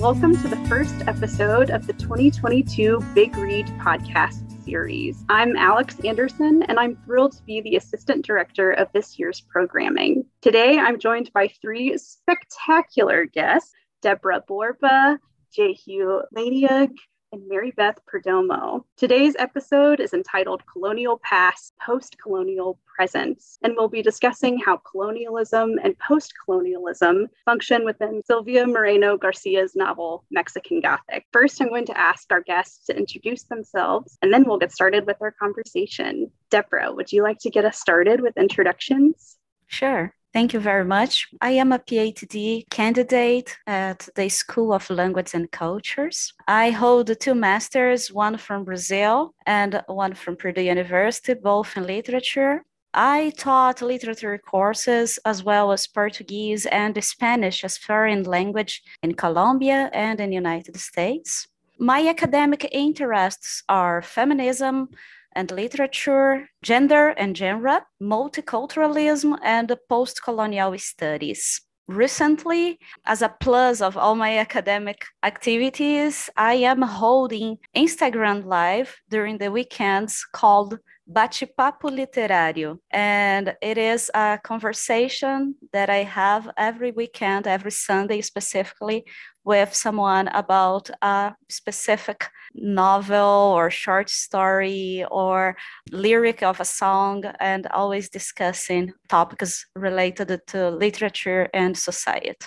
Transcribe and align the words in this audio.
welcome 0.00 0.34
to 0.34 0.48
the 0.48 0.56
first 0.66 0.94
episode 1.06 1.68
of 1.68 1.86
the 1.86 1.92
2022 1.92 3.04
Big 3.14 3.36
Read 3.36 3.66
podcast 3.80 4.50
series. 4.64 5.22
I'm 5.28 5.56
Alex 5.56 6.00
Anderson, 6.02 6.62
and 6.62 6.78
I'm 6.78 6.96
thrilled 7.04 7.36
to 7.36 7.42
be 7.42 7.60
the 7.60 7.76
assistant 7.76 8.24
director 8.24 8.72
of 8.72 8.88
this 8.94 9.18
year's 9.18 9.42
programming. 9.42 10.24
Today, 10.40 10.78
I'm 10.78 10.98
joined 10.98 11.30
by 11.34 11.48
three 11.60 11.98
spectacular 11.98 13.26
guests 13.26 13.72
Débora 14.02 14.40
Borba, 14.46 15.18
Jehu 15.52 16.22
Laniog, 16.34 16.96
and 17.32 17.42
Marybeth 17.48 17.98
Perdomo. 18.12 18.84
Today's 18.96 19.36
episode 19.38 20.00
is 20.00 20.12
entitled 20.12 20.62
Colonial 20.66 21.20
Past, 21.22 21.74
Post 21.80 22.16
Colonial 22.20 22.78
Presence, 22.84 23.58
and 23.62 23.74
we'll 23.76 23.88
be 23.88 24.02
discussing 24.02 24.58
how 24.58 24.78
colonialism 24.78 25.78
and 25.82 25.96
post 25.98 26.32
colonialism 26.44 27.28
function 27.44 27.84
within 27.84 28.22
Silvia 28.24 28.66
Moreno 28.66 29.16
Garcia's 29.16 29.76
novel, 29.76 30.24
Mexican 30.30 30.80
Gothic. 30.80 31.24
First, 31.32 31.60
I'm 31.60 31.68
going 31.68 31.86
to 31.86 31.98
ask 31.98 32.30
our 32.32 32.42
guests 32.42 32.86
to 32.86 32.96
introduce 32.96 33.44
themselves, 33.44 34.18
and 34.22 34.32
then 34.32 34.44
we'll 34.44 34.58
get 34.58 34.72
started 34.72 35.06
with 35.06 35.16
our 35.20 35.30
conversation. 35.30 36.30
Débora, 36.50 36.94
would 36.94 37.12
you 37.12 37.22
like 37.22 37.38
to 37.40 37.50
get 37.50 37.64
us 37.64 37.78
started 37.78 38.20
with 38.20 38.36
introductions? 38.36 39.36
Sure. 39.68 40.12
Thank 40.32 40.54
you 40.54 40.60
very 40.60 40.84
much. 40.84 41.26
I 41.40 41.50
am 41.52 41.72
a 41.72 41.80
PhD 41.80 42.68
candidate 42.70 43.56
at 43.66 44.08
the 44.14 44.28
School 44.28 44.72
of 44.72 44.88
Language 44.88 45.34
and 45.34 45.50
Cultures. 45.50 46.32
I 46.46 46.70
hold 46.70 47.10
two 47.18 47.34
masters, 47.34 48.12
one 48.12 48.36
from 48.36 48.62
Brazil 48.64 49.34
and 49.44 49.82
one 49.88 50.14
from 50.14 50.36
Purdue 50.36 50.62
University, 50.62 51.34
both 51.34 51.76
in 51.76 51.84
literature. 51.84 52.62
I 52.94 53.32
taught 53.38 53.82
literature 53.82 54.38
courses 54.38 55.18
as 55.24 55.42
well 55.42 55.72
as 55.72 55.88
Portuguese 55.88 56.64
and 56.66 57.02
Spanish 57.02 57.64
as 57.64 57.76
foreign 57.76 58.22
language 58.22 58.82
in 59.02 59.14
Colombia 59.14 59.90
and 59.92 60.20
in 60.20 60.30
the 60.30 60.36
United 60.36 60.76
States. 60.76 61.48
My 61.78 62.06
academic 62.06 62.68
interests 62.70 63.64
are 63.68 64.02
feminism, 64.02 64.90
and 65.32 65.50
literature, 65.50 66.48
gender 66.62 67.08
and 67.08 67.36
genre, 67.36 67.84
multiculturalism, 68.02 69.38
and 69.42 69.74
post 69.88 70.22
colonial 70.22 70.76
studies. 70.78 71.60
Recently, 71.88 72.78
as 73.04 73.20
a 73.20 73.34
plus 73.40 73.80
of 73.80 73.96
all 73.96 74.14
my 74.14 74.38
academic 74.38 75.04
activities, 75.24 76.30
I 76.36 76.54
am 76.54 76.82
holding 76.82 77.58
Instagram 77.76 78.44
Live 78.44 78.96
during 79.08 79.38
the 79.38 79.50
weekends 79.50 80.24
called 80.32 80.78
Bate-Papo 81.12 81.90
Literário. 81.90 82.78
And 82.90 83.56
it 83.60 83.78
is 83.78 84.10
a 84.14 84.38
conversation 84.42 85.56
that 85.72 85.90
I 85.90 86.04
have 86.04 86.48
every 86.56 86.92
weekend, 86.92 87.46
every 87.46 87.72
Sunday 87.72 88.20
specifically, 88.20 89.04
with 89.44 89.74
someone 89.74 90.28
about 90.28 90.90
a 91.02 91.34
specific 91.48 92.28
novel 92.54 93.54
or 93.56 93.70
short 93.70 94.08
story 94.08 95.04
or 95.10 95.56
lyric 95.90 96.42
of 96.42 96.60
a 96.60 96.64
song 96.64 97.24
and 97.40 97.66
always 97.68 98.08
discussing 98.08 98.92
topics 99.08 99.66
related 99.74 100.40
to 100.46 100.70
literature 100.70 101.48
and 101.52 101.76
society. 101.76 102.46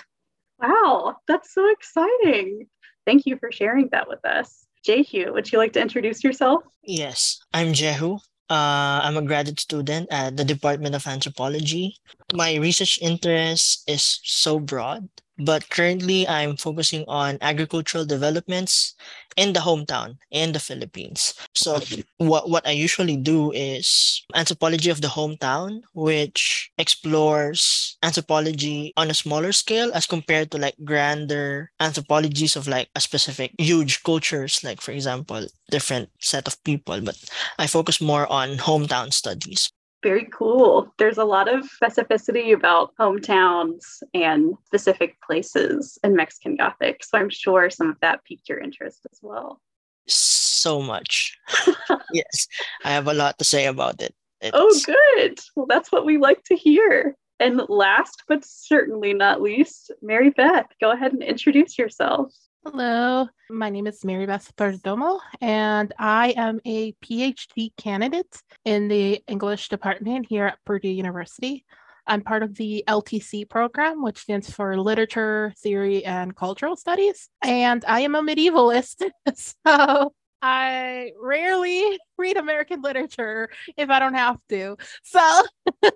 Wow, 0.58 1.16
that's 1.28 1.52
so 1.52 1.70
exciting. 1.70 2.68
Thank 3.04 3.26
you 3.26 3.36
for 3.36 3.52
sharing 3.52 3.88
that 3.92 4.08
with 4.08 4.24
us. 4.24 4.66
Jehu, 4.84 5.32
would 5.32 5.50
you 5.52 5.58
like 5.58 5.72
to 5.74 5.80
introduce 5.80 6.24
yourself? 6.24 6.62
Yes, 6.82 7.40
I'm 7.52 7.72
Jehu. 7.74 8.18
Uh, 8.48 9.00
I'm 9.02 9.16
a 9.16 9.22
graduate 9.22 9.60
student 9.60 10.08
at 10.10 10.36
the 10.36 10.44
Department 10.44 10.94
of 10.94 11.06
Anthropology. 11.06 11.96
My 12.34 12.54
research 12.56 12.98
interest 13.00 13.88
is 13.88 14.20
so 14.24 14.58
broad 14.58 15.08
but 15.38 15.68
currently 15.70 16.26
I'm 16.28 16.56
focusing 16.56 17.04
on 17.08 17.38
agricultural 17.40 18.06
developments 18.06 18.94
in 19.36 19.52
the 19.52 19.60
hometown 19.60 20.18
in 20.30 20.52
the 20.52 20.60
Philippines. 20.62 21.34
So 21.54 21.80
what 22.18 22.48
what 22.48 22.66
I 22.66 22.72
usually 22.72 23.16
do 23.16 23.50
is 23.52 24.22
anthropology 24.34 24.90
of 24.90 25.00
the 25.02 25.08
hometown, 25.10 25.82
which 25.92 26.70
explores 26.78 27.96
anthropology 28.02 28.92
on 28.96 29.10
a 29.10 29.14
smaller 29.18 29.52
scale 29.52 29.90
as 29.94 30.06
compared 30.06 30.50
to 30.52 30.58
like 30.58 30.76
grander 30.84 31.72
anthropologies 31.80 32.56
of 32.56 32.68
like 32.68 32.88
a 32.94 33.00
specific 33.00 33.52
huge 33.58 34.02
cultures, 34.02 34.62
like 34.62 34.80
for 34.80 34.92
example, 34.92 35.46
different 35.70 36.10
set 36.20 36.46
of 36.46 36.62
people. 36.64 37.00
But 37.02 37.18
I 37.58 37.66
focus 37.66 38.00
more 38.00 38.30
on 38.30 38.58
hometown 38.62 39.12
studies. 39.12 39.73
Very 40.04 40.28
cool. 40.30 40.92
There's 40.98 41.16
a 41.16 41.24
lot 41.24 41.48
of 41.48 41.66
specificity 41.82 42.54
about 42.54 42.94
hometowns 43.00 44.02
and 44.12 44.54
specific 44.66 45.16
places 45.22 45.98
in 46.04 46.14
Mexican 46.14 46.56
Gothic. 46.56 47.02
So 47.02 47.16
I'm 47.16 47.30
sure 47.30 47.70
some 47.70 47.88
of 47.88 47.98
that 48.00 48.22
piqued 48.24 48.50
your 48.50 48.58
interest 48.58 49.06
as 49.10 49.18
well. 49.22 49.62
So 50.06 50.82
much. 50.82 51.38
yes, 52.12 52.46
I 52.84 52.90
have 52.90 53.08
a 53.08 53.14
lot 53.14 53.38
to 53.38 53.44
say 53.44 53.64
about 53.64 54.02
it. 54.02 54.14
It's... 54.42 54.52
Oh, 54.52 54.78
good. 54.84 55.38
Well, 55.56 55.66
that's 55.66 55.90
what 55.90 56.04
we 56.04 56.18
like 56.18 56.44
to 56.44 56.54
hear. 56.54 57.16
And 57.40 57.62
last 57.70 58.24
but 58.28 58.44
certainly 58.44 59.14
not 59.14 59.40
least, 59.40 59.90
Marybeth, 60.02 60.66
go 60.82 60.90
ahead 60.90 61.14
and 61.14 61.22
introduce 61.22 61.78
yourself. 61.78 62.30
Hello, 62.66 63.28
my 63.50 63.68
name 63.68 63.86
is 63.86 64.00
Marybeth 64.04 64.54
Perdomo, 64.54 65.20
and 65.42 65.92
I 65.98 66.30
am 66.30 66.60
a 66.64 66.92
PhD 66.92 67.76
candidate 67.76 68.42
in 68.64 68.88
the 68.88 69.22
English 69.28 69.68
department 69.68 70.24
here 70.30 70.46
at 70.46 70.64
Purdue 70.64 70.88
University. 70.88 71.66
I'm 72.06 72.22
part 72.22 72.42
of 72.42 72.54
the 72.54 72.82
LTC 72.88 73.50
program, 73.50 74.02
which 74.02 74.16
stands 74.16 74.50
for 74.50 74.80
Literature, 74.80 75.52
Theory, 75.58 76.06
and 76.06 76.34
Cultural 76.34 76.74
Studies. 76.74 77.28
And 77.42 77.84
I 77.86 78.00
am 78.00 78.14
a 78.14 78.22
medievalist. 78.22 79.10
so 79.34 80.14
I 80.40 81.12
rarely 81.20 81.98
read 82.16 82.38
American 82.38 82.80
literature 82.80 83.50
if 83.76 83.90
I 83.90 83.98
don't 83.98 84.14
have 84.14 84.38
to. 84.48 84.78
So, 85.02 85.42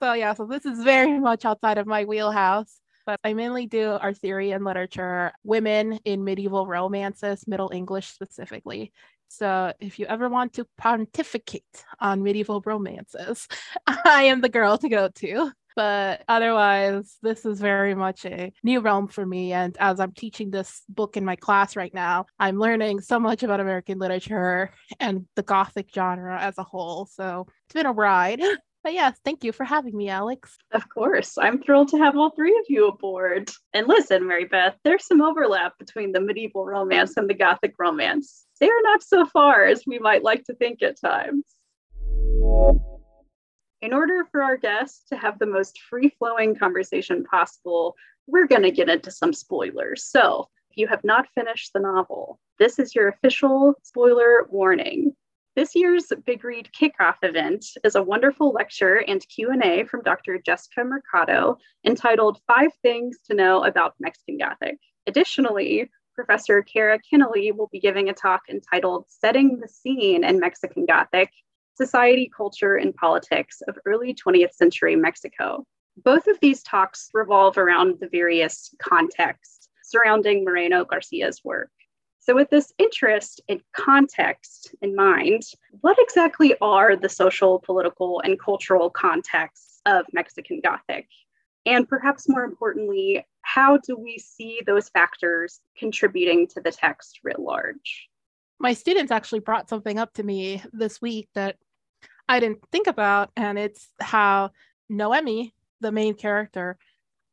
so 0.00 0.14
yeah, 0.14 0.34
so 0.34 0.46
this 0.46 0.66
is 0.66 0.82
very 0.82 1.20
much 1.20 1.44
outside 1.44 1.78
of 1.78 1.86
my 1.86 2.06
wheelhouse 2.06 2.80
but 3.06 3.20
I 3.24 3.34
mainly 3.34 3.66
do 3.66 3.92
art 3.92 4.18
theory 4.18 4.52
and 4.52 4.64
literature, 4.64 5.32
women 5.44 5.98
in 6.04 6.24
medieval 6.24 6.66
romances, 6.66 7.46
Middle 7.46 7.70
English 7.72 8.08
specifically. 8.08 8.92
So 9.28 9.72
if 9.80 9.98
you 9.98 10.06
ever 10.06 10.28
want 10.28 10.52
to 10.54 10.66
pontificate 10.78 11.84
on 12.00 12.22
medieval 12.22 12.62
romances, 12.64 13.48
I 13.86 14.24
am 14.24 14.40
the 14.40 14.48
girl 14.48 14.78
to 14.78 14.88
go 14.88 15.08
to. 15.08 15.52
But 15.76 16.22
otherwise, 16.28 17.16
this 17.20 17.44
is 17.44 17.60
very 17.60 17.96
much 17.96 18.24
a 18.24 18.52
new 18.62 18.80
realm 18.80 19.08
for 19.08 19.26
me. 19.26 19.52
And 19.52 19.76
as 19.80 19.98
I'm 19.98 20.12
teaching 20.12 20.50
this 20.50 20.82
book 20.88 21.16
in 21.16 21.24
my 21.24 21.34
class 21.34 21.74
right 21.74 21.92
now, 21.92 22.26
I'm 22.38 22.60
learning 22.60 23.00
so 23.00 23.18
much 23.18 23.42
about 23.42 23.58
American 23.58 23.98
literature 23.98 24.72
and 25.00 25.26
the 25.34 25.42
Gothic 25.42 25.88
genre 25.92 26.40
as 26.40 26.58
a 26.58 26.62
whole. 26.62 27.06
So 27.06 27.46
it's 27.66 27.74
been 27.74 27.86
a 27.86 27.92
ride. 27.92 28.40
But 28.84 28.92
yes, 28.92 29.18
thank 29.24 29.42
you 29.42 29.52
for 29.52 29.64
having 29.64 29.96
me, 29.96 30.10
Alex. 30.10 30.58
Of 30.72 30.90
course. 30.90 31.38
I'm 31.38 31.62
thrilled 31.62 31.88
to 31.88 31.98
have 31.98 32.18
all 32.18 32.30
three 32.30 32.56
of 32.58 32.66
you 32.68 32.86
aboard. 32.86 33.50
And 33.72 33.88
listen, 33.88 34.24
Marybeth, 34.24 34.74
there's 34.84 35.06
some 35.06 35.22
overlap 35.22 35.78
between 35.78 36.12
the 36.12 36.20
medieval 36.20 36.66
romance 36.66 37.16
and 37.16 37.28
the 37.28 37.34
Gothic 37.34 37.74
romance. 37.78 38.44
They 38.60 38.68
are 38.68 38.82
not 38.82 39.02
so 39.02 39.24
far 39.24 39.64
as 39.64 39.84
we 39.86 39.98
might 39.98 40.22
like 40.22 40.44
to 40.44 40.54
think 40.54 40.82
at 40.82 41.00
times. 41.00 41.44
In 43.80 43.94
order 43.94 44.26
for 44.30 44.42
our 44.42 44.58
guests 44.58 45.08
to 45.08 45.16
have 45.16 45.38
the 45.38 45.46
most 45.46 45.80
free 45.88 46.12
flowing 46.18 46.54
conversation 46.54 47.24
possible, 47.24 47.94
we're 48.26 48.46
going 48.46 48.62
to 48.62 48.70
get 48.70 48.90
into 48.90 49.10
some 49.10 49.32
spoilers. 49.32 50.04
So, 50.04 50.48
if 50.70 50.76
you 50.76 50.88
have 50.88 51.04
not 51.04 51.26
finished 51.34 51.72
the 51.72 51.80
novel, 51.80 52.38
this 52.58 52.78
is 52.78 52.94
your 52.94 53.08
official 53.08 53.74
spoiler 53.82 54.46
warning. 54.50 55.14
This 55.56 55.76
year's 55.76 56.12
Big 56.26 56.42
Read 56.42 56.68
kickoff 56.72 57.14
event 57.22 57.64
is 57.84 57.94
a 57.94 58.02
wonderful 58.02 58.50
lecture 58.50 59.04
and 59.06 59.24
Q&A 59.28 59.84
from 59.84 60.02
Dr. 60.02 60.40
Jessica 60.44 60.82
Mercado 60.82 61.58
entitled 61.86 62.40
Five 62.48 62.70
Things 62.82 63.18
to 63.26 63.36
Know 63.36 63.62
About 63.62 63.94
Mexican 64.00 64.36
Gothic. 64.36 64.78
Additionally, 65.06 65.88
Professor 66.16 66.60
Kara 66.62 66.98
Kennelly 66.98 67.56
will 67.56 67.68
be 67.70 67.78
giving 67.78 68.08
a 68.08 68.12
talk 68.12 68.42
entitled 68.50 69.04
Setting 69.06 69.60
the 69.60 69.68
Scene 69.68 70.24
in 70.24 70.40
Mexican 70.40 70.86
Gothic, 70.86 71.30
Society, 71.76 72.28
Culture, 72.36 72.74
and 72.74 72.92
Politics 72.92 73.62
of 73.68 73.78
Early 73.86 74.12
20th 74.12 74.54
Century 74.54 74.96
Mexico. 74.96 75.64
Both 76.02 76.26
of 76.26 76.40
these 76.40 76.64
talks 76.64 77.10
revolve 77.14 77.58
around 77.58 78.00
the 78.00 78.08
various 78.08 78.74
contexts 78.82 79.68
surrounding 79.84 80.42
Moreno 80.44 80.84
Garcia's 80.84 81.42
work. 81.44 81.70
So, 82.26 82.34
with 82.34 82.48
this 82.48 82.72
interest 82.78 83.42
and 83.50 83.60
context 83.76 84.74
in 84.80 84.96
mind, 84.96 85.42
what 85.82 85.98
exactly 86.00 86.54
are 86.62 86.96
the 86.96 87.08
social, 87.08 87.58
political, 87.58 88.20
and 88.20 88.40
cultural 88.40 88.88
contexts 88.88 89.82
of 89.84 90.06
Mexican 90.14 90.62
Gothic? 90.64 91.06
And 91.66 91.86
perhaps 91.86 92.26
more 92.26 92.44
importantly, 92.44 93.26
how 93.42 93.76
do 93.76 93.94
we 93.94 94.16
see 94.16 94.62
those 94.66 94.88
factors 94.88 95.60
contributing 95.76 96.46
to 96.48 96.62
the 96.62 96.72
text 96.72 97.20
writ 97.22 97.38
large? 97.38 98.08
My 98.58 98.72
students 98.72 99.12
actually 99.12 99.40
brought 99.40 99.68
something 99.68 99.98
up 99.98 100.14
to 100.14 100.22
me 100.22 100.62
this 100.72 101.02
week 101.02 101.28
that 101.34 101.56
I 102.26 102.40
didn't 102.40 102.60
think 102.72 102.86
about, 102.86 103.32
and 103.36 103.58
it's 103.58 103.90
how 104.00 104.52
Noemi, 104.88 105.52
the 105.82 105.92
main 105.92 106.14
character, 106.14 106.78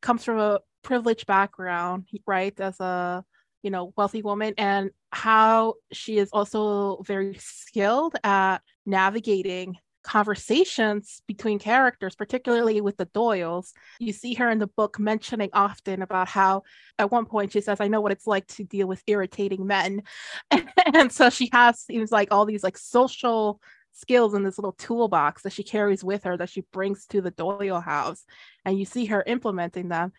comes 0.02 0.22
from 0.22 0.38
a 0.38 0.60
privileged 0.82 1.26
background, 1.26 2.08
right, 2.26 2.58
as 2.60 2.78
a 2.78 3.24
you 3.62 3.70
know 3.70 3.92
wealthy 3.96 4.22
woman, 4.22 4.54
and 4.58 4.90
how 5.10 5.74
she 5.92 6.18
is 6.18 6.30
also 6.32 7.02
very 7.02 7.34
skilled 7.38 8.16
at 8.24 8.58
navigating 8.86 9.76
conversations 10.02 11.22
between 11.26 11.58
characters, 11.58 12.14
particularly 12.14 12.80
with 12.80 12.96
the 12.96 13.06
Doyles. 13.06 13.72
You 13.98 14.12
see 14.12 14.34
her 14.34 14.50
in 14.50 14.58
the 14.58 14.66
book 14.66 14.98
mentioning 14.98 15.50
often 15.52 16.02
about 16.02 16.28
how, 16.28 16.62
at 16.98 17.10
one 17.10 17.24
point, 17.24 17.52
she 17.52 17.60
says, 17.60 17.80
I 17.80 17.88
know 17.88 18.00
what 18.00 18.12
it's 18.12 18.26
like 18.26 18.46
to 18.48 18.64
deal 18.64 18.86
with 18.86 19.02
irritating 19.06 19.66
men. 19.66 20.02
and 20.94 21.10
so 21.10 21.30
she 21.30 21.48
has, 21.52 21.80
seems 21.80 22.12
like, 22.12 22.32
all 22.32 22.44
these 22.44 22.64
like 22.64 22.78
social 22.78 23.60
skills 23.92 24.34
in 24.34 24.42
this 24.42 24.58
little 24.58 24.72
toolbox 24.72 25.42
that 25.42 25.52
she 25.52 25.62
carries 25.62 26.02
with 26.02 26.24
her 26.24 26.36
that 26.36 26.50
she 26.50 26.64
brings 26.72 27.06
to 27.06 27.20
the 27.20 27.30
Doyle 27.30 27.80
house. 27.80 28.24
And 28.64 28.78
you 28.78 28.84
see 28.84 29.06
her 29.06 29.22
implementing 29.26 29.88
them. 29.88 30.12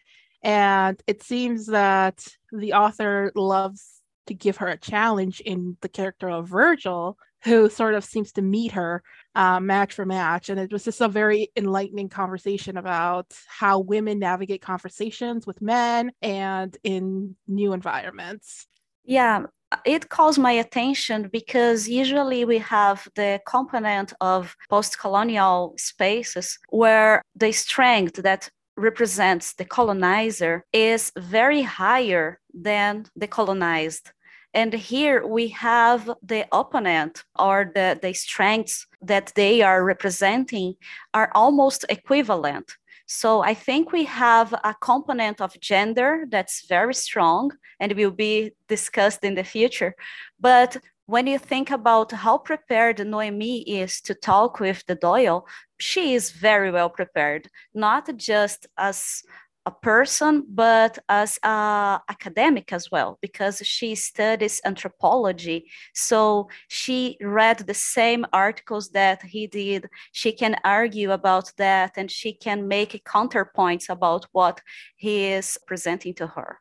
And 0.44 1.02
it 1.08 1.24
seems 1.24 1.68
that 1.68 2.28
the 2.52 2.74
author 2.74 3.32
loves 3.36 4.02
to 4.28 4.34
give 4.34 4.58
her 4.58 4.68
a 4.68 4.78
challenge 4.78 5.40
in 5.42 5.78
the 5.82 5.90
character 5.90 6.30
of 6.30 6.50
Virgil, 6.50 7.18
who 7.44 7.70
sort 7.70 7.94
of 7.94 8.06
seems 8.06 8.32
to 8.34 8.42
meet 8.42 8.72
her 8.72 9.04
uh, 9.36 9.60
match 9.60 9.94
for 9.94 10.06
match. 10.06 10.50
And 10.50 10.60
it 10.60 10.72
was 10.72 10.86
just 10.86 11.02
a 11.02 11.08
very 11.08 11.50
enlightening 11.56 12.10
conversation 12.10 12.78
about 12.78 13.34
how 13.48 13.80
women 13.80 14.20
navigate 14.20 14.62
conversations 14.62 15.46
with 15.48 15.62
men 15.62 16.12
and 16.22 16.78
in 16.84 17.36
new 17.48 17.74
environments. 17.74 18.68
Yeah, 19.04 19.46
it 19.86 20.10
calls 20.10 20.38
my 20.38 20.52
attention 20.52 21.30
because 21.32 21.90
usually 21.90 22.46
we 22.46 22.60
have 22.60 23.08
the 23.16 23.42
component 23.46 24.14
of 24.22 24.56
post 24.70 25.00
colonial 25.00 25.74
spaces 25.78 26.60
where 26.70 27.22
the 27.36 27.52
strength 27.52 28.22
that 28.24 28.50
represents 28.76 29.54
the 29.54 29.66
colonizer 29.66 30.66
is 30.74 31.12
very 31.18 31.62
higher 31.62 32.40
than 32.54 33.06
the 33.16 33.28
colonized. 33.28 34.12
And 34.54 34.74
here 34.74 35.26
we 35.26 35.48
have 35.50 36.12
the 36.22 36.46
opponent 36.52 37.24
or 37.38 37.72
the, 37.74 37.98
the 38.02 38.14
strengths 38.14 38.86
that 39.02 39.32
they 39.36 39.62
are 39.62 39.84
representing 39.84 40.76
are 41.14 41.32
almost 41.34 41.86
equivalent. 41.90 42.78
So 43.06 43.42
I 43.42 43.54
think 43.54 43.92
we 43.92 44.06
have 44.06 44.54
a 44.54 44.76
component 44.80 45.42
of 45.42 45.60
gender 45.60 46.26
that's 46.30 46.66
very 46.68 46.94
strong 46.94 47.52
and 47.80 47.92
will 47.94 48.12
be 48.12 48.52
discussed 48.68 49.24
in 49.24 49.36
the 49.36 49.44
future. 49.44 49.96
But 50.40 50.78
when 51.06 51.28
you 51.28 51.38
think 51.38 51.70
about 51.72 52.12
how 52.12 52.38
prepared 52.38 53.06
Noemi 53.06 53.62
is 53.62 54.02
to 54.02 54.14
talk 54.14 54.60
with 54.60 54.86
the 54.88 54.96
Doyle, 54.96 55.46
she 55.80 56.14
is 56.14 56.32
very 56.32 56.72
well 56.72 56.90
prepared, 56.90 57.50
not 57.74 58.16
just 58.18 58.68
as 58.78 59.24
a 59.66 59.72
person, 59.72 60.46
but 60.50 61.00
as 61.08 61.40
a 61.44 62.00
academic 62.10 62.74
as 62.74 62.92
well, 62.92 63.18
because 63.22 63.62
she 63.64 63.96
studies 63.96 64.62
anthropology. 64.66 65.70
So 65.94 66.50
she 66.68 67.18
read 67.22 67.60
the 67.60 67.74
same 67.74 68.26
articles 68.34 68.90
that 68.90 69.22
he 69.24 69.48
did. 69.48 69.90
She 70.12 70.34
can 70.34 70.58
argue 70.64 71.12
about 71.12 71.52
that, 71.58 71.94
and 71.98 72.12
she 72.12 72.34
can 72.34 72.68
make 72.68 73.04
counterpoints 73.06 73.90
about 73.90 74.26
what 74.32 74.62
he 74.98 75.26
is 75.28 75.58
presenting 75.66 76.14
to 76.16 76.28
her. 76.28 76.60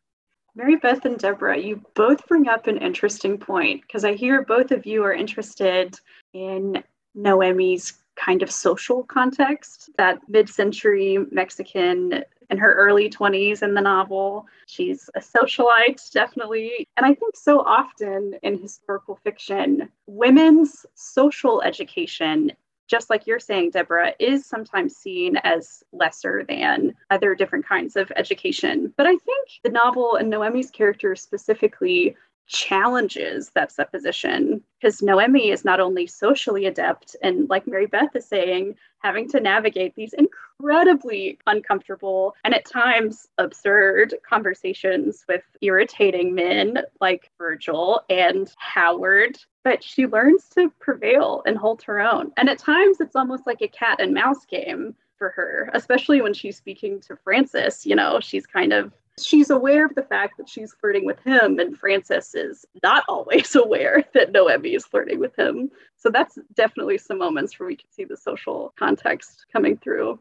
Marybeth 0.59 1.07
and 1.07 1.19
Débora, 1.19 1.63
you 1.63 1.83
both 1.95 2.27
bring 2.29 2.47
up 2.47 2.67
an 2.67 2.77
interesting 2.77 3.39
point 3.39 3.81
because 3.83 4.05
I 4.05 4.13
hear 4.15 4.43
both 4.43 4.71
of 4.71 4.85
you 4.85 5.03
are 5.03 5.13
interested 5.13 5.99
in 6.35 6.83
Noemi's 7.15 7.95
kind 8.17 8.43
of 8.43 8.51
social 8.51 9.03
context, 9.05 9.89
that 9.97 10.21
mid 10.29 10.51
century 10.51 11.19
Mexican 11.31 12.23
in 12.51 12.59
her 12.59 12.75
early 12.75 13.09
20s 13.09 13.63
in 13.63 13.73
the 13.73 13.81
novel. 13.81 14.47
She's 14.67 15.09
a 15.15 15.21
socialite, 15.21 16.11
definitely. 16.13 16.87
And 16.99 17.07
I 17.07 17.15
think 17.15 17.35
so 17.35 17.61
often 17.61 18.35
in 18.43 18.61
historical 18.61 19.19
fiction, 19.25 19.89
women's 20.07 20.85
social 20.95 21.63
education 21.63 22.53
just 22.89 23.11
like 23.11 23.27
you're 23.27 23.39
saying, 23.39 23.73
Débora, 23.73 24.13
is 24.19 24.47
sometimes 24.47 24.97
seen 24.97 25.37
as 25.37 25.83
lesser 25.93 26.45
than 26.49 26.95
other 27.11 27.35
different 27.35 27.67
kinds 27.67 27.97
of 27.97 28.13
education. 28.17 28.93
But 28.97 29.07
I 29.07 29.17
think 29.17 29.49
the 29.63 29.71
novel 29.71 30.17
and 30.17 30.29
Noemi's 30.29 30.71
character 30.71 31.17
specifically 31.17 32.17
challenges 32.47 33.51
that 33.55 33.73
supposition 33.73 34.63
because 34.83 35.01
Noemi 35.01 35.51
is 35.51 35.65
not 35.65 35.79
only 35.79 36.09
socially 36.09 36.67
adept 36.67 37.15
and, 37.23 37.49
like 37.49 37.67
Marybeth 37.67 38.17
is 38.17 38.27
saying, 38.27 38.75
having 38.99 39.29
to 39.29 39.39
navigate 39.39 39.95
these 39.95 40.13
incredibly 40.13 41.39
uncomfortable 41.47 42.35
and 42.43 42.53
at 42.53 42.65
times 42.65 43.29
absurd 43.39 44.15
conversations 44.29 45.25
with 45.29 45.43
irritating 45.61 46.35
men 46.35 46.79
like 47.01 47.31
Virgil 47.39 48.03
and 48.11 48.53
Howard. 48.59 49.39
But 49.63 49.85
she 49.85 50.07
learns 50.07 50.49
to 50.57 50.73
prevail 50.81 51.43
and 51.47 51.57
hold 51.57 51.83
her 51.85 52.01
own. 52.01 52.33
And 52.37 52.49
at 52.49 52.59
times 52.59 53.01
it's 53.01 53.15
almost 53.15 53.47
like 53.47 53.63
a 53.63 53.69
cat 53.69 54.01
and 54.01 54.13
mouse 54.13 54.45
game 54.47 54.97
for 55.17 55.31
her, 55.31 55.71
especially 55.75 56.21
when 56.21 56.35
she's 56.35 56.57
speaking 56.57 57.01
to 57.03 57.17
Francis. 57.23 57.87
You 57.87 57.95
know, 57.95 58.19
she's 58.21 58.47
kind 58.47 58.73
of 58.73 58.93
she's 59.21 59.51
aware 59.51 59.87
of 59.87 59.95
the 59.95 60.03
fact 60.03 60.39
that 60.39 60.49
she's 60.49 60.73
flirting 60.81 61.05
with 61.05 61.21
him, 61.21 61.59
and 61.59 61.77
Francis 61.77 62.35
is 62.35 62.65
not 62.83 63.05
always 63.09 63.55
aware 63.57 64.05
that 64.15 64.33
Noemi 64.33 64.75
is 64.75 64.87
flirting 64.87 65.19
with 65.19 65.37
him. 65.39 65.71
So 65.97 66.11
that's 66.11 66.39
definitely 66.55 66.99
some 66.99 67.19
moments 67.19 67.59
where 67.59 67.67
we 67.67 67.77
can 67.77 67.91
see 67.91 68.05
the 68.05 68.17
social 68.17 68.73
context 68.79 69.47
coming 69.53 69.77
through. 69.77 70.19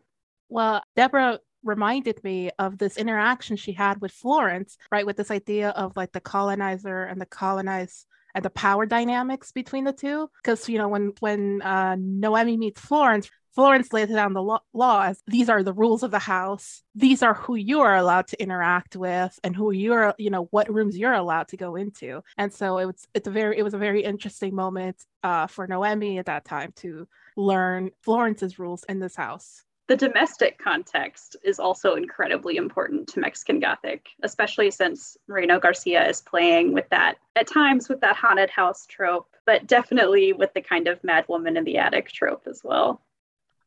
Well, 0.49 0.83
Débora 0.97 1.39
reminded 1.63 2.23
me 2.23 2.49
of 2.59 2.77
this 2.77 2.97
interaction 2.97 3.55
she 3.55 3.71
had 3.71 4.01
with 4.01 4.11
Florence, 4.11 4.77
right? 4.91 5.05
With 5.05 5.17
this 5.17 5.31
idea 5.31 5.69
of 5.69 5.95
like 5.95 6.11
the 6.11 6.19
colonizer 6.19 7.03
and 7.03 7.21
the 7.21 7.25
colonized 7.25 8.05
and 8.33 8.43
the 8.43 8.49
power 8.49 8.85
dynamics 8.85 9.51
between 9.51 9.83
the 9.83 9.93
two. 9.93 10.29
Because 10.41 10.67
you 10.69 10.77
know, 10.77 10.87
when 10.87 11.13
when 11.19 11.61
uh, 11.61 11.95
Noemi 11.99 12.57
meets 12.57 12.81
Florence, 12.81 13.29
Florence 13.53 13.91
lays 13.91 14.07
down 14.07 14.33
the 14.33 14.41
law, 14.41 14.61
law 14.73 15.03
as 15.03 15.21
these 15.27 15.49
are 15.49 15.61
the 15.61 15.73
rules 15.73 16.03
of 16.03 16.11
the 16.11 16.19
house. 16.19 16.83
These 16.95 17.21
are 17.21 17.33
who 17.33 17.55
you 17.55 17.81
are 17.81 17.97
allowed 17.97 18.27
to 18.27 18.41
interact 18.41 18.95
with 18.95 19.37
and 19.43 19.53
who 19.55 19.71
you're, 19.71 20.13
you 20.17 20.29
know, 20.29 20.47
what 20.51 20.73
rooms 20.73 20.97
you're 20.97 21.11
allowed 21.11 21.49
to 21.49 21.57
go 21.57 21.75
into. 21.75 22.23
And 22.37 22.53
so 22.53 22.77
it 22.77 22.85
was 22.85 23.07
it's 23.13 23.27
a 23.27 23.31
very 23.31 23.57
it 23.57 23.63
was 23.63 23.73
a 23.73 23.77
very 23.77 24.03
interesting 24.03 24.55
moment 24.55 25.03
uh, 25.23 25.47
for 25.47 25.67
Noemi 25.67 26.17
at 26.17 26.27
that 26.27 26.45
time 26.45 26.71
to 26.77 27.07
learn 27.35 27.91
Florence's 28.01 28.57
rules 28.57 28.85
in 28.87 28.99
this 28.99 29.17
house. 29.17 29.63
The 29.87 29.97
domestic 29.97 30.57
context 30.57 31.35
is 31.43 31.59
also 31.59 31.95
incredibly 31.95 32.55
important 32.55 33.09
to 33.09 33.19
Mexican 33.19 33.59
Gothic, 33.59 34.07
especially 34.23 34.71
since 34.71 35.17
Moreno 35.27 35.59
Garcia 35.59 36.07
is 36.07 36.21
playing 36.21 36.71
with 36.71 36.87
that 36.91 37.15
at 37.35 37.47
times 37.47 37.89
with 37.89 37.99
that 37.99 38.15
haunted 38.15 38.49
house 38.49 38.85
trope, 38.85 39.27
but 39.45 39.67
definitely 39.67 40.31
with 40.31 40.53
the 40.53 40.61
kind 40.61 40.87
of 40.87 41.03
mad 41.03 41.25
woman 41.27 41.57
in 41.57 41.65
the 41.65 41.77
attic 41.77 42.09
trope 42.09 42.43
as 42.47 42.61
well 42.63 43.01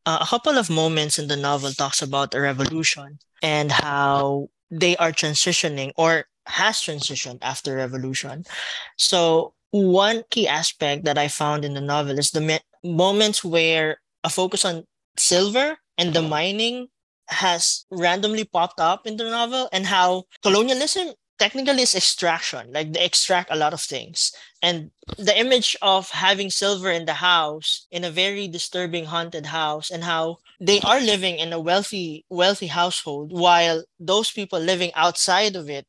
uh, 0.07 0.19
a 0.21 0.27
couple 0.27 0.59
of 0.59 0.71
moments 0.71 1.19
in 1.19 1.29
the 1.29 1.37
novel 1.37 1.73
talks 1.73 2.03
about 2.03 2.35
a 2.35 2.41
revolution 2.41 3.19
and 3.43 3.73
how 3.73 4.49
they 4.71 4.97
are 4.97 5.13
transitioning 5.13 5.93
or 5.97 6.27
has 6.47 6.77
transitioned 6.77 7.39
after 7.43 7.77
revolution. 7.77 8.45
So 8.97 9.55
one 9.71 10.25
key 10.31 10.47
aspect 10.47 11.05
that 11.05 11.19
I 11.19 11.29
found 11.29 11.65
in 11.65 11.75
the 11.75 11.81
novel 11.81 12.19
is 12.19 12.31
the 12.31 12.41
me- 12.41 12.61
moments 12.83 13.43
where 13.45 13.99
a 14.23 14.31
focus 14.31 14.65
on 14.65 14.85
silver 15.17 15.79
and 15.99 16.13
the 16.13 16.23
mining 16.23 16.89
has 17.29 17.87
randomly 17.91 18.45
popped 18.45 18.81
up 18.81 19.07
in 19.07 19.17
the 19.17 19.25
novel 19.25 19.69
and 19.73 19.87
how 19.87 20.25
colonialism 20.43 21.15
technically 21.39 21.83
it's 21.83 21.95
extraction 21.95 22.73
like 22.73 22.93
they 22.93 23.05
extract 23.05 23.51
a 23.51 23.57
lot 23.57 23.73
of 23.73 23.81
things. 23.81 24.33
And 24.63 24.91
the 25.19 25.39
image 25.39 25.77
of 25.83 26.11
having 26.11 26.51
silver 26.51 26.91
in 26.91 27.07
the 27.07 27.15
house 27.15 27.87
in 27.91 28.05
a 28.05 28.11
very 28.11 28.49
disturbing 28.49 29.07
haunted 29.07 29.47
house 29.47 29.91
and 29.91 30.05
how 30.05 30.39
they 30.61 30.81
are 30.81 31.01
living 31.01 31.37
in 31.37 31.53
a 31.53 31.61
wealthy 31.61 32.25
wealthy 32.31 32.69
household 32.69 33.33
while 33.33 33.85
those 33.99 34.31
people 34.31 34.59
living 34.61 34.93
outside 34.95 35.57
of 35.57 35.69
it 35.69 35.87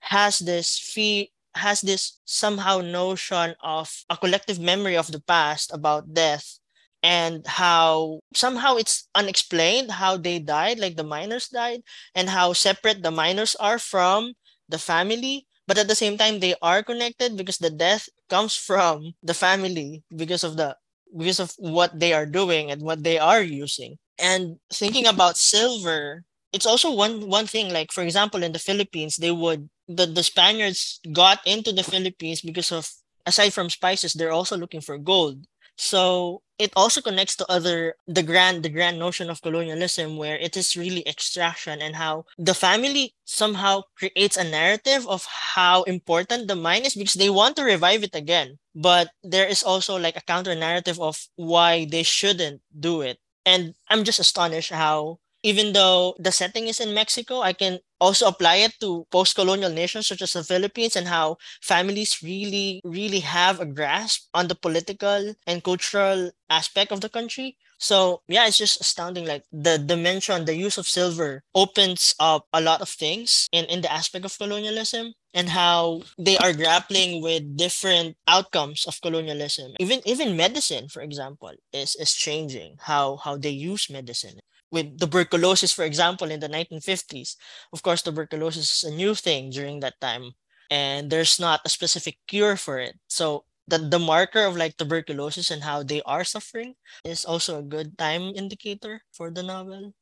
has 0.00 0.38
this 0.40 0.78
fee 0.78 1.32
has 1.54 1.80
this 1.80 2.20
somehow 2.24 2.78
notion 2.80 3.54
of 3.62 4.04
a 4.10 4.16
collective 4.16 4.60
memory 4.60 4.96
of 4.96 5.10
the 5.10 5.20
past 5.20 5.72
about 5.72 6.14
death 6.14 6.58
and 7.02 7.46
how 7.46 8.20
somehow 8.34 8.76
it's 8.76 9.08
unexplained 9.14 9.90
how 9.90 10.16
they 10.16 10.38
died 10.38 10.78
like 10.78 10.96
the 10.96 11.04
miners 11.04 11.48
died 11.48 11.82
and 12.14 12.28
how 12.28 12.52
separate 12.52 13.02
the 13.02 13.10
miners 13.10 13.54
are 13.56 13.78
from 13.78 14.34
the 14.68 14.78
family 14.78 15.46
but 15.66 15.78
at 15.78 15.88
the 15.88 15.94
same 15.94 16.16
time 16.16 16.40
they 16.40 16.54
are 16.62 16.82
connected 16.82 17.36
because 17.36 17.58
the 17.58 17.70
death 17.70 18.08
comes 18.28 18.54
from 18.68 19.14
the 19.22 19.34
family 19.34 20.02
because 20.14 20.44
of 20.44 20.56
the 20.56 20.76
because 21.16 21.40
of 21.40 21.54
what 21.58 21.98
they 21.98 22.12
are 22.12 22.26
doing 22.26 22.70
and 22.70 22.82
what 22.82 23.02
they 23.02 23.18
are 23.18 23.40
using. 23.40 23.96
And 24.18 24.58
thinking 24.72 25.06
about 25.06 25.36
silver 25.36 26.24
it's 26.52 26.66
also 26.66 26.90
one 26.92 27.28
one 27.28 27.46
thing 27.46 27.72
like 27.72 27.92
for 27.92 28.02
example 28.02 28.42
in 28.42 28.52
the 28.52 28.58
philippines 28.58 29.16
they 29.16 29.30
would 29.30 29.68
the, 29.86 30.06
the 30.06 30.22
spaniards 30.22 30.98
got 31.12 31.40
into 31.46 31.72
the 31.72 31.84
philippines 31.84 32.40
because 32.40 32.72
of 32.72 32.88
aside 33.26 33.52
from 33.52 33.68
spices 33.68 34.14
they're 34.14 34.32
also 34.32 34.56
looking 34.56 34.80
for 34.80 34.96
gold 34.96 35.44
So 35.78 36.42
it 36.58 36.72
also 36.74 37.00
connects 37.00 37.36
to 37.36 37.46
other 37.50 37.94
the 38.06 38.22
grand 38.22 38.64
the 38.64 38.68
grand 38.68 38.98
notion 38.98 39.30
of 39.30 39.40
colonialism 39.40 40.16
where 40.16 40.36
it 40.36 40.56
is 40.56 40.76
really 40.76 41.06
extraction 41.06 41.80
and 41.80 41.94
how 41.96 42.26
the 42.36 42.52
family 42.54 43.14
somehow 43.24 43.82
creates 43.96 44.36
a 44.36 44.42
narrative 44.44 45.06
of 45.06 45.24
how 45.24 45.84
important 45.84 46.48
the 46.48 46.56
mine 46.56 46.84
is 46.84 46.96
because 46.96 47.14
they 47.14 47.30
want 47.30 47.54
to 47.56 47.62
revive 47.64 48.02
it 48.02 48.14
again. 48.14 48.58
But 48.74 49.10
there 49.22 49.46
is 49.46 49.62
also 49.62 49.96
like 49.96 50.16
a 50.16 50.26
counter 50.26 50.54
narrative 50.54 51.00
of 51.00 51.28
why 51.36 51.86
they 51.86 52.02
shouldn't 52.02 52.60
do 52.78 53.00
it. 53.02 53.18
And 53.46 53.74
i'm 53.88 54.04
just 54.04 54.18
astonished 54.20 54.70
how 54.74 55.20
even 55.42 55.72
though 55.72 56.14
the 56.18 56.32
setting 56.32 56.66
is 56.66 56.80
in 56.80 56.94
Mexico, 56.94 57.40
I 57.40 57.52
can 57.52 57.78
also 58.00 58.26
apply 58.26 58.56
it 58.56 58.74
to 58.80 59.06
post 59.10 59.34
colonial 59.34 59.70
nations 59.70 60.06
such 60.06 60.22
as 60.22 60.32
the 60.32 60.44
Philippines 60.44 60.96
and 60.96 61.08
how 61.08 61.36
families 61.62 62.22
really, 62.22 62.80
really 62.84 63.20
have 63.20 63.60
a 63.60 63.66
grasp 63.66 64.28
on 64.34 64.48
the 64.48 64.54
political 64.54 65.34
and 65.46 65.64
cultural 65.64 66.30
aspect 66.50 66.92
of 66.92 67.00
the 67.00 67.08
country. 67.08 67.56
So, 67.78 68.22
yeah, 68.26 68.46
it's 68.46 68.58
just 68.58 68.80
astounding. 68.80 69.26
Like 69.26 69.44
the 69.52 69.78
dimension, 69.78 70.44
the 70.44 70.56
use 70.56 70.78
of 70.78 70.88
silver 70.88 71.44
opens 71.54 72.14
up 72.18 72.46
a 72.52 72.60
lot 72.60 72.80
of 72.80 72.88
things 72.88 73.48
in, 73.52 73.64
in 73.66 73.82
the 73.82 73.92
aspect 73.92 74.24
of 74.24 74.36
colonialism 74.36 75.14
and 75.34 75.48
how 75.50 76.02
they 76.18 76.36
are 76.38 76.52
grappling 76.52 77.22
with 77.22 77.56
different 77.56 78.16
outcomes 78.26 78.86
of 78.86 79.00
colonialism. 79.00 79.72
Even 79.78 80.00
even 80.04 80.36
medicine, 80.36 80.88
for 80.88 81.02
example, 81.02 81.52
is, 81.72 81.94
is 81.96 82.14
changing 82.14 82.76
how 82.80 83.16
how 83.18 83.36
they 83.36 83.50
use 83.50 83.88
medicine 83.90 84.40
with 84.70 84.98
tuberculosis, 84.98 85.72
for 85.72 85.84
example, 85.84 86.30
in 86.30 86.40
the 86.40 86.48
1950s. 86.48 87.36
Of 87.72 87.82
course, 87.82 88.02
tuberculosis 88.02 88.82
is 88.82 88.90
a 88.90 88.94
new 88.94 89.14
thing 89.14 89.50
during 89.50 89.80
that 89.80 90.00
time, 90.00 90.32
and 90.70 91.10
there's 91.10 91.40
not 91.40 91.60
a 91.64 91.68
specific 91.68 92.18
cure 92.26 92.56
for 92.56 92.78
it. 92.78 92.96
So 93.08 93.44
the, 93.68 93.78
the 93.78 93.98
marker 93.98 94.44
of 94.44 94.56
like 94.56 94.76
tuberculosis 94.76 95.50
and 95.50 95.62
how 95.62 95.82
they 95.82 96.02
are 96.02 96.24
suffering 96.24 96.74
is 97.04 97.24
also 97.24 97.58
a 97.58 97.62
good 97.62 97.96
time 97.98 98.32
indicator 98.34 99.02
for 99.12 99.30
the 99.30 99.42
novel. 99.42 99.94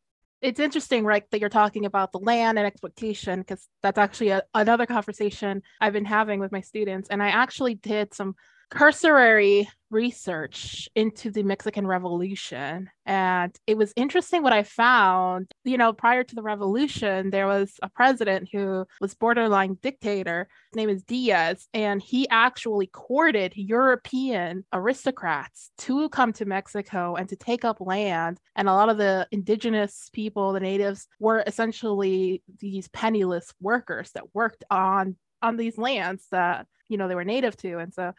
It's 0.43 0.61
interesting, 0.61 1.05
right, 1.05 1.25
that 1.31 1.41
you're 1.41 1.49
talking 1.49 1.87
about 1.87 2.13
the 2.13 2.19
land 2.19 2.59
and 2.59 2.67
exploitation, 2.67 3.41
because 3.41 3.67
that's 3.83 3.99
actually 3.99 4.31
a, 4.31 4.43
another 4.55 4.87
conversation 4.87 5.63
I've 5.81 5.95
been 5.95 6.05
having 6.05 6.41
with 6.41 6.53
my 6.53 6.61
students. 6.61 7.09
And 7.09 7.23
I 7.23 7.29
actually 7.29 7.75
did 7.75 8.15
some 8.15 8.37
cursory 8.71 9.69
research 9.91 10.89
into 10.95 11.31
the 11.31 11.43
Mexican 11.43 11.87
Revolution. 11.87 12.91
And 13.05 13.55
it 13.67 13.77
was 13.77 13.93
interesting 13.97 14.43
what 14.43 14.53
I 14.53 14.63
found. 14.63 15.53
You 15.65 15.79
know, 15.79 15.93
prior 15.93 16.25
to 16.25 16.35
the 16.35 16.43
revolution, 16.43 17.31
there 17.31 17.47
was 17.47 17.73
a 17.83 17.89
president 17.89 18.49
who 18.53 18.85
was 19.01 19.15
borderline 19.15 19.79
dictator. 19.81 20.49
His 20.73 20.77
name 20.77 20.89
is 20.89 21.05
Diaz, 21.05 21.69
and 21.73 22.03
he 22.03 22.29
actually 22.29 22.89
courted 22.89 23.53
European 23.55 24.65
aristocrats 24.73 25.71
to 25.79 26.09
come 26.09 26.33
to 26.35 26.45
Mexico 26.45 27.15
and 27.15 27.29
to 27.29 27.37
take 27.37 27.65
up 27.65 27.81
land. 27.81 28.39
And 28.57 28.69
a 28.69 28.75
lot 28.75 28.89
of 28.89 28.99
the 28.99 29.29
indigenous 29.31 30.11
people, 30.13 30.53
the 30.53 30.61
natives, 30.61 31.07
were 31.21 31.45
essentially 31.47 32.43
these 32.59 32.89
penniless 32.89 33.55
workers 33.61 34.11
that 34.13 34.35
worked 34.35 34.65
on 34.71 35.17
on 35.43 35.57
these 35.57 35.77
lands 35.77 36.27
that 36.31 36.67
you 36.89 36.97
know 36.97 37.09
they 37.09 37.15
were 37.15 37.25
native 37.25 37.55
to 37.59 37.79
and 37.79 37.93
so 37.93 38.13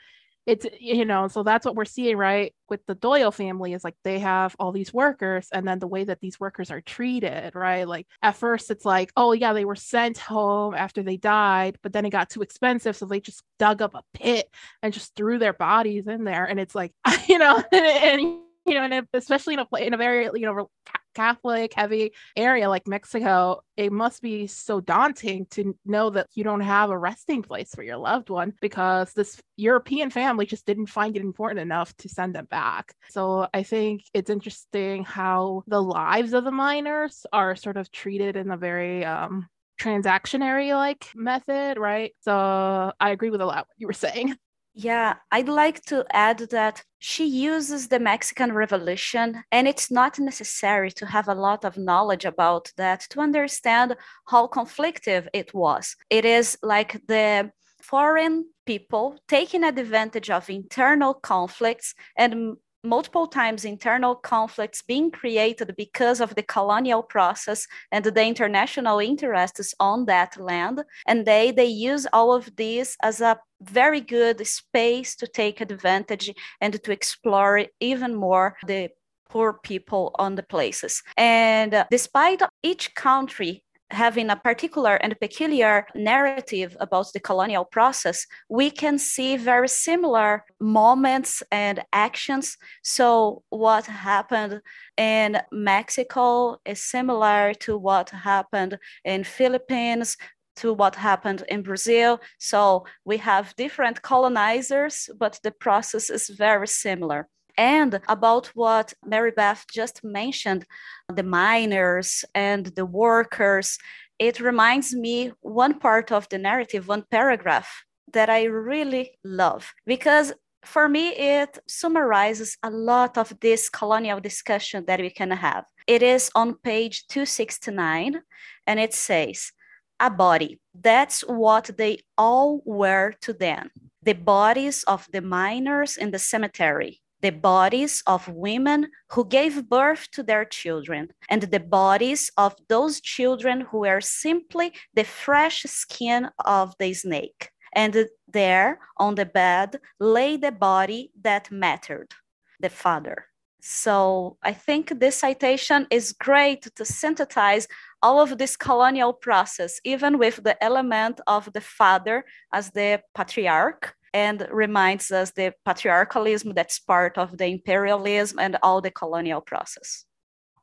it's 0.48 0.66
you 0.80 1.04
know 1.04 1.28
so 1.28 1.44
that's 1.44 1.66
what 1.66 1.76
we're 1.76 1.86
seeing 1.86 2.18
right? 2.18 2.54
With 2.70 2.86
the 2.88 2.96
doyle 2.96 3.32
family 3.32 3.74
is 3.74 3.84
like 3.84 3.96
they 4.04 4.20
have 4.20 4.56
all 4.60 4.72
these 4.72 4.94
workers 4.94 5.50
and 5.52 5.68
then 5.68 5.80
the 5.80 5.88
way 5.88 6.06
that 6.06 6.22
these 6.22 6.40
workers 6.40 6.72
are 6.72 6.82
treated 6.82 7.54
right? 7.54 7.88
Like 7.88 8.08
at 8.22 8.38
first 8.38 8.72
it's 8.72 8.86
like 8.86 9.12
oh 9.18 9.34
yeah 9.34 9.52
they 9.54 9.66
were 9.66 9.76
sent 9.76 10.18
home 10.18 10.74
after 10.74 11.04
they 11.04 11.18
died 11.18 11.78
but 11.84 11.92
then 11.92 12.06
it 12.06 12.12
got 12.12 12.30
too 12.30 12.42
expensive 12.42 12.96
so 12.96 13.06
they 13.06 13.20
just 13.20 13.44
dug 13.60 13.82
up 13.82 13.94
a 13.94 14.04
pit 14.14 14.50
and 14.82 14.94
just 14.94 15.16
threw 15.16 15.38
their 15.38 15.54
bodies 15.54 16.08
in 16.08 16.24
there. 16.24 16.46
And 16.46 16.60
it's 16.60 16.74
like 16.74 16.94
you 17.28 17.38
know 17.38 17.62
and, 17.72 17.86
and 18.22 18.22
you 18.66 18.74
know 18.74 18.84
and 18.84 19.08
especially 19.14 19.56
in 19.56 19.60
a 19.60 19.76
in 19.78 19.94
a 19.94 19.98
very 19.98 20.30
you 20.34 20.46
know 20.46 20.70
Catholic 21.18 21.74
heavy 21.74 22.12
area 22.36 22.70
like 22.70 22.88
Mexico, 22.88 23.62
it 23.76 23.92
must 23.92 24.22
be 24.22 24.46
so 24.46 24.80
daunting 24.80 25.48
to 25.48 25.76
know 25.84 26.12
that 26.12 26.28
you 26.36 26.44
don't 26.44 26.62
have 26.62 26.92
a 26.92 26.98
resting 26.98 27.42
place 27.42 27.74
for 27.74 27.82
your 27.82 27.98
loved 27.98 28.30
one 28.30 28.54
because 28.62 29.14
this 29.14 29.42
European 29.56 30.12
family 30.12 30.46
just 30.46 30.68
didn't 30.68 30.86
find 30.86 31.18
it 31.18 31.24
important 31.24 31.60
enough 31.60 31.92
to 31.98 32.08
send 32.08 32.36
them 32.36 32.46
back. 32.46 32.94
So 33.10 33.48
I 33.52 33.64
think 33.64 34.04
it's 34.14 34.30
interesting 34.30 35.06
how 35.06 35.64
the 35.66 35.82
lives 35.82 36.34
of 36.34 36.44
the 36.44 36.52
miners 36.52 37.26
are 37.34 37.56
sort 37.56 37.78
of 37.78 37.92
treated 37.92 38.38
in 38.38 38.52
a 38.52 38.58
very 38.58 39.04
um, 39.04 39.48
transactionary 39.82 40.72
like 40.76 41.08
method, 41.16 41.80
right? 41.80 42.14
So 42.22 42.94
I 43.00 43.10
agree 43.10 43.32
with 43.32 43.42
a 43.42 43.46
lot 43.46 43.66
what 43.68 43.78
you 43.78 43.88
were 43.88 43.94
saying. 43.94 44.36
Yeah, 44.80 45.16
I'd 45.32 45.50
like 45.50 45.82
to 45.86 46.06
add 46.12 46.38
that 46.52 46.84
she 47.00 47.26
uses 47.26 47.88
the 47.88 48.00
Mexican 48.00 48.54
Revolution, 48.54 49.44
and 49.52 49.68
it's 49.68 49.90
not 49.90 50.20
necessary 50.20 50.92
to 50.92 51.08
have 51.08 51.28
a 51.28 51.34
lot 51.34 51.66
of 51.66 51.80
knowledge 51.80 52.26
about 52.26 52.72
that 52.78 53.02
to 53.10 53.20
understand 53.20 53.96
how 54.28 54.46
conflictive 54.46 55.30
it 55.34 55.52
was. 55.52 55.96
It 56.12 56.26
is 56.26 56.60
like 56.62 57.02
the 57.08 57.50
foreign 57.82 58.46
people 58.68 59.18
taking 59.28 59.64
advantage 59.64 60.30
of 60.30 60.48
internal 60.48 61.16
conflicts 61.16 61.96
and 62.16 62.58
multiple 62.88 63.28
times 63.28 63.66
internal 63.66 64.16
conflicts 64.16 64.82
being 64.82 65.12
created 65.12 65.76
because 65.78 66.22
of 66.22 66.36
the 66.36 66.44
colonial 66.44 67.04
process 67.04 67.68
and 67.92 68.06
the 68.06 68.26
international 68.26 69.00
interests 69.00 69.74
on 69.80 70.06
that 70.06 70.40
land. 70.40 70.84
And 71.06 71.26
they 71.26 71.52
they 71.52 71.66
use 71.66 72.08
all 72.14 72.34
of 72.34 72.56
this 72.56 72.98
as 73.04 73.22
a 73.22 73.40
very 73.62 74.02
good 74.02 74.46
space 74.46 75.16
to 75.18 75.28
take 75.28 75.62
advantage 75.62 76.34
and 76.62 76.82
to 76.84 76.92
explore 76.92 77.66
even 77.80 78.16
more 78.16 78.56
the 78.66 78.90
poor 79.30 79.54
people 79.54 80.16
on 80.20 80.36
the 80.36 80.44
places. 80.44 81.04
And 81.18 81.74
uh, 81.74 81.86
despite 81.92 82.42
each 82.64 82.96
country 82.96 83.64
having 83.92 84.30
a 84.30 84.36
particular 84.36 84.96
and 84.96 85.20
peculiar 85.20 85.88
narrative 85.96 86.76
about 86.80 87.08
the 87.14 87.20
colonial 87.20 87.66
process, 87.66 88.26
we 88.50 88.70
can 88.70 88.98
see 88.98 89.38
very 89.38 89.70
similar 89.70 90.44
moments 90.60 91.44
and 91.52 91.84
actions. 91.94 92.58
So, 92.84 93.44
what 93.50 93.86
happened 93.86 94.62
in 94.98 95.40
Mexico 95.52 96.58
is 96.66 96.84
similar 96.84 97.54
to 97.56 97.78
what 97.78 98.10
happened 98.10 98.78
in 99.06 99.24
Philippines, 99.24 100.18
to 100.58 100.74
what 100.74 100.96
happened 100.96 101.44
in 101.50 101.62
Brazil. 101.62 102.20
So 102.40 102.86
we 103.06 103.18
have 103.18 103.56
different 103.56 104.02
colonizers, 104.02 105.08
but 105.18 105.40
the 105.44 105.52
process 105.52 106.10
is 106.10 106.30
very 106.30 106.68
similar 106.68 107.30
and 107.58 108.00
about 108.08 108.48
what 108.48 108.94
Marybeth 109.06 109.66
just 109.72 110.04
mentioned 110.04 110.66
the 111.14 111.24
miners 111.24 112.24
and 112.36 112.68
the 112.68 112.86
workers. 112.86 113.78
It 114.20 114.40
reminds 114.40 114.94
me 114.94 115.32
one 115.42 115.80
part 115.80 116.12
of 116.12 116.28
the 116.30 116.38
narrative, 116.38 116.88
one 116.88 117.04
paragraph 117.10 117.84
that 118.14 118.30
I 118.30 118.44
really 118.46 119.18
love 119.24 119.74
because 119.86 120.34
for 120.64 120.90
me 120.90 121.10
it 121.10 121.60
summarizes 121.68 122.58
a 122.64 122.70
lot 122.70 123.18
of 123.18 123.34
this 123.42 123.70
colonial 123.70 124.20
discussion 124.20 124.86
that 124.88 125.00
we 125.00 125.10
can 125.10 125.32
have. 125.32 125.66
It 125.88 126.04
is 126.04 126.32
on 126.36 126.56
page 126.56 127.08
269 127.08 128.22
and 128.66 128.80
it 128.80 128.94
says, 128.94 129.52
a 130.00 130.10
body. 130.10 130.60
That's 130.74 131.22
what 131.22 131.72
they 131.78 132.00
all 132.18 132.62
were 132.66 133.14
to 133.22 133.34
them. 133.34 133.72
The 134.04 134.14
bodies 134.14 134.84
of 134.84 135.08
the 135.12 135.22
miners 135.22 135.98
in 135.98 136.12
the 136.12 136.20
cemetery, 136.20 137.02
the 137.22 137.32
bodies 137.32 138.04
of 138.06 138.28
women 138.28 138.90
who 139.12 139.26
gave 139.26 139.68
birth 139.70 140.10
to 140.12 140.24
their 140.24 140.46
children, 140.46 141.10
and 141.30 141.44
the 141.44 141.60
bodies 141.60 142.32
of 142.38 142.56
those 142.70 143.02
children 143.02 143.62
who 143.62 143.80
were 143.80 144.02
simply 144.02 144.74
the 144.94 145.04
fresh 145.04 145.64
skin 145.64 146.30
of 146.46 146.76
the 146.80 146.94
snake. 146.94 147.50
And 147.76 148.08
there 148.28 148.80
on 148.98 149.16
the 149.16 149.26
bed 149.26 149.80
lay 150.00 150.38
the 150.38 150.52
body 150.52 151.12
that 151.22 151.52
mattered, 151.52 152.14
the 152.60 152.70
father. 152.70 153.26
So 153.60 154.38
I 154.44 154.54
think 154.54 155.00
this 155.00 155.18
citation 155.18 155.88
is 155.92 156.14
great 156.14 156.74
to 156.76 156.86
synthesize 156.86 157.68
all 158.02 158.22
of 158.22 158.38
this 158.38 158.56
colonial 158.56 159.12
process, 159.12 159.82
even 159.84 160.18
with 160.18 160.44
the 160.44 160.62
element 160.64 161.20
of 161.28 161.52
the 161.52 161.62
father 161.62 162.24
as 162.54 162.72
the 162.72 163.02
patriarch, 163.14 163.94
and 164.14 164.48
reminds 164.52 165.12
us 165.12 165.32
the 165.32 165.54
patriarchalism 165.66 166.54
that's 166.54 166.80
part 166.80 167.18
of 167.18 167.38
the 167.38 167.46
imperialism 167.46 168.40
and 168.40 168.58
all 168.64 168.82
the 168.82 168.92
colonial 168.92 169.42
process. 169.42 170.06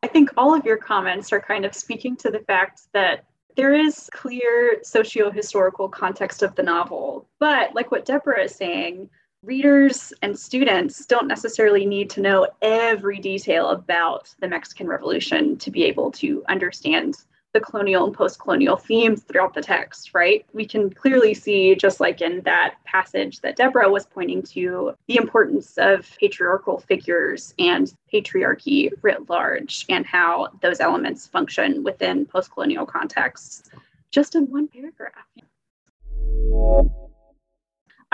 I 0.03 0.07
think 0.07 0.31
all 0.37 0.55
of 0.55 0.65
your 0.65 0.77
comments 0.77 1.33
are 1.33 1.41
kind 1.41 1.65
of 1.65 1.75
speaking 1.75 2.17
to 2.19 2.31
the 2.31 2.41
fact 2.41 2.83
that 2.93 3.25
there 3.57 3.75
is 3.75 4.11
clear 4.13 4.79
socio-historical 4.83 5.89
context 5.89 6.43
of 6.43 6.55
the 6.57 6.63
novel, 6.63 7.29
but 7.39 7.75
like 7.75 7.91
what 7.91 8.05
Débora 8.05 8.45
is 8.45 8.55
saying, 8.55 9.09
readers 9.43 10.13
and 10.23 10.39
students 10.39 11.07
don't 11.07 11.29
necessarily 11.29 11.87
need 11.87 12.11
to 12.11 12.21
know 12.21 12.49
every 12.63 13.19
detail 13.19 13.71
about 13.71 14.35
the 14.41 14.49
Mexican 14.49 14.87
Revolution 14.87 15.57
to 15.59 15.71
be 15.71 15.85
able 15.85 16.11
to 16.13 16.43
understand 16.49 17.17
the 17.55 17.61
colonial 17.61 18.05
and 18.05 18.13
post 18.13 18.41
colonial 18.41 18.77
themes 18.77 19.23
throughout 19.23 19.55
the 19.55 19.63
text, 19.63 20.11
right? 20.13 20.45
We 20.53 20.67
can 20.67 20.91
clearly 20.91 21.33
see, 21.33 21.77
just 21.77 22.01
like 22.01 22.21
in 22.21 22.43
that 22.43 22.75
passage 22.85 23.41
that 23.41 23.57
Débora 23.57 23.91
was 23.91 24.05
pointing 24.05 24.43
to, 24.43 24.93
the 25.07 25.17
importance 25.17 25.79
of 25.79 26.11
patriarchal 26.19 26.81
figures 26.81 27.55
and 27.59 27.95
patriarchy 28.13 28.91
writ 29.03 29.31
large 29.31 29.87
and 29.89 30.05
how 30.05 30.49
those 30.61 30.81
elements 30.81 31.29
function 31.29 31.85
within 31.85 32.27
post 32.27 32.51
colonial 32.51 32.85
contexts, 32.85 33.71
just 34.11 34.35
in 34.35 34.51
one 34.51 34.69
paragraph. 34.69 35.13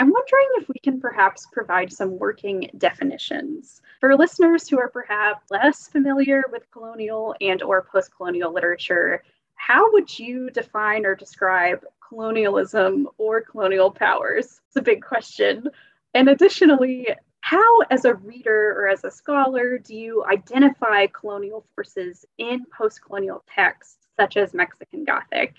I'm 0.00 0.11
wondering 0.11 0.49
if 0.54 0.69
we 0.71 0.80
can 0.83 0.99
perhaps 0.99 1.47
provide 1.52 1.92
some 1.92 2.19
working 2.19 2.71
definitions 2.78 3.83
for 4.00 4.16
listeners 4.16 4.66
who 4.66 4.78
are 4.78 4.88
perhaps 4.88 5.50
less 5.50 5.88
familiar 5.88 6.45
with 6.50 6.71
colonial 6.71 7.35
and 7.42 7.62
or 7.62 7.83
post-colonial 7.83 8.50
literature. 8.50 9.23
How 9.57 9.92
would 9.92 10.19
you 10.19 10.49
define 10.49 11.04
or 11.04 11.14
describe 11.14 11.85
colonialism 12.00 13.09
or 13.19 13.42
colonial 13.42 13.90
powers? 13.90 14.62
It's 14.69 14.76
a 14.76 14.80
big 14.80 15.02
question. 15.04 15.69
And 16.14 16.30
additionally, 16.30 17.09
how, 17.42 17.80
as 17.90 18.07
a 18.07 18.14
reader 18.14 18.75
or 18.78 18.88
as 18.88 19.04
a 19.04 19.11
scholar, 19.11 19.76
do 19.76 19.95
you 19.95 20.25
identify 20.25 21.09
colonial 21.09 21.66
forces 21.75 22.25
in 22.38 22.64
post 22.75 23.04
colonial 23.04 23.45
texts, 23.54 23.99
such 24.19 24.38
as 24.38 24.54
Mexican 24.54 25.04
Gothic? 25.04 25.57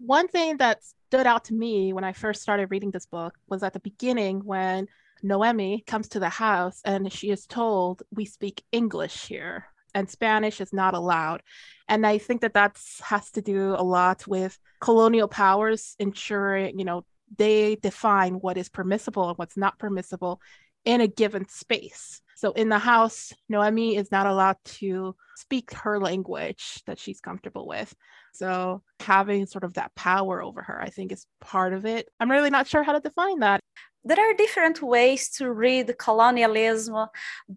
One 0.00 0.26
thing 0.26 0.56
that 0.56 0.82
stood 1.14 1.26
out 1.28 1.44
to 1.44 1.54
me 1.54 1.92
when 1.92 2.02
I 2.02 2.12
first 2.12 2.42
started 2.42 2.72
reading 2.72 2.90
this 2.90 3.06
book 3.06 3.38
was 3.46 3.62
at 3.62 3.72
the 3.72 3.78
beginning 3.78 4.40
when 4.44 4.88
Noemi 5.22 5.84
comes 5.86 6.08
to 6.08 6.18
the 6.18 6.28
house 6.28 6.80
and 6.84 7.12
she 7.12 7.30
is 7.30 7.46
told, 7.46 8.02
We 8.10 8.24
speak 8.24 8.64
English 8.72 9.26
here 9.26 9.66
and 9.94 10.10
Spanish 10.10 10.60
is 10.60 10.72
not 10.72 10.92
allowed. 10.92 11.42
And 11.88 12.04
I 12.04 12.18
think 12.18 12.40
that 12.40 12.54
that 12.54 12.80
has 13.04 13.30
to 13.30 13.42
do 13.42 13.76
a 13.78 13.84
lot 13.84 14.26
with 14.26 14.58
colonial 14.80 15.28
powers 15.28 15.94
ensuring, 16.00 16.80
you 16.80 16.84
know, 16.84 17.04
they 17.38 17.76
define 17.76 18.34
what 18.34 18.58
is 18.58 18.68
permissible 18.68 19.28
and 19.28 19.38
what's 19.38 19.56
not 19.56 19.78
permissible 19.78 20.40
in 20.84 21.00
a 21.00 21.06
given 21.06 21.48
space. 21.48 22.22
So 22.34 22.50
in 22.50 22.70
the 22.70 22.80
house, 22.80 23.32
Noemi 23.48 23.94
is 23.94 24.10
not 24.10 24.26
allowed 24.26 24.56
to 24.80 25.14
speak 25.36 25.72
her 25.74 26.00
language 26.00 26.82
that 26.86 26.98
she's 26.98 27.20
comfortable 27.20 27.68
with. 27.68 27.94
So 28.34 28.82
having 29.00 29.46
sort 29.46 29.64
of 29.64 29.74
that 29.74 29.94
power 29.94 30.42
over 30.42 30.62
her, 30.62 30.82
I 30.82 30.90
think 30.90 31.12
is 31.12 31.26
part 31.40 31.72
of 31.72 31.86
it. 31.86 32.08
I'm 32.18 32.30
really 32.30 32.50
not 32.50 32.66
sure 32.66 32.82
how 32.82 32.92
to 32.92 33.00
define 33.00 33.38
that. 33.40 33.60
There 34.02 34.18
are 34.18 34.34
different 34.34 34.82
ways 34.82 35.30
to 35.36 35.50
read 35.50 35.96
colonialism, 35.98 37.06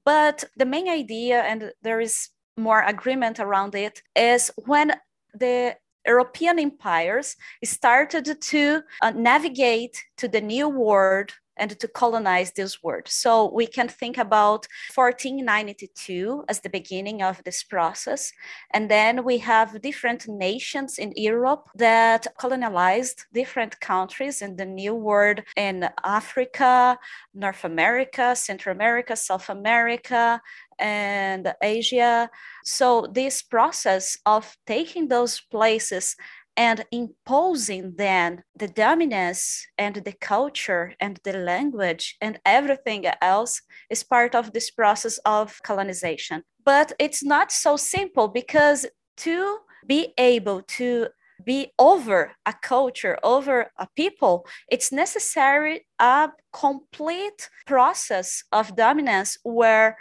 but 0.05 0.43
the 0.55 0.65
main 0.65 0.87
idea, 0.87 1.41
and 1.41 1.71
there 1.81 1.99
is 1.99 2.29
more 2.55 2.83
agreement 2.83 3.39
around 3.39 3.75
it, 3.75 4.01
is 4.15 4.51
when 4.65 4.93
the 5.33 5.75
European 6.05 6.57
empires 6.59 7.35
started 7.63 8.41
to 8.41 8.81
uh, 9.01 9.11
navigate 9.11 10.01
to 10.17 10.27
the 10.27 10.41
new 10.41 10.69
world 10.69 11.33
and 11.57 11.77
to 11.79 11.87
colonize 11.87 12.51
this 12.51 12.83
world. 12.83 13.07
So 13.07 13.51
we 13.53 13.67
can 13.67 13.87
think 13.87 14.17
about 14.17 14.67
1492 14.93 16.45
as 16.47 16.59
the 16.59 16.69
beginning 16.69 17.21
of 17.21 17.43
this 17.43 17.63
process. 17.63 18.31
And 18.73 18.89
then 18.89 19.23
we 19.23 19.39
have 19.39 19.81
different 19.81 20.27
nations 20.27 20.97
in 20.97 21.13
Europe 21.15 21.69
that 21.75 22.27
colonized 22.37 23.25
different 23.33 23.79
countries 23.79 24.41
in 24.41 24.55
the 24.55 24.65
New 24.65 24.95
World 24.95 25.41
in 25.55 25.89
Africa, 26.03 26.97
North 27.33 27.63
America, 27.63 28.35
Central 28.35 28.75
America, 28.75 29.15
South 29.15 29.49
America, 29.49 30.41
and 30.79 31.53
Asia. 31.61 32.29
So, 32.63 33.07
this 33.11 33.41
process 33.41 34.17
of 34.25 34.57
taking 34.65 35.07
those 35.07 35.39
places 35.39 36.15
and 36.57 36.83
imposing 36.91 37.93
then 37.97 38.43
the 38.55 38.67
dominance 38.67 39.65
and 39.77 39.95
the 39.97 40.13
culture 40.13 40.93
and 40.99 41.19
the 41.23 41.33
language 41.33 42.17
and 42.19 42.39
everything 42.45 43.05
else 43.21 43.61
is 43.91 44.03
part 44.03 44.33
of 44.33 44.51
this 44.51 44.71
process 44.71 45.19
of 45.19 45.61
colonization. 45.63 46.43
But 46.65 46.93
it's 46.99 47.23
not 47.23 47.51
so 47.51 47.77
simple 47.77 48.27
because 48.27 48.87
to 49.17 49.59
be 49.85 50.13
able 50.17 50.63
to 50.63 51.07
be 51.45 51.71
over 51.77 52.31
a 52.45 52.53
culture, 52.53 53.17
over 53.23 53.71
a 53.77 53.87
people, 53.95 54.47
it's 54.69 54.91
necessary 54.91 55.85
a 55.99 56.29
complete 56.51 57.49
process 57.67 58.43
of 58.51 58.75
dominance 58.75 59.37
where 59.43 59.97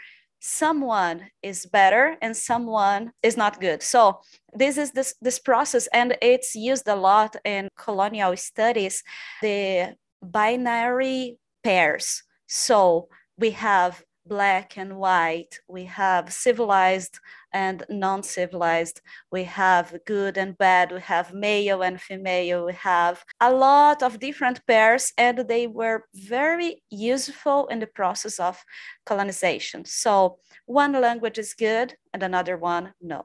someone 0.46 1.28
is 1.42 1.66
better 1.66 2.16
and 2.22 2.36
someone 2.36 3.10
is 3.22 3.36
not 3.36 3.60
good. 3.60 3.82
So 3.82 4.20
this 4.54 4.78
is 4.78 4.92
this 4.92 5.14
this 5.20 5.40
process 5.40 5.88
and 5.92 6.16
it's 6.22 6.54
used 6.54 6.86
a 6.88 6.94
lot 6.94 7.34
in 7.44 7.68
colonial 7.76 8.36
studies 8.36 9.02
the 9.42 9.96
binary 10.22 11.38
pairs. 11.64 12.22
So 12.46 13.08
we 13.36 13.50
have 13.50 14.02
black 14.26 14.76
and 14.76 14.96
white 14.96 15.60
we 15.68 15.84
have 15.84 16.32
civilized 16.32 17.18
and 17.56 17.84
non-civilized. 17.88 19.00
We 19.32 19.44
have 19.44 19.98
good 20.04 20.36
and 20.36 20.58
bad 20.58 20.92
we 20.92 21.00
have 21.00 21.32
male 21.32 21.80
and 21.82 21.98
female 21.98 22.66
we 22.66 22.74
have 22.74 23.24
a 23.40 23.50
lot 23.50 24.02
of 24.02 24.18
different 24.18 24.58
pairs 24.66 25.04
and 25.16 25.38
they 25.38 25.66
were 25.66 26.04
very 26.14 26.82
useful 26.90 27.66
in 27.68 27.78
the 27.80 27.92
process 28.00 28.38
of 28.38 28.62
colonization. 29.06 29.86
So 29.86 30.36
one 30.66 30.92
language 30.92 31.38
is 31.38 31.54
good 31.54 31.94
and 32.12 32.22
another 32.22 32.56
one 32.58 32.92
no. 33.00 33.22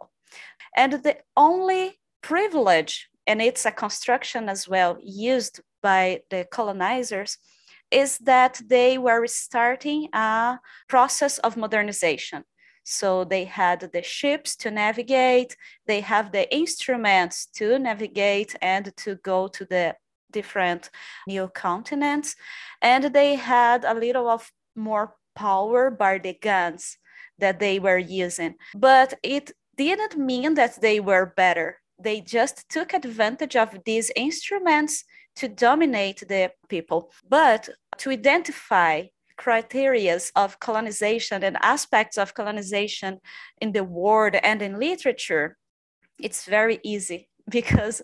And 0.77 0.93
the 0.93 1.17
only 1.35 1.99
privilege 2.21 3.09
and 3.27 3.41
it's 3.41 3.65
a 3.65 3.71
construction 3.85 4.47
as 4.47 4.61
well 4.73 4.97
used 5.03 5.59
by 5.83 6.21
the 6.29 6.47
colonizers 6.57 7.37
is 7.91 8.17
that 8.19 8.61
they 8.65 8.97
were 8.97 9.27
starting 9.27 10.07
a 10.13 10.57
process 10.87 11.37
of 11.39 11.57
modernization. 11.57 12.45
So 12.83 13.23
they 13.23 13.45
had 13.45 13.79
the 13.93 14.01
ships 14.01 14.55
to 14.57 14.71
navigate, 14.71 15.55
they 15.85 16.01
have 16.01 16.31
the 16.31 16.53
instruments 16.53 17.45
to 17.57 17.77
navigate 17.77 18.55
and 18.61 18.95
to 18.97 19.15
go 19.15 19.47
to 19.49 19.65
the 19.65 19.95
different 20.31 20.89
new 21.27 21.47
continents, 21.49 22.35
and 22.81 23.03
they 23.13 23.35
had 23.35 23.85
a 23.85 23.93
little 23.93 24.29
of 24.29 24.51
more 24.75 25.15
power 25.35 25.91
by 25.91 26.17
the 26.17 26.33
guns 26.33 26.97
that 27.39 27.59
they 27.59 27.79
were 27.79 27.97
using. 27.97 28.55
But 28.73 29.13
it 29.23 29.51
didn't 29.77 30.17
mean 30.17 30.53
that 30.55 30.81
they 30.81 30.99
were 30.99 31.33
better. 31.35 31.79
They 31.99 32.21
just 32.21 32.69
took 32.69 32.93
advantage 32.93 33.55
of 33.55 33.77
these 33.85 34.11
instruments 34.15 35.03
to 35.35 35.47
dominate 35.47 36.23
the 36.27 36.51
people. 36.67 37.11
But 37.27 37.69
to 37.99 38.09
identify 38.09 39.05
criteria 39.41 40.19
of 40.35 40.59
colonization 40.59 41.43
and 41.43 41.57
aspects 41.61 42.17
of 42.17 42.33
colonization 42.33 43.19
in 43.59 43.71
the 43.71 43.83
world 43.83 44.35
and 44.43 44.61
in 44.61 44.79
literature, 44.79 45.57
it's 46.19 46.45
very 46.45 46.79
easy 46.83 47.27
because 47.49 48.01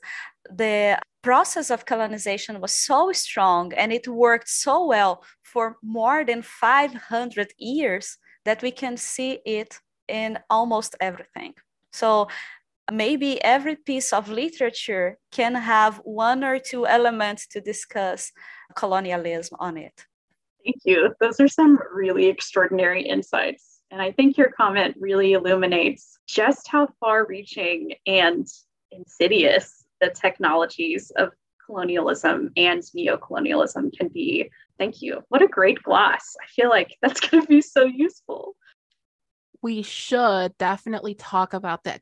the 0.49 0.97
process 1.21 1.69
of 1.69 1.85
colonization 1.85 2.59
was 2.59 2.73
so 2.73 3.11
strong 3.11 3.73
and 3.73 3.91
it 3.91 4.07
worked 4.07 4.49
so 4.49 4.85
well 4.85 5.23
for 5.43 5.77
more 5.83 6.25
than 6.25 6.41
500 6.41 7.47
years 7.57 8.17
that 8.45 8.61
we 8.61 8.71
can 8.71 8.97
see 8.97 9.39
it 9.45 9.79
in 10.07 10.39
almost 10.49 10.95
everything. 11.01 11.53
So 11.91 12.27
maybe 12.91 13.43
every 13.43 13.75
piece 13.75 14.13
of 14.13 14.29
literature 14.29 15.17
can 15.31 15.53
have 15.55 16.01
one 16.03 16.43
or 16.43 16.57
two 16.59 16.87
elements 16.87 17.45
to 17.47 17.61
discuss 17.61 18.31
colonialism 18.75 19.57
on 19.59 19.77
it. 19.77 20.05
Thank 20.67 20.81
you. 20.83 21.15
Those 21.21 21.39
are 21.39 21.47
some 21.47 21.79
really 21.93 22.25
extraordinary 22.25 23.01
insights. 23.01 23.79
And 23.89 24.01
I 24.01 24.11
think 24.11 24.37
your 24.37 24.51
comment 24.51 24.97
really 24.99 25.31
illuminates 25.31 26.19
just 26.27 26.67
how 26.67 26.89
far 26.99 27.25
reaching 27.25 27.93
and 28.05 28.45
insidious 28.91 29.85
the 30.01 30.09
technologies 30.09 31.09
of 31.15 31.29
colonialism 31.65 32.51
and 32.57 32.81
neocolonialism 32.81 33.97
can 33.97 34.09
be. 34.09 34.49
Thank 34.77 35.01
you. 35.01 35.23
What 35.29 35.41
a 35.41 35.47
great 35.47 35.81
gloss. 35.83 36.35
I 36.43 36.47
feel 36.47 36.67
like 36.67 36.97
that's 37.01 37.21
going 37.29 37.43
to 37.43 37.47
be 37.47 37.61
so 37.61 37.85
useful. 37.85 38.57
We 39.61 39.83
should 39.83 40.57
definitely 40.57 41.15
talk 41.15 41.53
about 41.53 41.85
that 41.85 42.01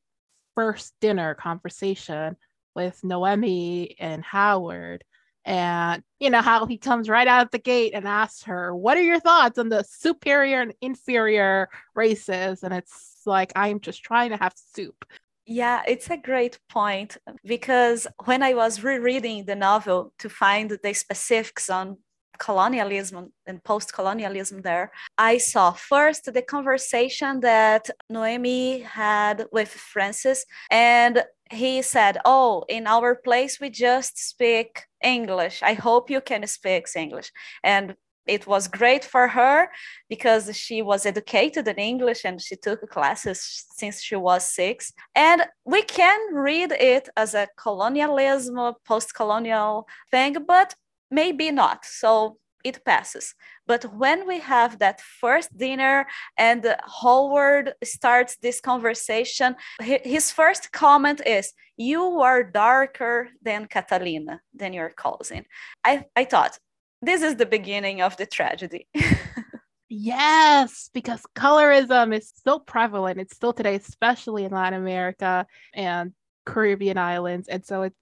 first 0.55 0.95
dinner 1.01 1.35
conversation 1.35 2.35
with 2.75 3.03
Noemi 3.03 3.95
and 3.99 4.23
Howard 4.23 5.03
and 5.45 6.01
you 6.19 6.29
know 6.29 6.41
how 6.41 6.65
he 6.65 6.77
comes 6.77 7.07
right 7.07 7.27
out 7.27 7.45
of 7.45 7.51
the 7.51 7.59
gate 7.59 7.93
and 7.93 8.07
asks 8.07 8.43
her 8.43 8.75
what 8.75 8.97
are 8.97 9.03
your 9.03 9.19
thoughts 9.19 9.59
on 9.59 9.69
the 9.69 9.83
superior 9.83 10.61
and 10.61 10.73
inferior 10.81 11.69
races? 11.93 12.63
And 12.63 12.73
it's 12.73 13.21
like 13.25 13.51
i'm 13.55 13.79
just 13.79 14.03
trying 14.03 14.31
to 14.31 14.37
have 14.37 14.53
soup. 14.55 15.05
Yeah 15.45 15.83
it's 15.87 16.09
a 16.09 16.17
great 16.17 16.57
point 16.69 17.17
because 17.43 18.07
when 18.25 18.41
i 18.41 18.53
was 18.53 18.83
rereading 18.83 19.45
the 19.45 19.55
novel 19.55 20.13
to 20.19 20.29
find 20.29 20.77
the 20.83 20.93
specifics 20.93 21.69
on 21.69 21.97
colonialism 22.37 23.31
and 23.45 23.63
post-colonialism 23.63 24.61
there 24.61 24.91
i 25.17 25.37
saw 25.37 25.71
first 25.71 26.33
the 26.33 26.41
conversation 26.41 27.39
that 27.39 27.89
noemi 28.09 28.79
had 28.79 29.45
with 29.53 29.69
francis 29.69 30.45
and 30.69 31.23
he 31.51 31.81
said, 31.81 32.17
Oh, 32.25 32.63
in 32.67 32.87
our 32.87 33.15
place, 33.15 33.59
we 33.59 33.69
just 33.69 34.17
speak 34.17 34.83
English. 35.03 35.61
I 35.61 35.73
hope 35.73 36.09
you 36.09 36.21
can 36.21 36.45
speak 36.47 36.87
English. 36.95 37.31
And 37.63 37.95
it 38.25 38.47
was 38.47 38.67
great 38.67 39.05
for 39.05 39.27
her 39.27 39.69
because 40.09 40.55
she 40.57 40.81
was 40.81 41.05
educated 41.05 41.67
in 41.67 41.75
English 41.75 42.25
and 42.25 42.41
she 42.41 42.55
took 42.55 42.89
classes 42.89 43.65
since 43.75 44.01
she 44.01 44.15
was 44.15 44.49
six. 44.49 44.91
And 45.13 45.43
we 45.63 45.83
can 45.83 46.33
read 46.33 46.71
it 46.71 47.07
as 47.15 47.35
a 47.35 47.47
colonialism, 47.57 48.73
post 48.83 49.13
colonial 49.13 49.87
thing, 50.09 50.37
but 50.47 50.73
maybe 51.11 51.51
not. 51.51 51.85
So 51.85 52.37
it 52.65 52.83
passes. 52.83 53.35
But 53.67 53.85
when 53.93 54.27
we 54.27 54.39
have 54.39 54.79
that 54.79 54.99
first 54.99 55.55
dinner 55.55 56.07
and 56.37 56.75
Howard 57.01 57.73
starts 57.83 58.37
this 58.37 58.59
conversation, 58.59 59.55
his 59.79 60.31
first 60.31 60.71
comment 60.71 61.21
is, 61.25 61.53
You 61.77 62.21
are 62.21 62.43
darker 62.43 63.29
than 63.41 63.67
Catalina, 63.67 64.41
than 64.53 64.73
your 64.73 64.89
cousin. 64.89 65.45
I, 65.83 66.05
I 66.15 66.25
thought, 66.25 66.57
this 67.01 67.21
is 67.21 67.35
the 67.35 67.45
beginning 67.45 68.01
of 68.01 68.17
the 68.17 68.25
tragedy. 68.25 68.87
yes, 69.89 70.89
because 70.91 71.21
colorism 71.35 72.17
is 72.17 72.33
so 72.43 72.57
prevalent. 72.57 73.19
It's 73.19 73.35
still 73.35 73.53
today, 73.53 73.75
especially 73.75 74.45
in 74.45 74.51
Latin 74.51 74.81
America 74.81 75.45
and 75.73 76.13
Caribbean 76.47 76.97
islands. 76.97 77.47
And 77.47 77.63
so 77.63 77.83
it's, 77.83 77.95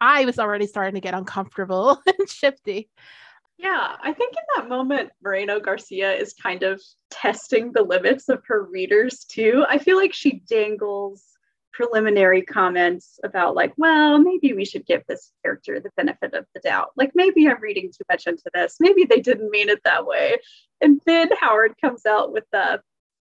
I 0.00 0.24
was 0.24 0.38
already 0.38 0.66
starting 0.66 0.94
to 0.94 1.02
get 1.02 1.12
uncomfortable 1.12 2.00
and 2.06 2.30
shifty. 2.30 2.88
Yeah, 3.62 3.96
I 4.02 4.14
think 4.14 4.32
in 4.32 4.42
that 4.56 4.70
moment, 4.70 5.10
Moreno 5.22 5.60
Garcia 5.60 6.14
is 6.14 6.32
kind 6.32 6.62
of 6.62 6.80
testing 7.10 7.72
the 7.72 7.82
limits 7.82 8.30
of 8.30 8.42
her 8.46 8.64
readers 8.64 9.26
too. 9.26 9.66
I 9.68 9.76
feel 9.76 9.98
like 9.98 10.14
she 10.14 10.42
dangles 10.48 11.22
preliminary 11.74 12.40
comments 12.40 13.20
about, 13.22 13.54
like, 13.54 13.74
well, 13.76 14.18
maybe 14.18 14.54
we 14.54 14.64
should 14.64 14.86
give 14.86 15.02
this 15.06 15.32
character 15.42 15.78
the 15.78 15.90
benefit 15.94 16.32
of 16.32 16.46
the 16.54 16.60
doubt. 16.60 16.92
Like, 16.96 17.10
maybe 17.14 17.46
I'm 17.46 17.60
reading 17.60 17.90
too 17.90 18.04
much 18.10 18.26
into 18.26 18.44
this. 18.54 18.76
Maybe 18.80 19.04
they 19.04 19.20
didn't 19.20 19.50
mean 19.50 19.68
it 19.68 19.80
that 19.84 20.06
way. 20.06 20.38
And 20.80 20.98
then 21.04 21.28
Howard 21.38 21.74
comes 21.82 22.06
out 22.06 22.32
with 22.32 22.44
the, 22.52 22.80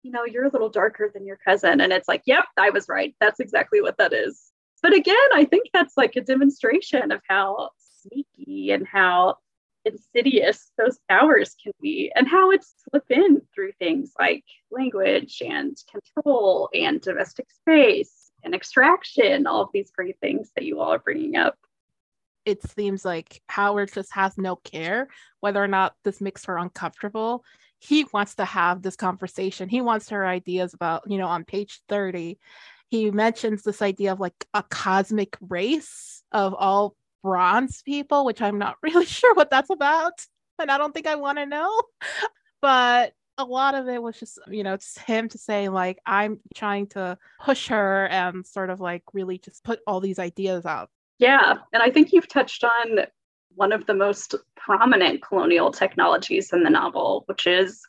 you 0.03 0.11
know, 0.11 0.23
you're 0.23 0.45
a 0.45 0.51
little 0.51 0.69
darker 0.69 1.11
than 1.13 1.25
your 1.25 1.37
cousin. 1.45 1.81
And 1.81 1.91
it's 1.91 2.07
like, 2.07 2.23
yep, 2.25 2.45
I 2.55 2.69
was 2.69 2.87
right. 2.87 3.13
That's 3.19 3.41
exactly 3.41 3.81
what 3.81 3.97
that 3.97 4.13
is. 4.13 4.51
But 4.81 4.93
again, 4.93 5.17
I 5.33 5.43
think 5.43 5.67
that's 5.73 5.97
like 5.97 6.15
a 6.15 6.21
demonstration 6.21 7.11
of 7.11 7.21
how 7.27 7.71
sneaky 8.03 8.71
and 8.71 8.87
how 8.87 9.35
insidious 9.85 10.71
those 10.77 10.99
powers 11.09 11.55
can 11.61 11.73
be 11.81 12.11
and 12.15 12.27
how 12.27 12.51
it's 12.51 12.73
slip 12.89 13.05
in 13.09 13.41
through 13.53 13.71
things 13.79 14.11
like 14.19 14.43
language 14.71 15.41
and 15.45 15.77
control 15.91 16.69
and 16.73 17.01
domestic 17.01 17.47
space 17.51 18.31
and 18.43 18.53
extraction 18.53 19.47
all 19.47 19.61
of 19.61 19.69
these 19.73 19.91
great 19.91 20.19
things 20.19 20.51
that 20.55 20.65
you 20.65 20.79
all 20.79 20.93
are 20.93 20.99
bringing 20.99 21.35
up. 21.35 21.55
It 22.45 22.61
seems 22.63 23.05
like 23.05 23.41
howard 23.47 23.93
just 23.93 24.13
has 24.13 24.37
no 24.37 24.55
care 24.57 25.07
whether 25.39 25.63
or 25.63 25.67
not 25.67 25.93
this 26.03 26.21
makes 26.21 26.45
her 26.45 26.57
uncomfortable. 26.57 27.43
He 27.79 28.05
wants 28.13 28.35
to 28.35 28.45
have 28.45 28.81
this 28.81 28.95
conversation. 28.95 29.67
He 29.67 29.81
wants 29.81 30.09
her 30.09 30.25
ideas 30.25 30.73
about 30.73 31.03
you 31.07 31.17
know 31.17 31.27
on 31.27 31.45
page 31.45 31.81
30 31.89 32.37
he 32.93 33.09
mentions 33.09 33.63
this 33.63 33.81
idea 33.81 34.11
of 34.11 34.19
like 34.19 34.45
a 34.53 34.61
cosmic 34.61 35.35
race 35.41 36.21
of 36.31 36.53
all 36.53 36.95
bronze 37.23 37.81
people, 37.81 38.25
which 38.25 38.41
I'm 38.41 38.59
not 38.59 38.77
really 38.83 39.05
sure 39.05 39.33
what 39.33 39.49
that's 39.49 39.69
about. 39.69 40.13
And 40.59 40.69
I 40.69 40.77
don't 40.77 40.93
think 40.93 41.07
I 41.07 41.15
want 41.15 41.39
to 41.39 41.45
know. 41.45 41.81
But 42.61 43.13
a 43.37 43.45
lot 43.45 43.73
of 43.73 43.87
it 43.87 44.01
was 44.01 44.19
just, 44.19 44.39
you 44.47 44.63
know, 44.63 44.73
it's 44.73 44.97
him 44.97 45.27
to 45.29 45.37
say, 45.37 45.69
like, 45.69 45.99
I'm 46.05 46.39
trying 46.53 46.87
to 46.89 47.17
push 47.43 47.67
her 47.69 48.07
and 48.07 48.45
sort 48.45 48.69
of 48.69 48.79
like 48.79 49.03
really 49.13 49.39
just 49.39 49.63
put 49.63 49.79
all 49.87 49.99
these 49.99 50.19
ideas 50.19 50.65
out. 50.65 50.89
Yeah. 51.17 51.55
And 51.71 51.81
I 51.81 51.89
think 51.89 52.11
you've 52.11 52.27
touched 52.27 52.63
on 52.63 52.99
one 53.55 53.71
of 53.71 53.85
the 53.85 53.93
most 53.93 54.35
prominent 54.55 55.23
colonial 55.23 55.71
technologies 55.71 56.51
in 56.53 56.63
the 56.63 56.69
novel, 56.69 57.23
which 57.27 57.47
is 57.47 57.81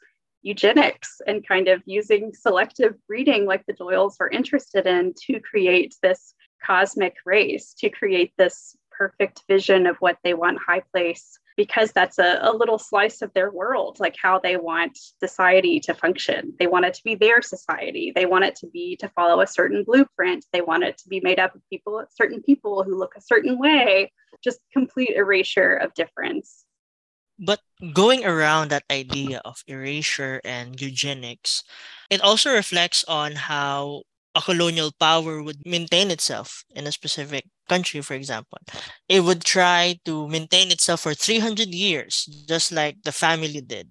eugenics 0.42 1.20
and 1.26 1.46
kind 1.46 1.68
of 1.68 1.82
using 1.86 2.32
selective 2.34 2.94
breeding, 3.06 3.46
like 3.46 3.64
the 3.66 3.72
Doyles 3.72 4.16
are 4.20 4.28
interested 4.28 4.86
in, 4.86 5.14
to 5.26 5.40
create 5.40 5.94
this 6.02 6.34
cosmic 6.64 7.14
race, 7.24 7.74
to 7.78 7.90
create 7.90 8.32
this 8.36 8.76
perfect 8.96 9.42
vision 9.48 9.86
of 9.86 9.96
what 9.98 10.18
they 10.24 10.34
want 10.34 10.58
high 10.66 10.82
place 10.92 11.38
because 11.56 11.92
that's 11.92 12.18
a, 12.18 12.38
a 12.42 12.52
little 12.52 12.78
slice 12.78 13.22
of 13.22 13.32
their 13.32 13.50
world 13.50 13.98
like 14.00 14.16
how 14.20 14.38
they 14.38 14.56
want 14.56 14.98
society 15.20 15.80
to 15.80 15.94
function. 15.94 16.52
They 16.58 16.66
want 16.66 16.84
it 16.84 16.94
to 16.94 17.04
be 17.04 17.14
their 17.14 17.42
society. 17.42 18.12
They 18.14 18.26
want 18.26 18.44
it 18.44 18.56
to 18.56 18.66
be 18.66 18.96
to 18.96 19.08
follow 19.10 19.40
a 19.40 19.46
certain 19.46 19.84
blueprint. 19.84 20.44
They 20.52 20.62
want 20.62 20.84
it 20.84 20.98
to 20.98 21.08
be 21.08 21.20
made 21.20 21.38
up 21.38 21.54
of 21.54 21.62
people 21.70 22.04
certain 22.10 22.42
people 22.42 22.82
who 22.82 22.98
look 22.98 23.14
a 23.16 23.20
certain 23.20 23.58
way. 23.58 24.12
Just 24.42 24.60
complete 24.72 25.10
erasure 25.10 25.76
of 25.76 25.94
difference. 25.94 26.64
But 27.38 27.60
going 27.92 28.24
around 28.24 28.70
that 28.70 28.84
idea 28.90 29.42
of 29.44 29.62
erasure 29.66 30.40
and 30.44 30.80
eugenics 30.80 31.64
it 32.10 32.20
also 32.20 32.52
reflects 32.52 33.04
on 33.04 33.34
how 33.34 34.02
a 34.34 34.40
colonial 34.42 34.92
power 34.98 35.42
would 35.42 35.64
maintain 35.66 36.10
itself 36.10 36.64
in 36.74 36.86
a 36.86 36.92
specific 36.92 37.44
country, 37.68 38.00
for 38.02 38.14
example. 38.14 38.58
It 39.08 39.20
would 39.20 39.44
try 39.44 39.98
to 40.04 40.28
maintain 40.28 40.70
itself 40.70 41.02
for 41.02 41.14
300 41.14 41.68
years, 41.68 42.24
just 42.48 42.72
like 42.72 43.02
the 43.04 43.12
family 43.12 43.60
did. 43.60 43.88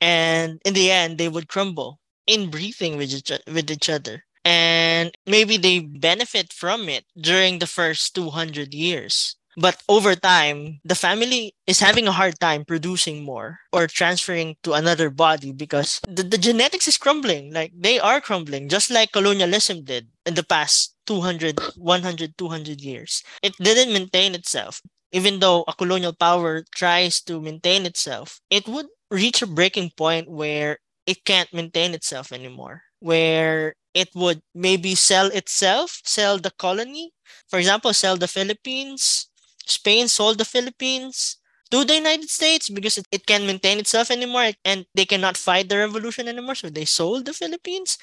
And 0.00 0.60
in 0.64 0.74
the 0.74 0.90
end, 0.90 1.18
they 1.18 1.28
would 1.28 1.48
crumble 1.48 2.00
in 2.26 2.50
breathing 2.50 2.96
with 2.96 3.12
each, 3.12 3.32
with 3.46 3.70
each 3.70 3.88
other. 3.88 4.24
And 4.44 5.12
maybe 5.26 5.56
they 5.56 5.80
benefit 5.80 6.52
from 6.52 6.88
it 6.88 7.04
during 7.20 7.58
the 7.58 7.66
first 7.66 8.14
200 8.14 8.74
years. 8.74 9.36
But 9.56 9.82
over 9.88 10.14
time, 10.14 10.80
the 10.84 10.94
family 10.94 11.54
is 11.66 11.80
having 11.80 12.06
a 12.06 12.12
hard 12.12 12.38
time 12.38 12.64
producing 12.64 13.24
more 13.24 13.60
or 13.72 13.86
transferring 13.86 14.56
to 14.64 14.74
another 14.74 15.08
body 15.08 15.50
because 15.52 16.00
the, 16.06 16.22
the 16.22 16.36
genetics 16.36 16.86
is 16.86 16.98
crumbling. 16.98 17.52
Like 17.52 17.72
they 17.74 17.98
are 17.98 18.20
crumbling, 18.20 18.68
just 18.68 18.90
like 18.90 19.12
colonialism 19.12 19.84
did 19.84 20.08
in 20.26 20.34
the 20.34 20.44
past 20.44 20.94
200, 21.06 21.58
100, 21.76 22.36
200 22.36 22.80
years. 22.82 23.22
It 23.42 23.56
didn't 23.56 23.92
maintain 23.94 24.34
itself. 24.34 24.82
Even 25.12 25.38
though 25.40 25.64
a 25.66 25.72
colonial 25.72 26.12
power 26.12 26.64
tries 26.74 27.22
to 27.22 27.40
maintain 27.40 27.86
itself, 27.86 28.40
it 28.50 28.68
would 28.68 28.86
reach 29.10 29.40
a 29.40 29.46
breaking 29.46 29.90
point 29.96 30.28
where 30.28 30.78
it 31.06 31.24
can't 31.24 31.52
maintain 31.54 31.94
itself 31.94 32.32
anymore, 32.32 32.82
where 33.00 33.74
it 33.94 34.10
would 34.14 34.42
maybe 34.54 34.94
sell 34.94 35.28
itself, 35.28 36.02
sell 36.04 36.36
the 36.38 36.50
colony, 36.50 37.12
for 37.48 37.58
example, 37.58 37.94
sell 37.94 38.16
the 38.16 38.28
Philippines, 38.28 39.25
Spain 39.66 40.08
sold 40.08 40.38
the 40.38 40.44
Philippines 40.44 41.38
to 41.70 41.84
the 41.84 41.94
United 41.96 42.30
States 42.30 42.70
because 42.70 42.98
it, 42.98 43.06
it 43.10 43.26
can't 43.26 43.44
maintain 43.46 43.78
itself 43.78 44.10
anymore 44.10 44.52
and 44.64 44.86
they 44.94 45.04
cannot 45.04 45.36
fight 45.36 45.68
the 45.68 45.78
revolution 45.78 46.28
anymore. 46.28 46.54
So 46.54 46.70
they 46.70 46.84
sold 46.84 47.26
the 47.26 47.32
Philippines. 47.34 47.98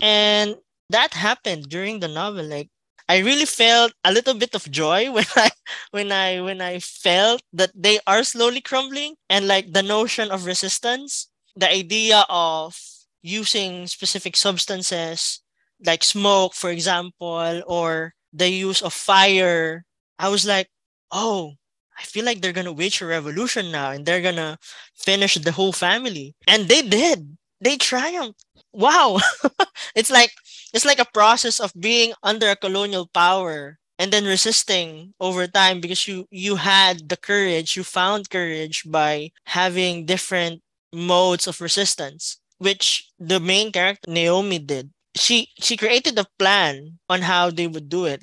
And 0.00 0.56
that 0.90 1.14
happened 1.14 1.68
during 1.68 2.00
the 2.00 2.08
novel. 2.08 2.44
Like 2.44 2.68
I 3.08 3.18
really 3.18 3.46
felt 3.46 3.92
a 4.04 4.12
little 4.12 4.34
bit 4.34 4.54
of 4.54 4.70
joy 4.70 5.10
when 5.12 5.26
I 5.36 5.50
when 5.90 6.12
I 6.12 6.40
when 6.40 6.60
I 6.60 6.78
felt 6.80 7.42
that 7.52 7.70
they 7.74 8.00
are 8.06 8.24
slowly 8.24 8.60
crumbling 8.60 9.16
and 9.30 9.46
like 9.46 9.72
the 9.72 9.82
notion 9.82 10.30
of 10.30 10.46
resistance, 10.46 11.28
the 11.56 11.70
idea 11.70 12.24
of 12.28 12.76
using 13.22 13.86
specific 13.86 14.36
substances 14.36 15.40
like 15.84 16.02
smoke, 16.04 16.54
for 16.54 16.70
example, 16.70 17.62
or 17.66 18.14
the 18.32 18.48
use 18.48 18.80
of 18.82 18.92
fire. 18.92 19.84
I 20.18 20.28
was 20.28 20.46
like, 20.46 20.68
oh, 21.16 21.54
I 21.98 22.02
feel 22.04 22.24
like 22.24 22.42
they're 22.42 22.52
gonna 22.52 22.72
wage 22.76 23.00
a 23.00 23.06
revolution 23.06 23.72
now 23.72 23.90
and 23.90 24.04
they're 24.04 24.20
gonna 24.22 24.58
finish 24.94 25.34
the 25.36 25.52
whole 25.52 25.72
family. 25.72 26.36
And 26.46 26.68
they 26.68 26.82
did. 26.82 27.36
They 27.60 27.78
triumphed. 27.78 28.44
Wow. 28.72 29.18
it's 29.96 30.10
like 30.10 30.30
it's 30.74 30.84
like 30.84 31.00
a 31.00 31.08
process 31.14 31.58
of 31.58 31.72
being 31.78 32.12
under 32.22 32.50
a 32.50 32.56
colonial 32.56 33.08
power 33.14 33.78
and 33.98 34.12
then 34.12 34.26
resisting 34.26 35.14
over 35.18 35.46
time 35.46 35.80
because 35.80 36.06
you 36.06 36.26
you 36.30 36.56
had 36.56 37.08
the 37.08 37.16
courage, 37.16 37.76
you 37.76 37.82
found 37.82 38.28
courage 38.28 38.84
by 38.84 39.30
having 39.46 40.04
different 40.04 40.60
modes 40.92 41.46
of 41.46 41.62
resistance, 41.62 42.38
which 42.58 43.08
the 43.18 43.40
main 43.40 43.72
character 43.72 44.10
Naomi 44.12 44.58
did. 44.58 44.92
She 45.16 45.48
she 45.58 45.78
created 45.78 46.18
a 46.18 46.28
plan 46.38 46.98
on 47.08 47.22
how 47.22 47.48
they 47.50 47.66
would 47.66 47.88
do 47.88 48.04
it. 48.04 48.22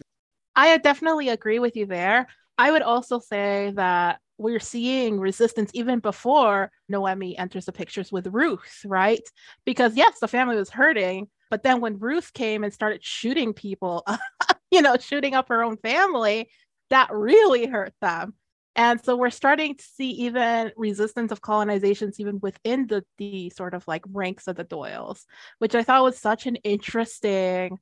I 0.55 0.77
definitely 0.77 1.29
agree 1.29 1.57
with 1.57 1.75
you 1.75 1.87
there. 1.87 2.27
I 2.57 2.71
would 2.71 2.81
also 2.81 3.19
say 3.19 3.71
that 3.75 4.19
we're 4.37 4.59
seeing 4.59 5.19
resistance 5.19 5.71
even 5.73 5.99
before 5.99 6.71
Noemi 6.89 7.37
enters 7.37 7.65
the 7.65 7.71
pictures 7.71 8.11
with 8.11 8.27
Ruth, 8.27 8.81
right? 8.85 9.21
Because 9.65 9.95
yes, 9.95 10.19
the 10.19 10.27
family 10.27 10.55
was 10.55 10.69
hurting, 10.69 11.27
but 11.49 11.63
then 11.63 11.81
when 11.81 11.99
Ruth 11.99 12.33
came 12.33 12.63
and 12.63 12.73
started 12.73 13.03
shooting 13.03 13.53
people, 13.53 14.05
you 14.71 14.81
know, 14.81 14.97
shooting 14.97 15.35
up 15.35 15.49
her 15.49 15.63
own 15.63 15.77
family, 15.77 16.49
that 16.89 17.09
really 17.11 17.65
hurt 17.65 17.93
them. 18.01 18.33
And 18.75 19.03
so 19.03 19.15
we're 19.15 19.29
starting 19.29 19.75
to 19.75 19.83
see 19.83 20.09
even 20.11 20.71
resistance 20.75 21.31
of 21.31 21.41
colonizations 21.41 22.15
even 22.17 22.39
within 22.41 22.87
the 22.87 23.05
the 23.19 23.51
sort 23.51 23.75
of 23.75 23.87
like 23.87 24.03
ranks 24.11 24.47
of 24.47 24.55
the 24.55 24.65
Doyles, 24.65 25.25
which 25.59 25.75
I 25.75 25.83
thought 25.83 26.03
was 26.03 26.17
such 26.17 26.47
an 26.47 26.55
interesting 26.57 27.77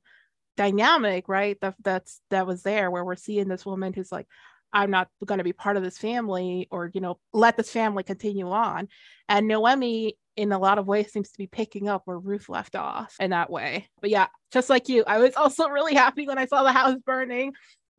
dynamic, 0.56 1.28
right? 1.28 1.56
That 1.62 1.76
that's 1.82 2.20
that 2.30 2.46
was 2.46 2.62
there 2.62 2.90
where 2.90 3.04
we're 3.04 3.16
seeing 3.16 3.48
this 3.48 3.64
woman 3.64 3.94
who's 3.94 4.12
like, 4.12 4.26
I'm 4.72 4.90
not 4.90 5.08
going 5.24 5.38
to 5.38 5.44
be 5.44 5.52
part 5.52 5.76
of 5.76 5.82
this 5.82 5.98
family 5.98 6.68
or, 6.70 6.90
you 6.94 7.00
know, 7.00 7.18
let 7.32 7.56
this 7.56 7.70
family 7.70 8.02
continue 8.02 8.50
on. 8.50 8.88
And 9.28 9.46
Noemi, 9.46 10.16
in 10.36 10.52
a 10.52 10.58
lot 10.58 10.78
of 10.78 10.86
ways, 10.86 11.12
seems 11.12 11.30
to 11.30 11.38
be 11.38 11.46
picking 11.46 11.88
up 11.88 12.02
where 12.04 12.18
Ruth 12.18 12.48
left 12.48 12.74
off 12.74 13.14
in 13.20 13.30
that 13.30 13.50
way. 13.50 13.88
But 14.00 14.10
yeah, 14.10 14.28
just 14.50 14.70
like 14.70 14.88
you, 14.88 15.04
I 15.06 15.18
was 15.18 15.34
also 15.36 15.68
really 15.68 15.94
happy 15.94 16.26
when 16.26 16.38
I 16.38 16.46
saw 16.46 16.62
the 16.62 16.72
house 16.72 16.96
burning. 17.04 17.52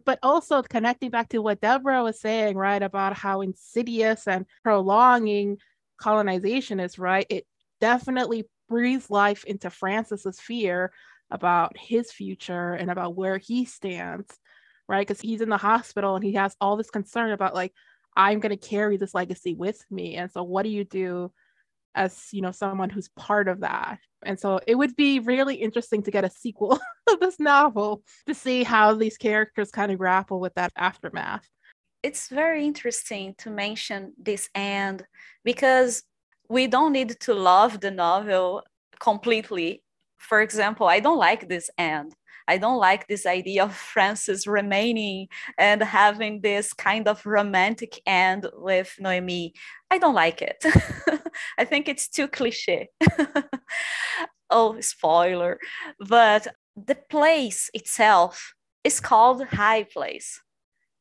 But 0.06 0.20
also 0.22 0.62
connecting 0.62 1.12
back 1.12 1.30
to 1.30 1.40
what 1.40 1.62
Débora 1.62 2.04
was 2.04 2.20
saying, 2.20 2.58
right, 2.58 2.84
about 2.84 3.16
how 3.16 3.40
insidious 3.40 4.28
and 4.28 4.46
prolonging 4.62 5.60
colonization 5.98 6.82
is, 6.82 7.00
right? 7.00 7.26
It 7.30 7.46
definitely 7.80 8.44
breathes 8.68 9.10
life 9.10 9.46
into 9.46 9.70
Francis's 9.70 10.42
fear 10.42 10.92
about 11.32 11.78
his 11.78 12.12
future 12.12 12.74
and 12.74 12.92
about 12.92 13.16
where 13.16 13.38
he 13.38 13.66
stands 13.66 14.28
right? 14.88 15.06
Because 15.08 15.22
he's 15.22 15.42
in 15.42 15.50
the 15.50 15.58
hospital 15.58 16.16
and 16.16 16.24
he 16.24 16.34
has 16.34 16.56
all 16.60 16.78
this 16.78 16.90
concern 16.90 17.32
about 17.32 17.56
like, 17.56 17.74
I'm 18.16 18.40
going 18.40 18.58
to 18.58 18.68
carry 18.68 18.98
this 18.98 19.14
legacy 19.14 19.54
with 19.54 19.84
me. 19.90 20.16
And 20.16 20.32
so, 20.32 20.44
what 20.44 20.64
do 20.64 20.70
you 20.70 20.84
do 20.84 21.32
as 21.96 22.28
you 22.32 22.42
know 22.42 22.52
someone 22.52 22.90
who's 22.90 23.10
part 23.10 23.48
of 23.48 23.62
that? 23.62 24.00
And 24.24 24.40
so, 24.40 24.60
it 24.68 24.76
would 24.76 24.96
be 24.96 25.20
really 25.20 25.56
interesting 25.56 26.04
to 26.04 26.12
get 26.12 26.26
a 26.26 26.30
sequel 26.30 26.80
of 27.10 27.20
this 27.20 27.40
novel 27.40 28.04
to 28.28 28.34
see 28.34 28.64
how 28.64 28.94
these 28.94 29.18
characters 29.18 29.72
kind 29.72 29.92
of 29.92 29.98
grapple 29.98 30.40
with 30.40 30.54
that 30.56 30.72
aftermath. 30.78 31.48
It's 32.04 32.28
very 32.28 32.66
interesting 32.66 33.34
to 33.40 33.50
mention 33.50 34.14
this 34.18 34.50
end 34.54 35.06
because 35.44 36.04
we 36.50 36.68
don't 36.68 36.92
need 36.92 37.18
to 37.22 37.34
love 37.34 37.80
the 37.80 37.92
novel 37.92 38.64
completely. 39.00 39.84
For 40.18 40.42
example, 40.42 40.88
I 40.88 41.00
don't 41.00 41.18
like 41.18 41.48
this 41.48 41.70
end 41.78 42.14
I 42.48 42.58
don't 42.58 42.80
like 42.80 43.08
this 43.08 43.26
idea 43.26 43.64
of 43.64 43.76
Francis 43.94 44.48
remaining 44.48 45.28
and 45.58 45.82
having 45.82 46.42
this 46.42 46.74
kind 46.74 47.08
of 47.08 47.26
romantic 47.26 48.02
end 48.06 48.48
with 48.54 48.96
Noemi. 49.00 49.54
I 49.92 49.98
don't 49.98 50.16
like 50.16 50.42
it. 50.42 50.64
I 51.58 51.66
think 51.66 51.88
it's 51.88 52.08
too 52.08 52.28
cliche. 52.28 52.90
oh, 54.50 54.80
spoiler. 54.82 55.60
But 56.00 56.48
the 56.76 56.98
place 57.10 57.70
itself 57.74 58.54
is 58.84 59.00
called 59.00 59.46
High 59.46 59.84
Place. 59.84 60.42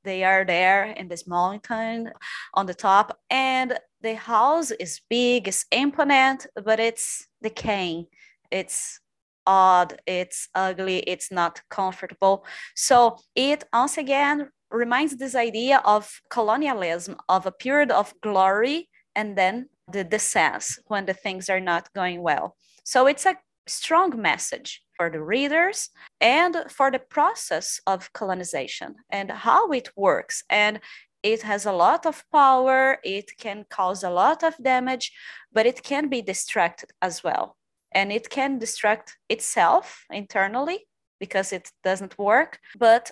They 0.04 0.24
are 0.24 0.44
there 0.44 0.84
in 0.84 1.08
this 1.08 1.26
mountain 1.28 2.10
on 2.54 2.66
the 2.66 2.74
top, 2.74 3.18
and 3.30 3.78
the 4.00 4.16
house 4.16 4.72
is 4.72 5.00
big, 5.08 5.46
it's 5.46 5.64
imponent, 5.70 6.46
but 6.64 6.80
it's 6.80 7.28
decaying. 7.40 8.06
It's 8.50 9.00
odd, 9.46 10.00
it's 10.06 10.48
ugly, 10.54 10.98
it's 11.00 11.30
not 11.30 11.62
comfortable. 11.68 12.44
So 12.74 13.18
it 13.34 13.64
once 13.72 13.98
again 13.98 14.50
reminds 14.70 15.16
this 15.16 15.34
idea 15.34 15.82
of 15.84 16.20
colonialism, 16.30 17.16
of 17.28 17.46
a 17.46 17.52
period 17.52 17.90
of 17.90 18.14
glory 18.22 18.88
and 19.14 19.36
then 19.36 19.68
the 19.90 20.04
descent 20.04 20.64
when 20.86 21.06
the 21.06 21.14
things 21.14 21.50
are 21.50 21.60
not 21.60 21.92
going 21.92 22.22
well. 22.22 22.56
So 22.84 23.06
it's 23.06 23.26
a 23.26 23.36
strong 23.66 24.20
message 24.20 24.82
for 24.96 25.10
the 25.10 25.22
readers 25.22 25.90
and 26.20 26.56
for 26.68 26.90
the 26.90 26.98
process 26.98 27.80
of 27.86 28.12
colonization 28.12 28.94
and 29.10 29.30
how 29.30 29.70
it 29.70 29.90
works. 29.96 30.44
And 30.48 30.80
it 31.22 31.42
has 31.42 31.66
a 31.66 31.72
lot 31.72 32.04
of 32.06 32.24
power, 32.32 32.98
it 33.04 33.30
can 33.38 33.64
cause 33.70 34.02
a 34.02 34.10
lot 34.10 34.42
of 34.42 34.56
damage, 34.60 35.12
but 35.52 35.66
it 35.66 35.82
can 35.82 36.08
be 36.08 36.22
distracted 36.22 36.90
as 37.00 37.22
well 37.22 37.56
and 37.94 38.12
it 38.12 38.30
can 38.30 38.58
destruct 38.58 39.12
itself 39.28 40.04
internally 40.10 40.86
because 41.20 41.52
it 41.52 41.70
doesn't 41.84 42.18
work. 42.18 42.58
But 42.78 43.10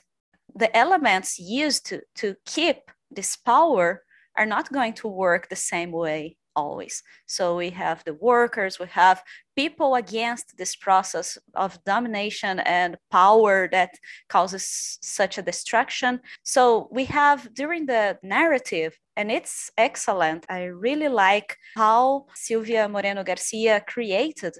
the 0.54 0.74
elements 0.76 1.38
used 1.38 1.86
to, 1.86 2.02
to 2.16 2.34
keep 2.44 2.90
this 3.10 3.36
power 3.36 4.02
are 4.36 4.46
not 4.46 4.72
going 4.72 4.94
to 4.94 5.08
work 5.08 5.48
the 5.48 5.56
same 5.56 5.92
way 5.92 6.36
always. 6.56 7.02
So 7.26 7.56
we 7.56 7.70
have 7.70 8.02
the 8.04 8.14
workers 8.14 8.78
we 8.78 8.86
have 8.86 9.22
people 9.56 9.94
against 9.94 10.56
this 10.56 10.74
process 10.76 11.38
of 11.54 11.82
domination 11.84 12.60
and 12.60 12.96
power 13.10 13.68
that 13.72 13.90
causes 14.28 14.98
such 15.02 15.38
a 15.38 15.42
destruction 15.42 16.20
so 16.42 16.88
we 16.90 17.04
have 17.04 17.52
during 17.54 17.86
the 17.86 18.18
narrative 18.22 18.98
and 19.16 19.30
it's 19.30 19.70
excellent. 19.76 20.46
I 20.48 20.64
really 20.64 21.08
like 21.08 21.56
how 21.76 22.26
silvia 22.34 22.88
moreno 22.88 23.22
garcia 23.22 23.82
created 23.86 24.54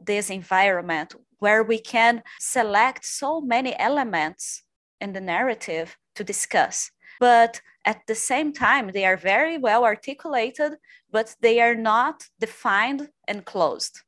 this 0.00 0.30
environment 0.30 1.14
where 1.38 1.62
we 1.62 1.78
can 1.78 2.22
select 2.40 3.04
so 3.04 3.40
many 3.40 3.78
elements 3.78 4.62
in 5.00 5.12
the 5.12 5.20
narrative 5.20 5.96
to 6.14 6.24
discuss. 6.24 6.90
But 7.20 7.60
at 7.84 8.00
the 8.06 8.14
same 8.14 8.52
time, 8.52 8.90
they 8.92 9.04
are 9.04 9.16
very 9.16 9.58
well 9.58 9.84
articulated, 9.84 10.72
but 11.10 11.34
they 11.40 11.60
are 11.60 11.74
not 11.74 12.24
defined 12.40 13.08
and 13.28 13.44
closed. 13.44 14.00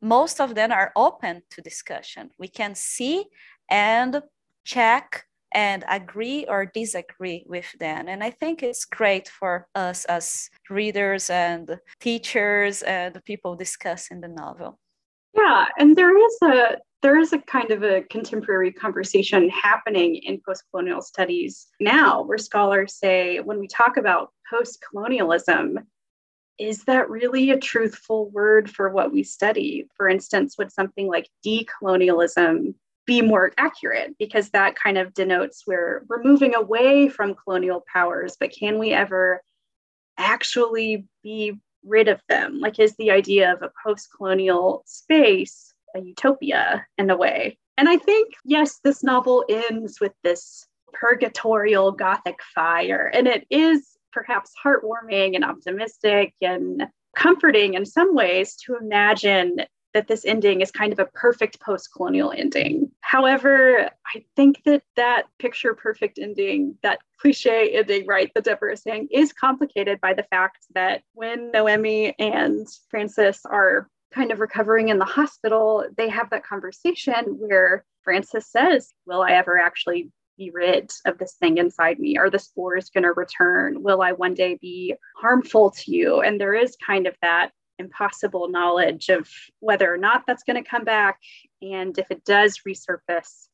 Most 0.00 0.40
of 0.40 0.54
them 0.54 0.72
are 0.72 0.92
open 0.96 1.42
to 1.50 1.60
discussion. 1.60 2.30
We 2.38 2.48
can 2.48 2.74
see 2.74 3.26
and 3.68 4.22
check 4.64 5.24
and 5.52 5.84
agree 5.88 6.46
or 6.46 6.66
disagree 6.66 7.44
with 7.46 7.66
them. 7.78 8.08
And 8.08 8.22
I 8.22 8.30
think 8.30 8.62
it's 8.62 8.84
great 8.84 9.28
for 9.28 9.66
us 9.74 10.04
as 10.04 10.50
readers 10.70 11.30
and 11.30 11.78
teachers 12.00 12.82
and 12.82 13.22
people 13.24 13.56
discussing 13.56 14.20
the 14.20 14.28
novel. 14.28 14.78
Yeah, 15.38 15.66
and 15.78 15.96
there 15.96 16.16
is 16.16 16.36
a 16.42 16.78
there 17.00 17.16
is 17.18 17.32
a 17.32 17.38
kind 17.38 17.70
of 17.70 17.84
a 17.84 18.02
contemporary 18.10 18.72
conversation 18.72 19.48
happening 19.50 20.16
in 20.16 20.40
post-colonial 20.44 21.00
studies 21.00 21.68
now 21.78 22.22
where 22.22 22.38
scholars 22.38 22.94
say 22.94 23.38
when 23.38 23.60
we 23.60 23.68
talk 23.68 23.96
about 23.96 24.32
post-colonialism 24.50 25.78
is 26.58 26.82
that 26.84 27.08
really 27.08 27.50
a 27.50 27.58
truthful 27.58 28.30
word 28.30 28.68
for 28.68 28.90
what 28.90 29.12
we 29.12 29.22
study? 29.22 29.86
For 29.96 30.08
instance 30.08 30.56
would 30.58 30.72
something 30.72 31.06
like 31.06 31.28
decolonialism 31.46 32.74
be 33.06 33.22
more 33.22 33.52
accurate? 33.58 34.16
Because 34.18 34.50
that 34.50 34.74
kind 34.74 34.98
of 34.98 35.14
denotes 35.14 35.62
we're 35.68 36.02
we're 36.08 36.22
moving 36.24 36.56
away 36.56 37.08
from 37.08 37.36
colonial 37.36 37.84
powers 37.92 38.36
but 38.40 38.50
can 38.50 38.78
we 38.78 38.92
ever 38.92 39.40
actually 40.18 41.06
be 41.22 41.60
rid 41.84 42.08
of 42.08 42.20
them? 42.28 42.60
Like, 42.60 42.78
is 42.78 42.94
the 42.96 43.10
idea 43.10 43.52
of 43.52 43.62
a 43.62 43.72
post 43.84 44.08
colonial 44.16 44.82
space 44.86 45.72
a 45.94 46.00
utopia 46.00 46.86
in 46.98 47.10
a 47.10 47.16
way? 47.16 47.58
And 47.76 47.88
I 47.88 47.96
think, 47.96 48.34
yes, 48.44 48.80
this 48.82 49.02
novel 49.04 49.44
ends 49.48 50.00
with 50.00 50.12
this 50.24 50.66
purgatorial 50.92 51.92
gothic 51.92 52.40
fire, 52.54 53.10
and 53.14 53.28
it 53.28 53.46
is 53.50 53.96
perhaps 54.12 54.52
heartwarming 54.64 55.34
and 55.34 55.44
optimistic 55.44 56.34
and 56.40 56.86
comforting 57.14 57.74
in 57.74 57.84
some 57.84 58.14
ways 58.14 58.56
to 58.64 58.76
imagine 58.76 59.60
that 59.98 60.06
this 60.06 60.24
ending 60.24 60.60
is 60.60 60.70
kind 60.70 60.92
of 60.92 61.00
a 61.00 61.06
perfect 61.06 61.60
post 61.60 61.92
colonial 61.92 62.30
ending. 62.30 62.88
However, 63.00 63.90
I 64.06 64.24
think 64.36 64.62
that 64.62 64.84
that 64.94 65.24
picture 65.40 65.74
perfect 65.74 66.20
ending, 66.20 66.76
that 66.84 67.00
cliche 67.20 67.70
ending, 67.74 68.06
right, 68.06 68.30
that 68.36 68.44
Débora 68.44 68.74
is 68.74 68.82
saying, 68.82 69.08
is 69.10 69.32
complicated 69.32 70.00
by 70.00 70.14
the 70.14 70.22
fact 70.22 70.58
that 70.76 71.02
when 71.14 71.50
Noemi 71.50 72.14
and 72.16 72.64
Francis 72.88 73.40
are 73.44 73.88
kind 74.14 74.30
of 74.30 74.38
recovering 74.38 74.88
in 74.88 75.00
the 75.00 75.04
hospital, 75.04 75.84
they 75.96 76.08
have 76.08 76.30
that 76.30 76.46
conversation 76.46 77.24
where 77.40 77.84
Francis 78.04 78.46
says, 78.46 78.92
Will 79.04 79.22
I 79.22 79.32
ever 79.32 79.58
actually 79.58 80.12
be 80.36 80.52
rid 80.54 80.92
of 81.06 81.18
this 81.18 81.34
thing 81.40 81.58
inside 81.58 81.98
me? 81.98 82.16
Are 82.16 82.30
the 82.30 82.38
spores 82.38 82.88
going 82.88 83.02
to 83.02 83.12
return? 83.14 83.82
Will 83.82 84.00
I 84.00 84.12
one 84.12 84.34
day 84.34 84.56
be 84.60 84.94
harmful 85.16 85.72
to 85.72 85.90
you? 85.90 86.20
And 86.20 86.40
there 86.40 86.54
is 86.54 86.76
kind 86.86 87.08
of 87.08 87.16
that 87.20 87.50
impossible 87.78 88.48
knowledge 88.48 89.08
of 89.08 89.28
whether 89.60 89.92
or 89.92 89.96
not 89.98 90.24
that's 90.26 90.42
going 90.42 90.62
to 90.62 90.68
come 90.68 90.84
back. 90.84 91.18
And 91.62 91.96
if 91.98 92.10
it 92.10 92.24
does 92.24 92.60
resurface, 92.66 93.48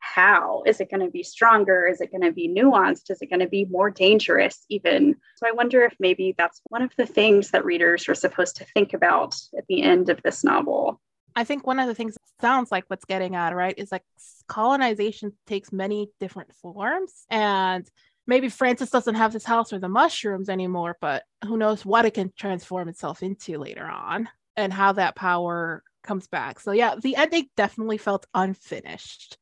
how? 0.00 0.62
Is 0.64 0.80
it 0.80 0.90
going 0.90 1.04
to 1.04 1.10
be 1.10 1.22
stronger? 1.22 1.86
Is 1.86 2.00
it 2.00 2.10
going 2.10 2.22
to 2.22 2.32
be 2.32 2.48
nuanced? 2.48 3.10
Is 3.10 3.20
it 3.20 3.30
going 3.30 3.40
to 3.40 3.48
be 3.48 3.64
more 3.64 3.90
dangerous, 3.90 4.64
even? 4.68 5.16
So 5.36 5.46
I 5.46 5.52
wonder 5.52 5.82
if 5.82 5.94
maybe 5.98 6.34
that's 6.36 6.60
one 6.68 6.82
of 6.82 6.92
the 6.96 7.06
things 7.06 7.50
that 7.50 7.64
readers 7.64 8.08
are 8.08 8.14
supposed 8.14 8.56
to 8.56 8.64
think 8.74 8.94
about 8.94 9.34
at 9.56 9.66
the 9.68 9.82
end 9.82 10.08
of 10.08 10.22
this 10.22 10.44
novel. 10.44 11.00
I 11.36 11.44
think 11.44 11.66
one 11.66 11.78
of 11.78 11.86
the 11.86 11.94
things 11.94 12.14
that 12.14 12.40
sounds 12.40 12.72
like 12.72 12.84
what's 12.88 13.04
getting 13.04 13.36
at, 13.36 13.54
right, 13.54 13.74
is 13.76 13.92
like 13.92 14.02
colonization 14.48 15.32
takes 15.46 15.72
many 15.72 16.10
different 16.18 16.54
forms. 16.54 17.12
And 17.30 17.88
maybe 18.28 18.48
Francis 18.50 18.90
doesn't 18.90 19.16
have 19.16 19.32
this 19.32 19.44
house 19.44 19.72
or 19.72 19.80
the 19.80 19.88
mushrooms 19.88 20.48
anymore, 20.48 20.96
but 21.00 21.24
who 21.44 21.56
knows 21.56 21.84
what 21.84 22.04
it 22.04 22.12
can 22.14 22.30
transform 22.36 22.88
itself 22.88 23.22
into 23.22 23.58
later 23.58 23.86
on 23.86 24.28
and 24.54 24.72
how 24.72 24.92
that 24.92 25.16
power 25.16 25.82
comes 26.04 26.28
back. 26.28 26.60
So 26.60 26.72
yeah, 26.72 26.94
the 27.00 27.16
ending 27.16 27.48
definitely 27.56 27.98
felt 27.98 28.26
unfinished. 28.34 29.38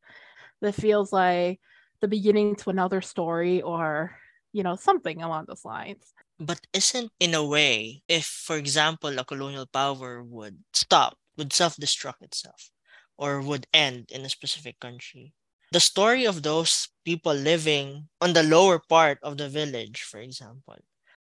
That 0.62 0.75
feels 0.75 1.12
like 1.12 1.61
the 2.01 2.09
beginning 2.09 2.57
to 2.57 2.70
another 2.70 3.03
story 3.03 3.61
or, 3.61 4.16
you 4.53 4.62
know, 4.62 4.77
something 4.77 5.20
along 5.20 5.46
those 5.49 5.64
lines. 5.64 6.14
But 6.38 6.61
isn't 6.72 7.11
in 7.18 7.35
a 7.35 7.44
way, 7.44 8.03
if 8.09 8.25
for 8.25 8.57
example 8.57 9.18
a 9.18 9.25
colonial 9.25 9.66
power 9.66 10.22
would 10.22 10.59
stop, 10.72 11.18
would 11.37 11.53
self-destruct 11.53 12.22
itself, 12.22 12.70
or 13.18 13.40
would 13.40 13.66
end 13.75 14.11
in 14.12 14.25
a 14.25 14.29
specific 14.29 14.79
country. 14.81 15.35
The 15.72 15.81
story 15.81 16.24
of 16.26 16.42
those 16.42 16.88
people 17.05 17.35
living 17.35 18.09
on 18.20 18.33
the 18.33 18.42
lower 18.42 18.79
part 18.81 19.18
of 19.22 19.38
the 19.38 19.48
village, 19.48 20.02
for 20.02 20.20
example, 20.20 20.79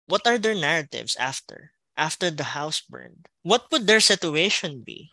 what 0.07 0.27
are 0.27 0.39
their 0.39 0.55
narratives 0.55 1.17
after? 1.17 1.73
After 1.97 2.31
the 2.31 2.57
house 2.57 2.81
burned? 2.81 3.29
What 3.43 3.71
would 3.71 3.87
their 3.87 4.01
situation 4.01 4.83
be? 4.83 5.11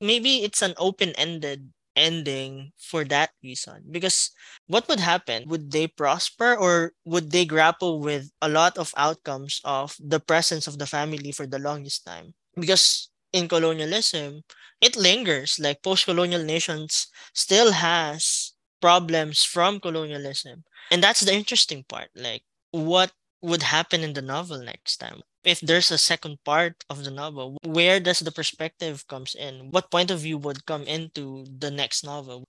Maybe 0.00 0.42
it's 0.44 0.62
an 0.62 0.74
open 0.76 1.12
ended 1.16 1.72
ending 1.96 2.72
for 2.78 3.04
that 3.04 3.30
reason 3.42 3.84
because 3.90 4.30
what 4.66 4.88
would 4.88 5.00
happen 5.00 5.46
would 5.48 5.70
they 5.70 5.86
prosper 5.86 6.56
or 6.56 6.92
would 7.04 7.30
they 7.30 7.44
grapple 7.44 8.00
with 8.00 8.32
a 8.40 8.48
lot 8.48 8.78
of 8.78 8.94
outcomes 8.96 9.60
of 9.64 9.96
the 10.00 10.18
presence 10.18 10.66
of 10.66 10.78
the 10.78 10.86
family 10.86 11.32
for 11.32 11.46
the 11.46 11.58
longest 11.58 12.04
time 12.06 12.32
because 12.56 13.10
in 13.32 13.46
colonialism 13.46 14.42
it 14.80 14.96
lingers 14.96 15.58
like 15.60 15.82
post-colonial 15.82 16.42
nations 16.42 17.08
still 17.34 17.72
has 17.72 18.51
problems 18.82 19.44
from 19.44 19.80
colonialism. 19.80 20.64
And 20.92 21.02
that's 21.02 21.22
the 21.22 21.34
interesting 21.34 21.84
part 21.88 22.10
like 22.16 22.44
what 22.72 23.12
would 23.42 23.62
happen 23.64 24.02
in 24.02 24.14
the 24.14 24.22
novel 24.22 24.60
next 24.62 24.98
time? 24.98 25.22
If 25.44 25.60
there's 25.60 25.90
a 25.92 25.98
second 25.98 26.44
part 26.44 26.84
of 26.90 27.04
the 27.04 27.10
novel 27.12 27.58
where 27.64 28.00
does 28.00 28.20
the 28.20 28.32
perspective 28.32 29.06
comes 29.08 29.34
in? 29.34 29.70
What 29.70 29.90
point 29.90 30.10
of 30.10 30.20
view 30.20 30.38
would 30.38 30.66
come 30.66 30.84
into 30.84 31.46
the 31.46 31.70
next 31.70 32.04
novel? 32.04 32.44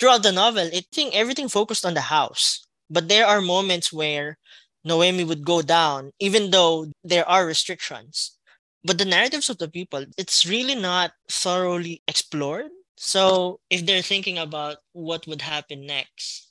Throughout 0.00 0.22
the 0.24 0.32
novel 0.32 0.70
i 0.74 0.82
think 0.92 1.14
everything 1.14 1.48
focused 1.48 1.86
on 1.86 1.94
the 1.94 2.12
house. 2.12 2.66
But 2.90 3.08
there 3.08 3.26
are 3.26 3.40
moments 3.40 3.92
where 3.92 4.38
noemi 4.84 5.24
would 5.24 5.44
go 5.44 5.62
down 5.62 6.12
even 6.20 6.50
though 6.50 6.92
there 7.04 7.28
are 7.28 7.46
restrictions. 7.46 8.36
But 8.84 8.98
the 8.98 9.04
narratives 9.06 9.50
of 9.50 9.58
the 9.58 9.68
people 9.68 10.06
it's 10.18 10.46
really 10.46 10.74
not 10.74 11.12
thoroughly 11.28 12.02
explored 12.08 12.70
so 13.02 13.60
if 13.70 13.86
they're 13.86 14.02
thinking 14.02 14.36
about 14.36 14.76
what 14.92 15.26
would 15.26 15.40
happen 15.40 15.86
next 15.86 16.50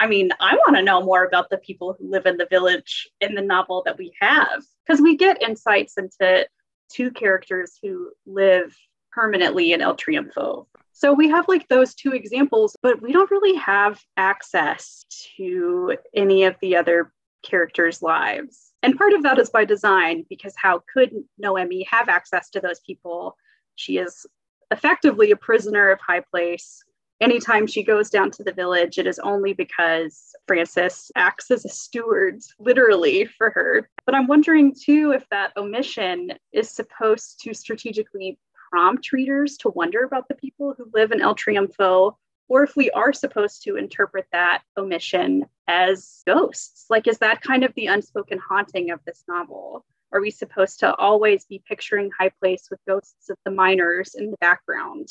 I 0.00 0.06
mean, 0.06 0.30
I 0.40 0.54
want 0.54 0.76
to 0.76 0.82
know 0.82 1.02
more 1.02 1.26
about 1.26 1.50
the 1.50 1.58
people 1.58 1.94
who 1.98 2.10
live 2.10 2.24
in 2.24 2.38
the 2.38 2.46
village 2.50 3.06
in 3.20 3.34
the 3.34 3.42
novel 3.42 3.82
that 3.84 3.98
we 3.98 4.14
have, 4.18 4.64
because 4.86 4.98
we 4.98 5.14
get 5.14 5.42
insights 5.42 5.98
into 5.98 6.48
two 6.90 7.10
characters 7.10 7.78
who 7.82 8.10
live 8.24 8.74
permanently 9.12 9.74
in 9.74 9.82
El 9.82 9.96
Triunfo. 9.96 10.66
So 10.92 11.12
we 11.12 11.28
have 11.28 11.48
like 11.48 11.68
those 11.68 11.94
two 11.94 12.12
examples, 12.12 12.74
but 12.82 13.02
we 13.02 13.12
don't 13.12 13.30
really 13.30 13.56
have 13.58 14.00
access 14.16 15.04
to 15.36 15.96
any 16.14 16.44
of 16.44 16.56
the 16.62 16.76
other 16.76 17.12
characters' 17.42 18.00
lives. 18.00 18.72
And 18.82 18.96
part 18.96 19.12
of 19.12 19.22
that 19.24 19.38
is 19.38 19.50
by 19.50 19.66
design, 19.66 20.24
because 20.30 20.54
how 20.56 20.82
could 20.92 21.12
Noemi 21.36 21.86
have 21.90 22.08
access 22.08 22.48
to 22.50 22.60
those 22.60 22.80
people? 22.80 23.36
She 23.76 23.98
is 23.98 24.26
effectively 24.70 25.30
a 25.30 25.36
prisoner 25.36 25.90
of 25.90 26.00
High 26.00 26.20
Place 26.20 26.82
anytime 27.20 27.66
she 27.66 27.82
goes 27.82 28.10
down 28.10 28.30
to 28.32 28.42
the 28.42 28.52
village, 28.52 28.98
it 28.98 29.06
is 29.06 29.18
only 29.20 29.52
because 29.52 30.34
Francis 30.46 31.10
acts 31.16 31.50
as 31.50 31.64
a 31.64 31.68
steward, 31.68 32.40
literally, 32.58 33.26
for 33.26 33.50
her. 33.50 33.88
But 34.06 34.14
I'm 34.14 34.26
wondering 34.26 34.74
too 34.74 35.12
if 35.12 35.28
that 35.30 35.52
omission 35.56 36.32
is 36.52 36.70
supposed 36.70 37.40
to 37.42 37.54
strategically 37.54 38.38
prompt 38.70 39.12
readers 39.12 39.56
to 39.58 39.68
wonder 39.70 40.04
about 40.04 40.28
the 40.28 40.34
people 40.34 40.74
who 40.76 40.90
live 40.94 41.12
in 41.12 41.20
El 41.20 41.34
Triunfo, 41.34 42.16
or 42.48 42.64
if 42.64 42.74
we 42.76 42.90
are 42.90 43.12
supposed 43.12 43.62
to 43.64 43.76
interpret 43.76 44.26
that 44.32 44.62
omission 44.76 45.44
as 45.68 46.22
ghosts. 46.26 46.86
Like, 46.88 47.06
is 47.06 47.18
that 47.18 47.42
kind 47.42 47.64
of 47.64 47.74
the 47.74 47.86
unspoken 47.86 48.38
haunting 48.38 48.90
of 48.90 49.00
this 49.04 49.24
novel? 49.28 49.84
Are 50.12 50.20
we 50.20 50.30
supposed 50.30 50.80
to 50.80 50.94
always 50.96 51.44
be 51.44 51.62
picturing 51.66 52.10
High 52.18 52.32
Place 52.40 52.68
with 52.70 52.80
ghosts 52.86 53.30
of 53.30 53.36
the 53.44 53.50
miners 53.50 54.14
in 54.14 54.30
the 54.30 54.36
background? 54.38 55.08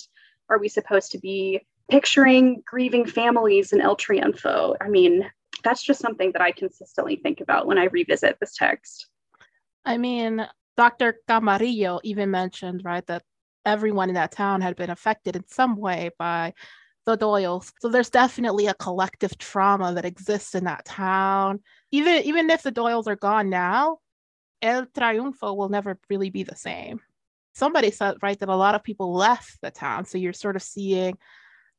Are 0.49 0.59
we 0.59 0.67
supposed 0.67 1.11
to 1.11 1.19
be 1.19 1.61
picturing 1.89 2.61
grieving 2.65 3.05
families 3.05 3.73
in 3.73 3.81
El 3.81 3.97
Triunfo. 3.97 4.75
I 4.79 4.87
mean, 4.87 5.29
that's 5.63 5.83
just 5.83 5.99
something 5.99 6.31
that 6.33 6.41
I 6.41 6.51
consistently 6.51 7.17
think 7.17 7.41
about 7.41 7.67
when 7.67 7.77
I 7.77 7.85
revisit 7.85 8.37
this 8.39 8.55
text. 8.55 9.07
I 9.85 9.97
mean, 9.97 10.47
Dr. 10.77 11.19
Camarillo 11.27 11.99
even 12.03 12.31
mentioned, 12.31 12.81
right, 12.85 13.05
that 13.07 13.23
everyone 13.65 14.09
in 14.09 14.15
that 14.15 14.31
town 14.31 14.61
had 14.61 14.75
been 14.75 14.89
affected 14.89 15.35
in 15.35 15.43
some 15.47 15.75
way 15.75 16.11
by 16.17 16.53
the 17.05 17.17
Doyles. 17.17 17.73
So 17.81 17.89
there's 17.89 18.09
definitely 18.09 18.67
a 18.67 18.73
collective 18.75 19.37
trauma 19.37 19.93
that 19.93 20.05
exists 20.05 20.55
in 20.55 20.65
that 20.65 20.85
town. 20.85 21.59
Even 21.91 22.23
even 22.23 22.49
if 22.49 22.61
the 22.61 22.71
Doyles 22.71 23.07
are 23.07 23.15
gone 23.15 23.49
now, 23.49 23.97
El 24.61 24.85
Triunfo 24.87 25.55
will 25.55 25.69
never 25.69 25.99
really 26.09 26.29
be 26.29 26.43
the 26.43 26.55
same. 26.55 26.99
Somebody 27.53 27.91
said, 27.91 28.17
right, 28.21 28.39
that 28.39 28.49
a 28.49 28.55
lot 28.55 28.75
of 28.75 28.83
people 28.83 29.13
left 29.13 29.59
the 29.61 29.71
town. 29.71 30.05
So 30.05 30.17
you're 30.17 30.33
sort 30.33 30.55
of 30.55 30.61
seeing 30.61 31.17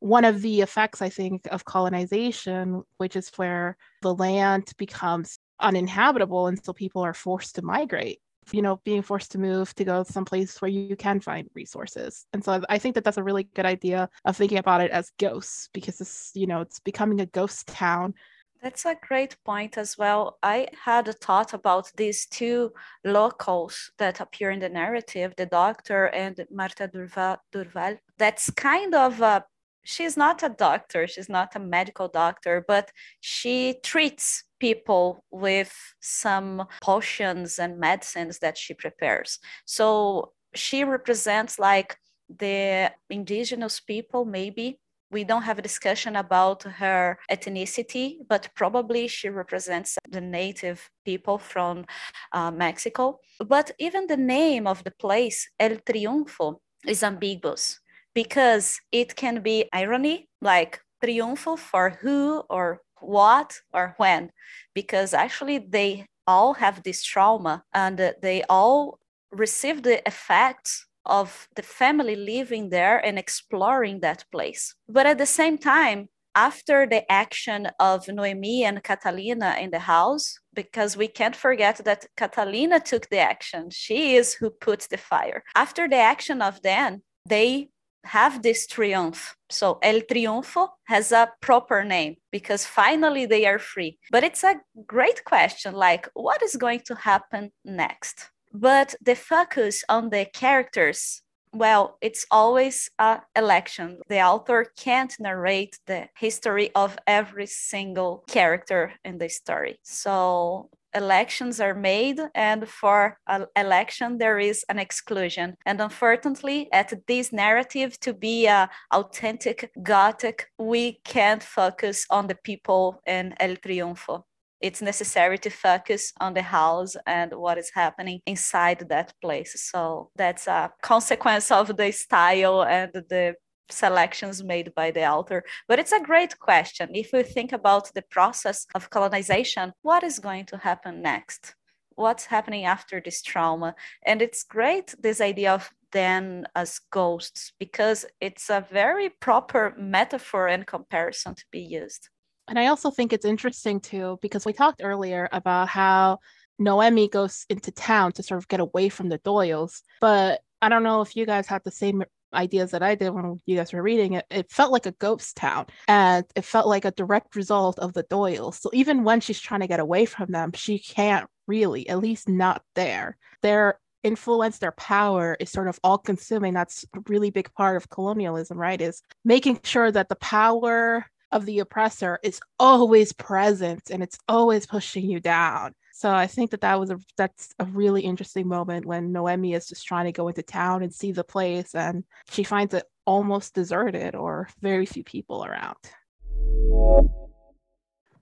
one 0.00 0.24
of 0.24 0.42
the 0.42 0.62
effects, 0.62 1.02
I 1.02 1.08
think, 1.08 1.46
of 1.50 1.64
colonization, 1.64 2.82
which 2.96 3.16
is 3.16 3.30
where 3.36 3.76
the 4.02 4.14
land 4.14 4.72
becomes 4.78 5.38
uninhabitable 5.60 6.46
and 6.46 6.62
so 6.64 6.72
people 6.72 7.02
are 7.02 7.14
forced 7.14 7.54
to 7.54 7.62
migrate 7.62 8.20
you 8.52 8.62
know 8.62 8.80
being 8.84 9.02
forced 9.02 9.30
to 9.32 9.38
move 9.38 9.74
to 9.74 9.84
go 9.84 10.02
someplace 10.02 10.60
where 10.60 10.70
you 10.70 10.96
can 10.96 11.20
find 11.20 11.48
resources 11.54 12.26
and 12.32 12.44
so 12.44 12.62
i 12.68 12.78
think 12.78 12.94
that 12.94 13.04
that's 13.04 13.18
a 13.18 13.22
really 13.22 13.44
good 13.54 13.66
idea 13.66 14.08
of 14.24 14.36
thinking 14.36 14.58
about 14.58 14.80
it 14.80 14.90
as 14.90 15.12
ghosts 15.18 15.68
because 15.72 16.00
it's 16.00 16.32
you 16.34 16.46
know 16.46 16.60
it's 16.60 16.80
becoming 16.80 17.20
a 17.20 17.26
ghost 17.26 17.66
town 17.68 18.14
that's 18.62 18.84
a 18.84 18.96
great 19.06 19.36
point 19.44 19.78
as 19.78 19.96
well. 19.96 20.38
I 20.42 20.68
had 20.84 21.08
a 21.08 21.12
thought 21.12 21.54
about 21.54 21.90
these 21.96 22.26
two 22.26 22.72
locals 23.04 23.90
that 23.98 24.20
appear 24.20 24.50
in 24.50 24.60
the 24.60 24.68
narrative, 24.68 25.34
the 25.36 25.46
doctor 25.46 26.06
and 26.06 26.44
Marta 26.50 26.88
Durval. 26.88 27.38
Durval. 27.52 27.98
That's 28.18 28.50
kind 28.50 28.94
of 28.94 29.20
a 29.20 29.44
she's 29.82 30.16
not 30.16 30.42
a 30.42 30.48
doctor, 30.48 31.06
she's 31.06 31.28
not 31.28 31.56
a 31.56 31.58
medical 31.58 32.08
doctor, 32.08 32.64
but 32.66 32.90
she 33.20 33.76
treats 33.82 34.44
people 34.58 35.24
with 35.30 35.74
some 36.00 36.66
potions 36.82 37.58
and 37.58 37.78
medicines 37.78 38.38
that 38.40 38.58
she 38.58 38.74
prepares. 38.74 39.38
So 39.64 40.32
she 40.54 40.84
represents 40.84 41.58
like 41.58 41.96
the 42.28 42.92
indigenous 43.08 43.80
people, 43.80 44.24
maybe. 44.24 44.78
We 45.10 45.24
don't 45.24 45.42
have 45.42 45.58
a 45.58 45.62
discussion 45.62 46.16
about 46.16 46.62
her 46.62 47.18
ethnicity, 47.30 48.18
but 48.28 48.48
probably 48.54 49.08
she 49.08 49.28
represents 49.28 49.98
the 50.08 50.20
native 50.20 50.88
people 51.04 51.38
from 51.38 51.84
uh, 52.32 52.50
Mexico. 52.50 53.18
But 53.44 53.72
even 53.78 54.06
the 54.06 54.16
name 54.16 54.66
of 54.66 54.84
the 54.84 54.92
place, 54.92 55.48
El 55.58 55.76
Triunfo, 55.78 56.60
is 56.86 57.02
ambiguous 57.02 57.80
because 58.14 58.80
it 58.92 59.16
can 59.16 59.42
be 59.42 59.68
irony, 59.72 60.28
like 60.40 60.80
triunfo 61.02 61.58
for 61.58 61.90
who 62.00 62.42
or 62.48 62.80
what 63.00 63.60
or 63.72 63.94
when, 63.96 64.30
because 64.74 65.14
actually 65.14 65.58
they 65.58 66.06
all 66.26 66.54
have 66.54 66.82
this 66.82 67.02
trauma 67.02 67.64
and 67.74 68.14
they 68.22 68.42
all 68.48 68.98
receive 69.32 69.82
the 69.82 70.06
effects 70.06 70.86
of 71.10 71.48
the 71.56 71.62
family 71.62 72.16
living 72.16 72.70
there 72.70 72.98
and 73.04 73.18
exploring 73.18 74.00
that 74.00 74.24
place. 74.32 74.74
But 74.88 75.06
at 75.06 75.18
the 75.18 75.26
same 75.26 75.58
time, 75.58 76.08
after 76.34 76.86
the 76.86 77.10
action 77.10 77.68
of 77.80 78.06
Noemi 78.08 78.64
and 78.64 78.82
Catalina 78.82 79.56
in 79.60 79.70
the 79.70 79.80
house, 79.80 80.38
because 80.54 80.96
we 80.96 81.08
can't 81.08 81.34
forget 81.34 81.76
that 81.84 82.06
Catalina 82.16 82.80
took 82.80 83.08
the 83.08 83.18
action. 83.18 83.70
She 83.70 84.14
is 84.14 84.34
who 84.34 84.50
put 84.50 84.86
the 84.90 84.96
fire. 84.96 85.42
After 85.56 85.88
the 85.88 85.96
action 85.96 86.40
of 86.40 86.62
them, 86.62 87.02
they 87.28 87.70
have 88.04 88.42
this 88.42 88.66
triumph. 88.66 89.36
So 89.50 89.78
El 89.82 90.00
Triunfo 90.00 90.68
has 90.86 91.12
a 91.12 91.30
proper 91.40 91.84
name 91.84 92.16
because 92.30 92.64
finally 92.64 93.26
they 93.26 93.46
are 93.46 93.58
free. 93.58 93.98
But 94.10 94.24
it's 94.24 94.44
a 94.44 94.60
great 94.86 95.24
question 95.24 95.74
like, 95.74 96.08
what 96.14 96.42
is 96.42 96.56
going 96.56 96.80
to 96.86 96.94
happen 96.94 97.52
next? 97.64 98.30
But 98.52 98.94
the 99.00 99.14
focus 99.14 99.84
on 99.88 100.10
the 100.10 100.26
characters 100.26 101.22
well, 101.52 101.98
it's 102.00 102.26
always 102.30 102.90
a 102.98 103.22
election. 103.34 103.98
The 104.08 104.22
author 104.22 104.66
can't 104.78 105.12
narrate 105.18 105.78
the 105.86 106.08
history 106.16 106.70
of 106.74 106.96
every 107.06 107.46
single 107.46 108.24
character 108.28 108.92
in 109.04 109.18
the 109.18 109.28
story. 109.28 109.80
So 109.82 110.70
elections 110.94 111.60
are 111.60 111.74
made 111.74 112.20
and 112.34 112.68
for 112.68 113.16
an 113.28 113.46
election 113.56 114.18
there 114.18 114.38
is 114.38 114.64
an 114.68 114.78
exclusion 114.78 115.56
and 115.64 115.80
unfortunately 115.80 116.68
at 116.72 116.92
this 117.06 117.32
narrative 117.32 117.98
to 118.00 118.12
be 118.12 118.46
a 118.46 118.68
authentic 118.92 119.70
gothic 119.84 120.48
we 120.58 121.00
can't 121.04 121.44
focus 121.44 122.04
on 122.10 122.26
the 122.26 122.34
people 122.34 123.00
in 123.06 123.32
el 123.38 123.54
triunfo 123.56 124.24
it's 124.60 124.82
necessary 124.82 125.38
to 125.38 125.50
focus 125.50 126.12
on 126.20 126.34
the 126.34 126.42
house 126.42 126.96
and 127.06 127.32
what 127.32 127.58
is 127.58 127.70
happening 127.74 128.20
inside 128.26 128.86
that 128.88 129.12
place 129.20 129.70
so 129.70 130.10
that's 130.16 130.46
a 130.46 130.70
consequence 130.82 131.50
of 131.50 131.76
the 131.76 131.90
style 131.92 132.62
and 132.64 132.92
the 132.92 133.34
selections 133.72 134.42
made 134.42 134.74
by 134.74 134.90
the 134.90 135.08
author. 135.08 135.44
But 135.68 135.78
it's 135.78 135.92
a 135.92 136.00
great 136.00 136.38
question. 136.38 136.90
If 136.94 137.10
we 137.12 137.22
think 137.22 137.52
about 137.52 137.92
the 137.94 138.02
process 138.02 138.66
of 138.74 138.90
colonization, 138.90 139.72
what 139.82 140.02
is 140.02 140.18
going 140.18 140.46
to 140.46 140.58
happen 140.58 141.02
next? 141.02 141.54
What's 141.94 142.26
happening 142.26 142.64
after 142.64 143.00
this 143.04 143.22
trauma? 143.22 143.74
And 144.04 144.22
it's 144.22 144.42
great, 144.42 144.94
this 145.00 145.20
idea 145.20 145.52
of 145.54 145.70
than 145.92 146.46
as 146.54 146.80
ghosts 146.92 147.52
because 147.58 148.06
it's 148.20 148.48
a 148.48 148.64
very 148.70 149.08
proper 149.08 149.74
metaphor 149.76 150.46
and 150.46 150.64
comparison 150.64 151.34
to 151.34 151.44
be 151.50 151.60
used. 151.60 152.08
And 152.50 152.58
I 152.58 152.66
also 152.66 152.90
think 152.90 153.12
it's 153.12 153.24
interesting 153.24 153.78
too, 153.78 154.18
because 154.20 154.44
we 154.44 154.52
talked 154.52 154.82
earlier 154.82 155.28
about 155.30 155.68
how 155.68 156.18
Noemi 156.58 157.08
goes 157.08 157.46
into 157.48 157.70
town 157.70 158.10
to 158.12 158.24
sort 158.24 158.38
of 158.38 158.48
get 158.48 158.58
away 158.58 158.88
from 158.88 159.08
the 159.08 159.20
Doyles. 159.20 159.82
But 160.00 160.40
I 160.60 160.68
don't 160.68 160.82
know 160.82 161.00
if 161.00 161.14
you 161.14 161.24
guys 161.24 161.46
had 161.46 161.62
the 161.64 161.70
same 161.70 162.02
ideas 162.34 162.72
that 162.72 162.82
I 162.82 162.96
did 162.96 163.10
when 163.10 163.40
you 163.46 163.56
guys 163.56 163.72
were 163.72 163.82
reading 163.82 164.14
it. 164.14 164.26
It 164.30 164.50
felt 164.50 164.72
like 164.72 164.86
a 164.86 164.92
ghost 164.92 165.36
town 165.36 165.66
and 165.86 166.24
it 166.34 166.44
felt 166.44 166.66
like 166.66 166.84
a 166.84 166.90
direct 166.90 167.36
result 167.36 167.78
of 167.78 167.92
the 167.92 168.02
Doyles. 168.02 168.60
So 168.60 168.70
even 168.72 169.04
when 169.04 169.20
she's 169.20 169.40
trying 169.40 169.60
to 169.60 169.68
get 169.68 169.80
away 169.80 170.04
from 170.04 170.32
them, 170.32 170.50
she 170.52 170.80
can't 170.80 171.30
really, 171.46 171.88
at 171.88 172.00
least 172.00 172.28
not 172.28 172.62
there. 172.74 173.16
Their 173.42 173.78
influence, 174.02 174.58
their 174.58 174.72
power 174.72 175.36
is 175.38 175.52
sort 175.52 175.68
of 175.68 175.78
all 175.84 175.98
consuming. 175.98 176.54
That's 176.54 176.84
a 176.96 177.00
really 177.06 177.30
big 177.30 177.52
part 177.54 177.76
of 177.76 177.90
colonialism, 177.90 178.58
right? 178.58 178.80
Is 178.80 179.02
making 179.24 179.60
sure 179.62 179.92
that 179.92 180.08
the 180.08 180.16
power 180.16 181.06
of 181.32 181.46
the 181.46 181.60
oppressor 181.60 182.18
is 182.22 182.40
always 182.58 183.12
present 183.12 183.90
and 183.90 184.02
it's 184.02 184.18
always 184.28 184.66
pushing 184.66 185.04
you 185.04 185.20
down. 185.20 185.74
So 185.92 186.10
I 186.10 186.26
think 186.26 186.50
that 186.52 186.62
that 186.62 186.80
was 186.80 186.90
a 186.90 186.98
that's 187.18 187.54
a 187.58 187.66
really 187.66 188.02
interesting 188.02 188.48
moment 188.48 188.86
when 188.86 189.12
Noemi 189.12 189.52
is 189.52 189.68
just 189.68 189.86
trying 189.86 190.06
to 190.06 190.12
go 190.12 190.28
into 190.28 190.42
town 190.42 190.82
and 190.82 190.92
see 190.92 191.12
the 191.12 191.24
place, 191.24 191.74
and 191.74 192.04
she 192.30 192.42
finds 192.42 192.72
it 192.72 192.84
almost 193.04 193.54
deserted 193.54 194.14
or 194.14 194.48
very 194.62 194.86
few 194.86 195.04
people 195.04 195.44
around. 195.44 195.76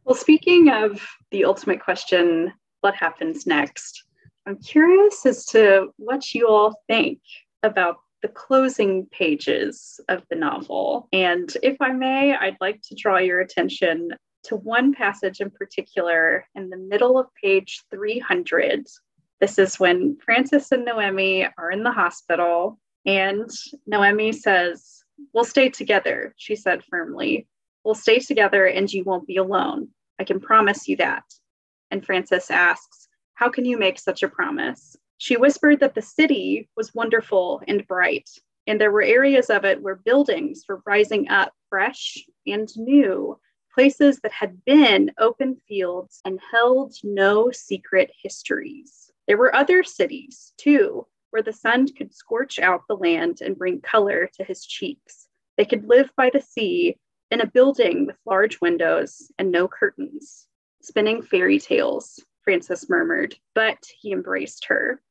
Well, 0.05 0.17
speaking 0.17 0.71
of 0.71 1.07
the 1.31 1.45
ultimate 1.45 1.81
question, 1.81 2.53
what 2.81 2.97
happens 2.97 3.47
next? 3.47 4.05
I'm 4.47 4.57
curious 4.57 5.25
as 5.27 5.45
to 5.47 5.93
what 5.99 6.35
you 6.35 6.49
all 6.49 6.81
think 6.89 7.21
about 7.63 7.99
the 8.23 8.29
closing 8.29 9.07
pages 9.07 10.01
of 10.09 10.23
the 10.31 10.37
novel. 10.37 11.09
And 11.12 11.55
if 11.62 11.81
I 11.81 11.93
may, 11.93 12.35
I'd 12.35 12.57
like 12.61 12.83
to 12.83 12.95
draw 12.95 13.19
your 13.19 13.41
attention 13.41 14.11
to 14.45 14.57
one 14.57 14.95
passage 14.95 15.41
in 15.41 15.51
particular 15.51 16.45
in 16.55 16.71
the 16.71 16.77
middle 16.77 17.19
of 17.19 17.27
page 17.41 17.83
300. 17.91 18.87
This 19.41 19.59
is 19.59 19.79
when 19.79 20.16
Francis 20.25 20.73
and 20.73 20.85
Noemi 20.85 21.47
are 21.59 21.71
in 21.71 21.83
the 21.83 21.93
hospital, 21.93 22.79
and 23.07 23.49
Noemi 23.87 24.33
says, 24.33 25.05
We'll 25.33 25.45
stay 25.45 25.69
together, 25.69 26.35
she 26.37 26.55
said 26.57 26.83
firmly. 26.89 27.47
We'll 27.85 27.95
stay 27.95 28.19
together 28.21 28.66
and 28.66 28.93
you 28.93 29.05
won't 29.05 29.27
be 29.27 29.37
alone. 29.37 29.89
I 30.19 30.25
can 30.25 30.41
promise 30.41 30.89
you 30.89 30.97
that. 30.97 31.25
And 31.91 32.05
Francis 32.05 32.51
asks, 32.51 33.09
How 33.35 33.49
can 33.49 33.64
you 33.64 33.79
make 33.79 33.99
such 33.99 34.23
a 34.23 34.29
promise? 34.29 34.97
She 35.21 35.37
whispered 35.37 35.81
that 35.81 35.95
the 35.95 36.03
city 36.03 36.69
was 36.77 36.95
wonderful 36.95 37.61
and 37.66 37.87
bright, 37.89 38.31
and 38.69 38.81
there 38.81 38.93
were 38.93 39.03
areas 39.03 39.51
of 39.51 39.64
it 39.64 39.83
where 39.83 39.97
buildings 39.97 40.64
were 40.69 40.81
rising 40.87 41.29
up 41.29 41.53
fresh 41.69 42.25
and 42.47 42.69
new 42.77 43.39
places 43.75 44.21
that 44.21 44.33
had 44.33 44.64
been 44.64 45.12
open 45.19 45.57
fields 45.66 46.21
and 46.25 46.41
held 46.53 46.95
no 47.03 47.51
secret 47.51 48.12
histories. 48.23 49.11
There 49.27 49.37
were 49.37 49.55
other 49.55 49.83
cities, 49.83 50.53
too, 50.57 51.07
where 51.31 51.43
the 51.43 51.53
sun 51.53 51.89
could 51.89 52.14
scorch 52.14 52.61
out 52.61 52.83
the 52.89 52.97
land 52.97 53.41
and 53.41 53.59
bring 53.59 53.81
color 53.81 54.31
to 54.35 54.45
his 54.45 54.64
cheeks. 54.64 55.29
They 55.57 55.64
could 55.64 55.89
live 55.89 56.11
by 56.16 56.31
the 56.31 56.41
sea 56.41 56.97
in 57.33 57.41
a 57.41 57.47
building 57.47 58.07
with 58.07 58.16
large 58.25 58.61
windows 58.61 59.33
and 59.39 59.51
no 59.51 59.66
curtains, 59.66 60.47
spinning 60.81 61.23
fairy 61.23 61.59
tales, 61.59 62.21
Francis 62.43 62.89
murmured, 62.89 63.37
but 63.55 63.79
he 64.01 64.12
embraced 64.12 64.64
her. 64.66 65.03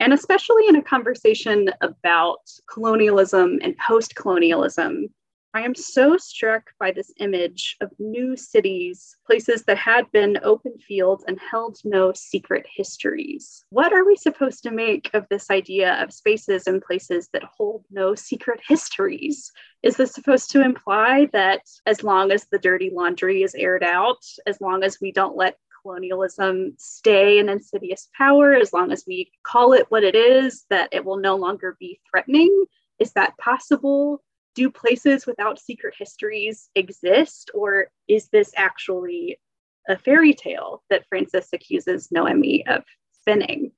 And 0.00 0.12
especially 0.12 0.68
in 0.68 0.76
a 0.76 0.82
conversation 0.82 1.70
about 1.80 2.40
colonialism 2.68 3.58
and 3.62 3.76
post 3.78 4.14
colonialism, 4.14 5.08
I 5.56 5.62
am 5.62 5.74
so 5.74 6.18
struck 6.18 6.70
by 6.78 6.90
this 6.90 7.10
image 7.18 7.78
of 7.80 7.90
new 7.98 8.36
cities, 8.36 9.16
places 9.26 9.64
that 9.64 9.78
had 9.78 10.04
been 10.12 10.38
open 10.42 10.76
fields 10.86 11.24
and 11.26 11.40
held 11.40 11.78
no 11.82 12.12
secret 12.12 12.66
histories. 12.70 13.64
What 13.70 13.94
are 13.94 14.04
we 14.04 14.16
supposed 14.16 14.62
to 14.64 14.70
make 14.70 15.08
of 15.14 15.24
this 15.30 15.50
idea 15.50 15.94
of 16.02 16.12
spaces 16.12 16.66
and 16.66 16.82
places 16.82 17.30
that 17.32 17.44
hold 17.44 17.86
no 17.90 18.14
secret 18.14 18.60
histories? 18.68 19.50
Is 19.82 19.96
this 19.96 20.12
supposed 20.12 20.50
to 20.50 20.62
imply 20.62 21.30
that 21.32 21.62
as 21.86 22.02
long 22.02 22.32
as 22.32 22.44
the 22.52 22.58
dirty 22.58 22.90
laundry 22.92 23.42
is 23.42 23.54
aired 23.54 23.82
out, 23.82 24.22
as 24.46 24.60
long 24.60 24.82
as 24.82 25.00
we 25.00 25.10
don't 25.10 25.38
let 25.38 25.56
colonialism 25.86 26.74
stay 26.78 27.38
an 27.38 27.48
insidious 27.48 28.08
power, 28.16 28.54
as 28.54 28.72
long 28.72 28.90
as 28.90 29.04
we 29.06 29.30
call 29.44 29.72
it 29.72 29.86
what 29.88 30.02
it 30.04 30.14
is, 30.14 30.64
that 30.70 30.88
it 30.92 31.04
will 31.04 31.18
no 31.18 31.36
longer 31.36 31.76
be 31.78 32.00
threatening? 32.10 32.64
Is 32.98 33.12
that 33.12 33.38
possible? 33.38 34.22
do 34.56 34.70
places 34.70 35.26
without 35.26 35.60
secret 35.60 35.94
histories 35.96 36.70
exist, 36.74 37.50
or 37.54 37.88
is 38.08 38.28
this 38.28 38.52
actually 38.56 39.38
a 39.86 39.96
fairy 39.96 40.32
tale 40.32 40.82
that 40.90 41.06
Francis 41.08 41.50
accuses 41.52 42.10
Noemi 42.10 42.66
of 42.66 42.82
spinning? 43.12 43.70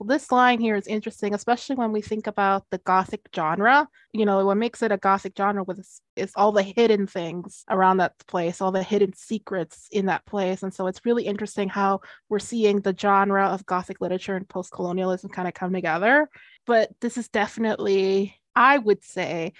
This 0.00 0.30
line 0.30 0.60
here 0.60 0.76
is 0.76 0.86
interesting, 0.86 1.34
especially 1.34 1.76
when 1.76 1.92
we 1.92 2.00
think 2.00 2.26
about 2.26 2.64
the 2.70 2.78
Gothic 2.78 3.28
genre. 3.34 3.88
You 4.12 4.26
know, 4.26 4.46
what 4.46 4.56
makes 4.56 4.82
it 4.82 4.92
a 4.92 4.96
Gothic 4.96 5.34
genre 5.36 5.64
was 5.64 6.00
is 6.14 6.32
all 6.36 6.52
the 6.52 6.62
hidden 6.62 7.06
things 7.06 7.64
around 7.68 7.96
that 7.96 8.16
place, 8.26 8.60
all 8.60 8.70
the 8.70 8.82
hidden 8.82 9.12
secrets 9.14 9.88
in 9.90 10.06
that 10.06 10.24
place. 10.24 10.62
And 10.62 10.72
so 10.72 10.86
it's 10.86 11.04
really 11.04 11.24
interesting 11.24 11.68
how 11.68 12.00
we're 12.28 12.38
seeing 12.38 12.80
the 12.80 12.94
genre 12.98 13.46
of 13.48 13.66
Gothic 13.66 14.00
literature 14.00 14.36
and 14.36 14.48
post-colonialism 14.48 15.30
kind 15.30 15.48
of 15.48 15.54
come 15.54 15.72
together. 15.72 16.28
But 16.64 16.90
this 17.00 17.16
is 17.16 17.28
definitely, 17.28 18.36
I 18.54 18.78
would 18.78 19.04
say, 19.04 19.52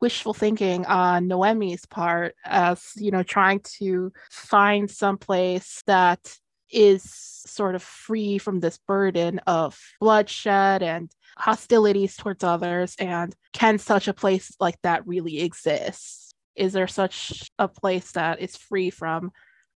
wishful 0.00 0.34
thinking 0.34 0.84
on 0.86 1.28
Noemi's 1.28 1.86
part 1.86 2.34
as, 2.44 2.92
you 2.96 3.10
know, 3.12 3.22
trying 3.22 3.60
to 3.78 4.12
find 4.30 4.90
some 4.90 5.16
place 5.16 5.82
that 5.86 6.36
is 6.72 7.02
sort 7.46 7.74
of 7.74 7.82
free 7.82 8.38
from 8.38 8.60
this 8.60 8.78
burden 8.78 9.38
of 9.46 9.78
bloodshed 10.00 10.82
and 10.82 11.10
hostilities 11.38 12.16
towards 12.16 12.44
others. 12.44 12.94
And 12.98 13.34
can 13.52 13.78
such 13.78 14.08
a 14.08 14.14
place 14.14 14.54
like 14.60 14.76
that 14.82 15.06
really 15.06 15.40
exist? 15.40 16.34
Is 16.54 16.72
there 16.72 16.88
such 16.88 17.50
a 17.58 17.68
place 17.68 18.12
that 18.12 18.40
is 18.40 18.56
free 18.56 18.90
from 18.90 19.32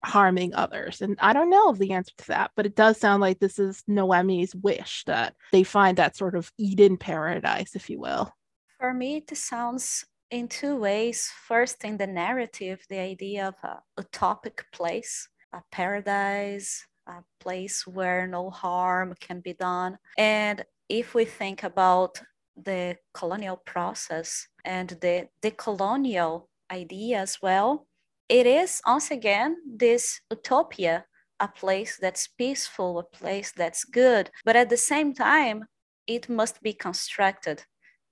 harming 0.04 0.54
others? 0.54 1.02
And 1.02 1.16
I 1.20 1.32
don't 1.32 1.50
know 1.50 1.72
the 1.72 1.92
answer 1.92 2.12
to 2.18 2.26
that, 2.28 2.50
but 2.56 2.66
it 2.66 2.74
does 2.74 2.98
sound 2.98 3.20
like 3.20 3.38
this 3.38 3.58
is 3.58 3.82
Noemi's 3.86 4.54
wish 4.54 5.04
that 5.06 5.34
they 5.52 5.62
find 5.62 5.98
that 5.98 6.16
sort 6.16 6.34
of 6.34 6.50
Eden 6.58 6.96
paradise, 6.96 7.74
if 7.74 7.90
you 7.90 8.00
will. 8.00 8.32
For 8.78 8.92
me, 8.92 9.16
it 9.16 9.36
sounds 9.36 10.04
in 10.30 10.48
two 10.48 10.76
ways. 10.76 11.30
First, 11.46 11.84
in 11.84 11.98
the 11.98 12.06
narrative, 12.06 12.84
the 12.88 12.98
idea 12.98 13.48
of 13.48 13.54
a 13.62 13.80
utopic 14.02 14.62
place, 14.72 15.28
a 15.52 15.62
paradise, 15.70 16.86
a 17.06 17.22
place 17.40 17.86
where 17.86 18.26
no 18.26 18.50
harm 18.50 19.14
can 19.20 19.40
be 19.40 19.54
done. 19.54 19.98
And 20.18 20.64
if 20.88 21.14
we 21.14 21.24
think 21.24 21.62
about 21.62 22.20
the 22.56 22.96
colonial 23.14 23.56
process 23.56 24.46
and 24.64 24.90
the 25.00 25.28
decolonial 25.42 26.48
idea 26.70 27.18
as 27.20 27.38
well, 27.42 27.86
it 28.28 28.46
is 28.46 28.80
once 28.86 29.10
again 29.10 29.56
this 29.66 30.20
utopia, 30.30 31.04
a 31.40 31.48
place 31.48 31.98
that's 32.00 32.28
peaceful, 32.28 32.98
a 32.98 33.04
place 33.04 33.52
that's 33.56 33.84
good, 33.84 34.30
but 34.44 34.56
at 34.56 34.70
the 34.70 34.76
same 34.76 35.12
time, 35.12 35.64
it 36.06 36.28
must 36.28 36.62
be 36.62 36.72
constructed 36.72 37.64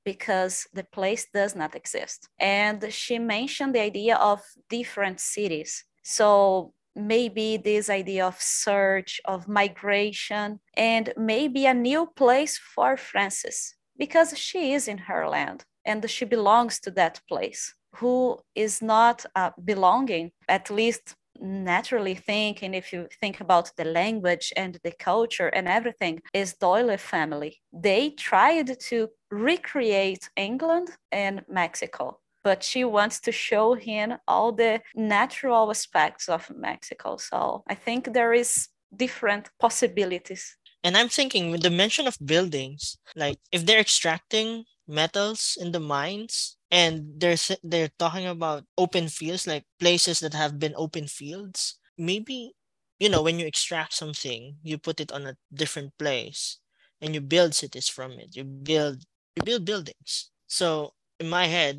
because 0.05 0.67
the 0.73 0.85
place 0.85 1.27
does 1.33 1.55
not 1.55 1.75
exist. 1.75 2.29
And 2.39 2.93
she 2.93 3.19
mentioned 3.19 3.75
the 3.75 3.81
idea 3.81 4.17
of 4.17 4.41
different 4.69 5.21
cities. 5.21 5.85
So 6.03 6.73
maybe 7.07 7.57
this 7.57 7.91
idea 7.91 8.27
of 8.27 8.41
search, 8.41 9.21
of 9.25 9.49
migration, 9.49 10.61
and 10.75 11.13
maybe 11.17 11.67
a 11.67 11.75
new 11.75 12.07
place 12.17 12.59
for 12.59 12.97
Francis 12.97 13.75
because 13.99 14.37
she 14.39 14.73
is 14.73 14.89
in 14.89 14.99
her 14.99 15.29
land 15.29 15.65
and 15.85 16.09
she 16.09 16.25
belongs 16.25 16.81
to 16.81 16.91
that 16.93 17.21
place. 17.29 17.75
Who 17.97 18.39
is 18.55 18.81
not 18.81 19.27
uh, 19.35 19.51
belonging, 19.65 20.31
at 20.49 20.71
least 20.71 21.15
naturally 21.41 22.15
thinking, 22.15 22.75
if 22.75 22.93
you 22.93 23.09
think 23.21 23.41
about 23.41 23.73
the 23.77 23.85
language 23.85 24.53
and 24.57 24.79
the 24.85 24.93
culture 24.93 25.49
and 25.49 25.67
everything, 25.67 26.21
is 26.35 26.55
Doyle 26.55 26.97
family. 26.97 27.59
They 27.73 28.11
tried 28.11 28.79
to 28.89 29.09
recreate 29.31 30.31
England 30.37 30.91
and 31.11 31.45
Mexico, 31.49 32.19
but 32.43 32.63
she 32.63 32.85
wants 32.85 33.21
to 33.21 33.33
show 33.33 33.75
him 33.75 34.15
all 34.27 34.53
the 34.53 34.81
natural 34.95 35.71
aspects 35.71 36.29
of 36.29 36.51
Mexico. 36.55 37.17
So 37.17 37.63
I 37.69 37.75
think 37.75 38.13
there 38.13 38.33
is 38.33 38.69
different 38.95 39.51
possibilities. 39.59 40.57
And 40.83 40.97
I'm 40.97 41.09
thinking 41.09 41.51
with 41.51 41.63
the 41.63 41.71
mention 41.71 42.07
of 42.07 42.17
buildings, 42.25 42.99
like 43.15 43.39
if 43.53 43.67
they're 43.67 43.81
extracting 43.81 44.65
metals 44.89 45.57
in 45.61 45.73
the 45.73 45.81
mines, 45.81 46.57
and 46.71 47.21
they're 47.21 47.37
they're 47.63 47.91
talking 47.99 48.27
about 48.27 48.65
open 48.79 49.09
fields 49.09 49.47
like 49.47 49.65
places 49.79 50.21
that 50.21 50.35
have 50.35 50.59
been 50.59 50.75
open 50.77 51.07
fields 51.09 51.79
maybe 51.99 52.53
you 53.01 53.09
know 53.09 53.23
when 53.23 53.39
you 53.41 53.47
extract 53.47 53.93
something 53.93 54.57
you 54.63 54.79
put 54.79 55.01
it 55.01 55.13
on 55.13 55.27
a 55.27 55.37
different 55.53 55.93
place 55.99 56.59
and 57.01 57.15
you 57.15 57.21
build 57.21 57.55
cities 57.55 57.89
from 57.89 58.13
it 58.13 58.37
you 58.37 58.45
build 58.45 59.05
you 59.37 59.43
build 59.45 59.65
buildings. 59.65 60.31
So 60.47 60.95
in 61.21 61.29
my 61.29 61.47
head, 61.47 61.79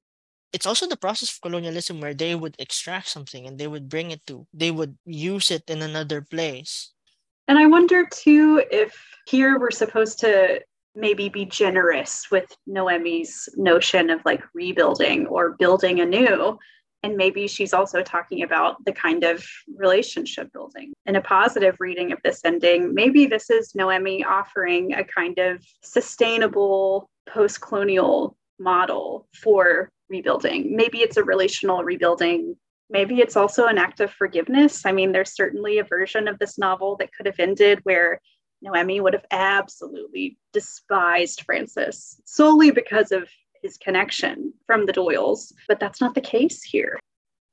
it's 0.53 0.65
also 0.65 0.87
the 0.87 0.97
process 0.97 1.31
of 1.31 1.41
colonialism 1.41 2.01
where 2.01 2.13
they 2.13 2.35
would 2.35 2.55
extract 2.59 3.07
something 3.07 3.47
and 3.47 3.57
they 3.57 3.67
would 3.67 3.89
bring 3.89 4.11
it 4.11 4.25
to, 4.27 4.45
they 4.53 4.71
would 4.71 4.97
use 5.05 5.51
it 5.51 5.63
in 5.67 5.81
another 5.81 6.21
place. 6.21 6.91
And 7.47 7.57
I 7.57 7.67
wonder 7.67 8.05
too 8.05 8.63
if 8.71 8.95
here 9.27 9.59
we're 9.59 9.71
supposed 9.71 10.19
to 10.19 10.61
maybe 10.95 11.29
be 11.29 11.45
generous 11.45 12.25
with 12.31 12.45
Noemi's 12.67 13.47
notion 13.55 14.09
of 14.09 14.21
like 14.25 14.43
rebuilding 14.53 15.27
or 15.27 15.51
building 15.51 16.01
anew. 16.01 16.57
And 17.03 17.17
maybe 17.17 17.47
she's 17.47 17.73
also 17.73 18.03
talking 18.03 18.43
about 18.43 18.83
the 18.85 18.91
kind 18.91 19.23
of 19.23 19.43
relationship 19.75 20.51
building. 20.53 20.93
In 21.05 21.15
a 21.15 21.21
positive 21.21 21.77
reading 21.79 22.11
of 22.11 22.19
this 22.23 22.41
ending, 22.45 22.93
maybe 22.93 23.25
this 23.25 23.49
is 23.49 23.73
Noemi 23.73 24.23
offering 24.23 24.93
a 24.93 25.03
kind 25.03 25.39
of 25.39 25.65
sustainable 25.81 27.09
post 27.27 27.61
colonial 27.61 28.37
model 28.59 29.27
for 29.33 29.89
rebuilding. 30.11 30.75
Maybe 30.75 30.99
it's 30.99 31.17
a 31.17 31.23
relational 31.23 31.83
rebuilding. 31.83 32.55
Maybe 32.89 33.21
it's 33.21 33.37
also 33.37 33.65
an 33.65 33.77
act 33.79 34.01
of 34.01 34.11
forgiveness. 34.11 34.85
I 34.85 34.91
mean, 34.91 35.11
there's 35.11 35.33
certainly 35.33 35.79
a 35.79 35.83
version 35.83 36.27
of 36.27 36.37
this 36.37 36.59
novel 36.59 36.97
that 36.97 37.13
could 37.13 37.25
have 37.25 37.39
ended 37.39 37.79
where 37.83 38.19
Noemi 38.61 38.99
would 38.99 39.13
have 39.13 39.25
absolutely 39.31 40.37
despised 40.53 41.41
Francis 41.45 42.21
solely 42.25 42.69
because 42.69 43.11
of 43.11 43.29
his 43.63 43.77
connection 43.77 44.53
from 44.67 44.85
the 44.85 44.93
Doyles, 44.93 45.53
but 45.67 45.79
that's 45.79 46.01
not 46.01 46.13
the 46.13 46.21
case 46.21 46.61
here. 46.61 46.99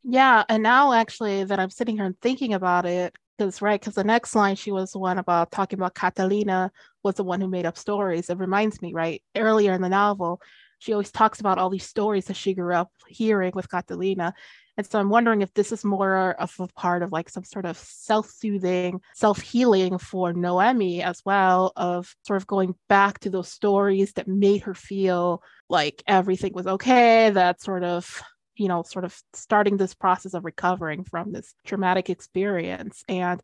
Yeah, 0.02 0.44
and 0.48 0.62
now 0.62 0.92
actually 0.92 1.44
that 1.44 1.60
I'm 1.60 1.70
sitting 1.70 1.96
here 1.96 2.06
and 2.06 2.20
thinking 2.20 2.54
about 2.54 2.86
it, 2.86 3.14
because 3.36 3.62
right, 3.62 3.80
because 3.80 3.94
the 3.94 4.04
next 4.04 4.34
line 4.34 4.56
she 4.56 4.72
was 4.72 4.92
the 4.92 4.98
one 4.98 5.18
about 5.18 5.50
talking 5.50 5.78
about 5.78 5.94
Catalina 5.94 6.72
was 7.04 7.14
the 7.14 7.24
one 7.24 7.40
who 7.40 7.48
made 7.48 7.66
up 7.66 7.78
stories. 7.78 8.30
It 8.30 8.38
reminds 8.38 8.82
me, 8.82 8.92
right, 8.92 9.22
earlier 9.36 9.72
in 9.72 9.82
the 9.82 9.88
novel, 9.88 10.40
she 10.78 10.92
always 10.92 11.10
talks 11.10 11.40
about 11.40 11.58
all 11.58 11.70
these 11.70 11.86
stories 11.86 12.26
that 12.26 12.36
she 12.36 12.54
grew 12.54 12.74
up 12.74 12.90
hearing 13.08 13.52
with 13.54 13.70
Catalina. 13.70 14.34
And 14.76 14.86
so 14.86 15.00
I'm 15.00 15.10
wondering 15.10 15.42
if 15.42 15.52
this 15.54 15.72
is 15.72 15.84
more 15.84 16.36
of 16.40 16.54
a 16.60 16.68
part 16.68 17.02
of 17.02 17.10
like 17.10 17.28
some 17.28 17.42
sort 17.42 17.66
of 17.66 17.76
self-soothing, 17.76 19.00
self-healing 19.14 19.98
for 19.98 20.32
Noemi 20.32 21.02
as 21.02 21.20
well, 21.24 21.72
of 21.76 22.14
sort 22.24 22.36
of 22.36 22.46
going 22.46 22.76
back 22.88 23.18
to 23.20 23.30
those 23.30 23.48
stories 23.48 24.12
that 24.12 24.28
made 24.28 24.62
her 24.62 24.74
feel 24.74 25.42
like 25.68 26.02
everything 26.06 26.52
was 26.52 26.68
okay, 26.68 27.30
that 27.30 27.60
sort 27.60 27.82
of 27.82 28.22
you 28.58 28.66
know, 28.66 28.82
sort 28.82 29.04
of 29.04 29.16
starting 29.34 29.76
this 29.76 29.94
process 29.94 30.34
of 30.34 30.44
recovering 30.44 31.04
from 31.04 31.30
this 31.30 31.54
traumatic 31.64 32.10
experience. 32.10 33.04
And 33.08 33.40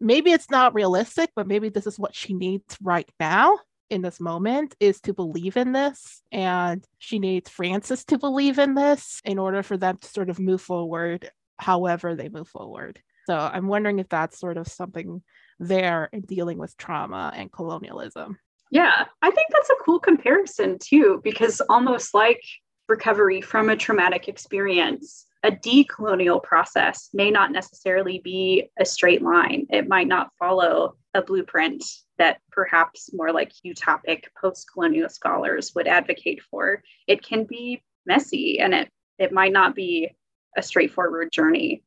maybe 0.00 0.32
it's 0.32 0.50
not 0.50 0.74
realistic, 0.74 1.30
but 1.36 1.46
maybe 1.46 1.68
this 1.68 1.86
is 1.86 1.98
what 1.98 2.14
she 2.14 2.32
needs 2.32 2.78
right 2.82 3.08
now 3.20 3.58
in 3.90 4.02
this 4.02 4.20
moment 4.20 4.74
is 4.80 5.00
to 5.00 5.12
believe 5.12 5.56
in 5.56 5.72
this 5.72 6.22
and 6.32 6.84
she 6.98 7.18
needs 7.18 7.50
francis 7.50 8.04
to 8.04 8.18
believe 8.18 8.58
in 8.58 8.74
this 8.74 9.20
in 9.24 9.38
order 9.38 9.62
for 9.62 9.76
them 9.76 9.96
to 9.96 10.08
sort 10.08 10.30
of 10.30 10.38
move 10.38 10.60
forward 10.60 11.30
however 11.58 12.14
they 12.14 12.28
move 12.28 12.48
forward 12.48 13.00
so 13.26 13.36
i'm 13.36 13.66
wondering 13.66 13.98
if 13.98 14.08
that's 14.08 14.38
sort 14.38 14.56
of 14.56 14.66
something 14.66 15.22
there 15.58 16.08
in 16.12 16.20
dealing 16.22 16.58
with 16.58 16.76
trauma 16.76 17.32
and 17.36 17.52
colonialism 17.52 18.38
yeah 18.70 19.04
i 19.22 19.30
think 19.30 19.46
that's 19.50 19.70
a 19.70 19.84
cool 19.84 20.00
comparison 20.00 20.78
too 20.78 21.20
because 21.22 21.60
almost 21.68 22.14
like 22.14 22.42
recovery 22.88 23.40
from 23.40 23.68
a 23.68 23.76
traumatic 23.76 24.28
experience 24.28 25.26
a 25.44 25.50
decolonial 25.50 26.42
process 26.42 27.10
may 27.12 27.30
not 27.30 27.52
necessarily 27.52 28.18
be 28.24 28.70
a 28.78 28.84
straight 28.84 29.20
line. 29.20 29.66
It 29.68 29.86
might 29.86 30.08
not 30.08 30.30
follow 30.38 30.96
a 31.12 31.20
blueprint 31.20 31.84
that 32.18 32.38
perhaps 32.50 33.12
more 33.12 33.32
like 33.32 33.52
utopic 33.64 34.24
post 34.40 34.66
colonial 34.72 35.08
scholars 35.08 35.72
would 35.74 35.86
advocate 35.86 36.42
for. 36.50 36.82
It 37.06 37.22
can 37.22 37.44
be 37.44 37.82
messy 38.06 38.60
and 38.60 38.74
it, 38.74 38.88
it 39.18 39.32
might 39.32 39.52
not 39.52 39.74
be 39.74 40.10
a 40.56 40.62
straightforward 40.62 41.32
journey. 41.32 41.82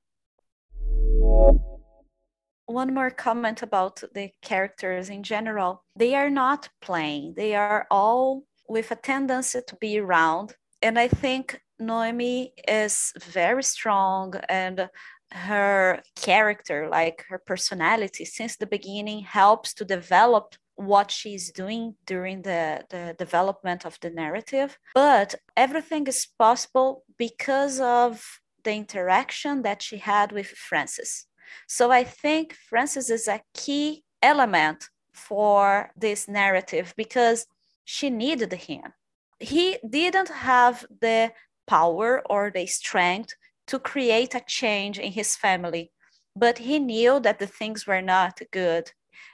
One 2.66 2.94
more 2.94 3.10
comment 3.12 3.62
about 3.62 4.04
the 4.14 4.32
characters 4.42 5.10
in 5.10 5.24
general. 5.24 5.86
They 5.96 6.16
are 6.16 6.30
not 6.30 6.70
plain, 6.82 7.34
they 7.38 7.56
are 7.56 7.88
all 7.90 8.44
with 8.68 8.92
a 8.92 8.96
tendency 8.96 9.62
to 9.66 9.76
be 9.78 10.02
round. 10.02 10.56
And 10.82 11.00
I 11.00 11.08
think 11.08 11.62
Noemi 11.80 12.54
is 12.68 13.14
very 13.24 13.64
strong 13.64 14.34
and 14.50 14.90
her 15.32 16.02
character, 16.16 16.88
like 16.90 17.26
her 17.30 17.38
personality, 17.38 18.26
since 18.26 18.56
the 18.56 18.68
beginning 18.68 19.22
helps 19.22 19.74
to 19.76 19.86
develop 19.86 20.56
what 20.76 21.10
she's 21.10 21.52
doing 21.52 21.96
during 22.06 22.44
the, 22.44 22.84
the 22.90 23.16
development 23.18 23.86
of 23.86 23.98
the 24.02 24.10
narrative. 24.10 24.78
But 24.94 25.36
everything 25.56 26.08
is 26.08 26.28
possible 26.38 27.04
because 27.18 27.80
of 27.80 28.40
the 28.64 28.74
interaction 28.74 29.64
that 29.64 29.82
she 29.82 29.98
had 29.98 30.32
with 30.32 30.48
Francis. 30.48 31.26
So 31.68 31.92
I 31.92 32.04
think 32.04 32.54
Francis 32.54 33.10
is 33.10 33.28
a 33.28 33.42
key 33.54 34.04
element 34.22 34.90
for 35.14 35.92
this 35.98 36.28
narrative 36.28 36.94
because 36.96 37.48
she 37.86 38.10
needed 38.10 38.54
him. 38.54 38.94
He 39.40 39.78
didn't 39.88 40.30
have 40.30 40.86
the 41.02 41.32
power 41.66 42.22
or 42.30 42.52
the 42.52 42.66
strength 42.68 43.34
to 43.68 43.80
create 43.80 44.36
a 44.36 44.42
change 44.48 44.98
in 45.00 45.12
his 45.12 45.36
family. 45.36 45.92
But 46.36 46.58
he 46.60 46.80
knew 46.80 47.20
that 47.20 47.40
the 47.40 47.48
things 47.48 47.88
were 47.88 48.02
not 48.02 48.40
good. 48.52 48.92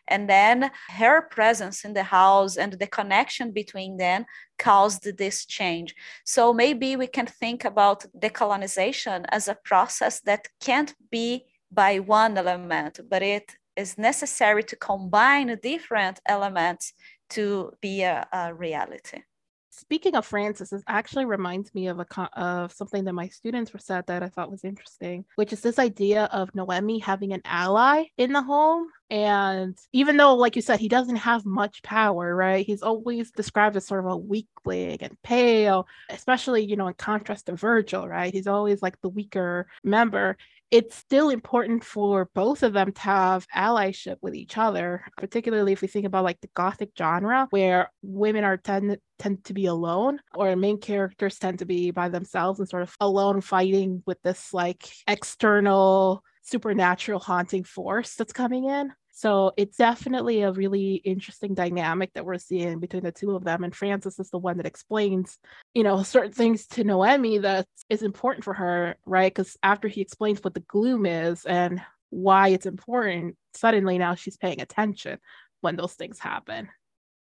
And 0.08 0.30
then 0.30 0.72
her 0.90 1.22
presence 1.22 1.86
in 1.86 1.94
the 1.94 2.04
house 2.04 2.58
and 2.58 2.74
the 2.74 2.88
connection 2.88 3.52
between 3.52 3.98
them 3.98 4.26
caused 4.60 5.18
this 5.18 5.46
change. 5.46 5.96
So 6.26 6.54
maybe 6.54 6.96
we 6.96 7.08
can 7.08 7.26
think 7.26 7.66
about 7.66 8.06
decolonization 8.18 9.26
as 9.30 9.48
a 9.48 9.58
process 9.64 10.20
that 10.22 10.48
can't 10.60 10.94
be 11.10 11.46
by 11.72 12.00
one 12.00 12.38
element, 12.38 13.00
but 13.10 13.22
it 13.22 13.56
is 13.76 13.98
necessary 13.98 14.64
to 14.64 14.76
combine 14.76 15.58
different 15.62 16.20
elements 16.26 16.94
to 17.32 17.72
be 17.82 18.04
a, 18.04 18.28
a 18.32 18.54
reality. 18.54 19.24
Speaking 19.76 20.16
of 20.16 20.26
Francis, 20.26 20.70
this 20.70 20.84
actually 20.88 21.26
reminds 21.26 21.74
me 21.74 21.88
of 21.88 22.00
a 22.00 22.06
of 22.34 22.72
something 22.72 23.06
that 23.06 23.14
my 23.14 23.28
students 23.28 23.74
were 23.74 23.80
said 23.80 24.06
that 24.06 24.22
I 24.22 24.30
thought 24.30 24.52
was 24.52 24.64
interesting, 24.64 25.26
which 25.36 25.52
is 25.52 25.62
this 25.62 25.80
idea 25.80 26.26
of 26.26 26.54
Noemi 26.54 27.00
having 27.00 27.34
an 27.34 27.42
ally 27.44 28.04
in 28.18 28.34
the 28.34 28.44
home. 28.44 28.88
And 29.10 29.78
even 29.92 30.18
though, 30.18 30.36
like 30.36 30.56
you 30.56 30.62
said, 30.62 30.80
he 30.80 30.90
doesn't 30.90 31.16
have 31.18 31.46
much 31.46 31.82
power, 31.82 32.36
right? 32.36 32.66
He's 32.66 32.84
always 32.84 33.32
described 33.32 33.76
as 33.76 33.86
sort 33.86 34.06
of 34.06 34.12
a 34.12 34.18
weakling 34.18 34.98
and 35.02 35.18
pale, 35.24 35.88
especially, 36.10 36.66
you 36.66 36.76
know, 36.76 36.88
in 36.88 36.94
contrast 36.94 37.48
to 37.48 37.56
Virgil, 37.56 38.08
right? 38.08 38.34
He's 38.34 38.48
always 38.48 38.82
like 38.82 39.02
the 39.02 39.10
weaker 39.10 39.68
member 39.84 40.38
it's 40.74 40.96
still 40.96 41.30
important 41.30 41.84
for 41.84 42.32
both 42.34 42.64
of 42.64 42.74
them 42.74 42.92
to 42.92 43.02
have 43.02 43.48
allyship 43.56 44.16
with 44.24 44.34
each 44.34 44.58
other, 44.58 45.06
particularly 45.18 45.72
if 45.72 45.84
we 45.84 45.88
think 45.88 46.08
about 46.08 46.24
like 46.24 46.42
the 46.42 46.50
gothic 46.56 46.90
genre 46.98 47.46
where 47.52 47.92
women 48.02 48.44
are 48.44 48.58
tend 48.58 48.98
tend 49.20 49.44
to 49.44 49.54
be 49.54 49.68
alone 49.68 50.20
or 50.34 50.56
main 50.56 50.80
characters 50.80 51.38
tend 51.38 51.60
to 51.60 51.66
be 51.66 51.92
by 51.92 52.10
themselves 52.10 52.60
and 52.60 52.68
sort 52.68 52.82
of 52.82 52.96
alone 53.00 53.40
fighting 53.40 54.02
with 54.08 54.20
this 54.24 54.52
like 54.52 54.90
external 55.08 56.24
supernatural 56.42 57.20
haunting 57.20 57.64
force 57.64 58.16
that's 58.16 58.34
coming 58.34 58.66
in. 58.66 58.92
So 59.16 59.54
it's 59.58 59.78
definitely 59.78 60.42
a 60.42 60.52
really 60.52 60.96
interesting 60.96 61.54
dynamic 61.54 62.12
that 62.14 62.26
we're 62.26 62.40
seeing 62.40 62.80
between 62.80 63.04
the 63.04 63.12
two 63.12 63.36
of 63.36 63.44
them. 63.44 63.64
And 63.64 63.74
Francis 63.74 64.18
is 64.18 64.32
the 64.32 64.40
one 64.40 64.58
that 64.58 64.66
explains, 64.66 65.38
you 65.76 65.84
know, 65.84 66.02
certain 66.02 66.32
things 66.32 66.66
to 66.70 66.84
Noemi 66.84 67.38
that 67.38 67.68
is 67.90 68.02
important 68.02 68.44
for 68.44 68.56
her, 68.56 68.96
right? 69.06 69.32
Because 69.32 69.56
after 69.62 69.88
he 69.88 70.02
explains 70.02 70.44
what 70.44 70.56
the 70.56 70.62
gloom 70.62 71.06
is 71.06 71.46
and 71.46 71.80
why 72.10 72.50
it's 72.50 72.66
important, 72.66 73.38
suddenly 73.54 74.00
now 74.00 74.16
she's 74.16 74.36
paying 74.36 74.62
attention 74.62 75.20
when 75.62 75.76
those 75.76 75.94
things 75.94 76.18
happen. 76.18 76.70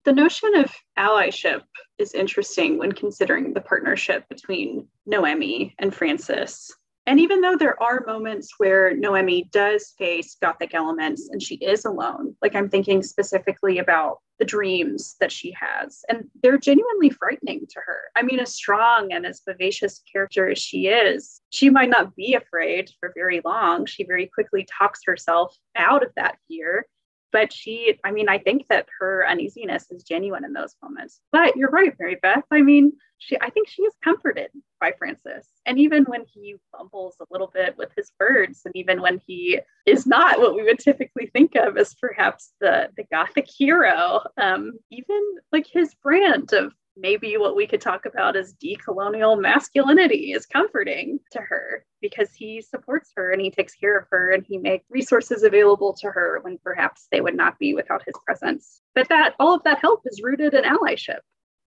The 0.05 0.15
notion 0.15 0.57
of 0.57 0.73
allyship 0.99 1.61
is 1.99 2.15
interesting 2.15 2.79
when 2.79 2.93
considering 2.93 3.53
the 3.53 3.61
partnership 3.61 4.27
between 4.31 4.89
Noemi 5.05 5.75
and 5.79 5.95
Francis. 5.95 6.73
And 7.07 7.21
even 7.21 7.41
though 7.41 7.57
there 7.57 7.81
are 7.81 8.03
moments 8.05 8.55
where 8.59 8.95
Noemi 8.97 9.49
does 9.53 9.95
face 9.97 10.37
Gothic 10.43 10.75
elements 10.75 11.29
and 11.31 11.41
she 11.41 11.55
is 11.57 11.85
alone, 11.85 12.35
like 12.43 12.57
I'm 12.57 12.69
thinking 12.69 13.03
specifically 13.03 13.79
about 13.79 14.19
the 14.39 14.45
dreams 14.45 15.15
that 15.21 15.33
she 15.33 15.55
has, 15.59 16.05
and 16.09 16.25
they're 16.43 16.59
genuinely 16.59 17.09
frightening 17.09 17.67
to 17.71 17.81
her. 17.87 18.01
I 18.17 18.23
mean, 18.23 18.41
as 18.41 18.53
strong 18.53 19.13
and 19.13 19.25
as 19.25 19.41
vivacious 19.47 20.03
character 20.13 20.51
as 20.51 20.59
she 20.59 20.89
is, 20.89 21.41
she 21.51 21.71
might 21.71 21.89
not 21.89 22.15
be 22.17 22.35
afraid 22.35 22.91
for 23.01 23.13
very 23.15 23.41
long. 23.45 23.87
She 23.87 24.05
very 24.05 24.27
quickly 24.27 24.67
talks 24.79 25.01
herself 25.07 25.57
out 25.77 26.03
of 26.03 26.11
that 26.17 26.37
fear 26.49 26.87
but 27.33 27.53
she 27.53 27.99
i 28.05 28.11
mean 28.11 28.29
i 28.29 28.39
think 28.39 28.67
that 28.69 28.87
her 28.99 29.27
uneasiness 29.29 29.91
is 29.91 30.03
genuine 30.03 30.45
in 30.45 30.53
those 30.53 30.75
moments. 30.83 31.21
But 31.33 31.57
you're 31.57 31.71
right 31.71 31.93
Marybeth. 31.99 32.43
I 32.51 32.63
mean 32.63 32.93
she 33.19 33.37
i 33.41 33.51
think 33.51 33.69
she 33.69 33.83
is 33.83 33.95
comforted 34.03 34.51
by 34.81 34.93
francis. 34.99 35.49
And 35.65 35.79
even 35.79 36.05
when 36.05 36.25
he 36.33 36.57
fumbles 36.77 37.17
a 37.21 37.27
little 37.31 37.51
bit 37.53 37.77
with 37.77 37.91
his 37.97 38.13
words 38.21 38.63
and 38.65 38.75
even 38.77 39.01
when 39.01 39.21
he 39.27 39.61
is 39.87 40.07
not 40.07 40.39
what 40.39 40.55
we 40.55 40.63
would 40.63 40.79
typically 40.79 41.27
think 41.33 41.55
of 41.55 41.77
as 41.77 41.95
perhaps 41.95 42.53
the 42.61 42.91
the 42.97 43.05
gothic 43.11 43.49
hero 43.49 44.21
um 44.41 44.73
even 44.91 45.23
like 45.53 45.67
his 45.67 45.95
brand 46.03 46.53
of 46.53 46.73
maybe 46.97 47.37
what 47.37 47.57
we 47.57 47.67
could 47.67 47.81
talk 47.81 48.07
about 48.07 48.37
as 48.37 48.55
decolonial 48.55 49.41
masculinity 49.41 50.33
is 50.33 50.47
comforting 50.47 51.21
to 51.33 51.41
her 51.41 51.85
because 52.01 52.33
he 52.33 52.63
supports 52.63 53.13
her 53.17 53.33
and 53.33 53.41
he 53.41 53.51
takes 53.51 53.75
care 53.75 53.99
of 53.99 54.07
her 54.11 54.33
and 54.33 54.45
he 54.49 54.59
makes 54.59 54.85
resources 54.91 55.43
available 55.43 55.93
to 55.93 56.09
her 56.09 56.41
when 56.43 56.59
perhaps 56.59 57.07
they 57.13 57.21
would 57.21 57.37
not 57.37 57.59
be 57.59 57.75
without 57.75 58.03
his 58.05 58.15
presence. 58.25 58.81
But 58.95 59.09
that 59.11 59.35
all 59.39 59.55
of 59.55 59.63
that 59.65 59.79
help 59.81 60.03
is 60.07 60.23
rooted 60.23 60.55
in 60.55 60.65
allyship. 60.65 61.21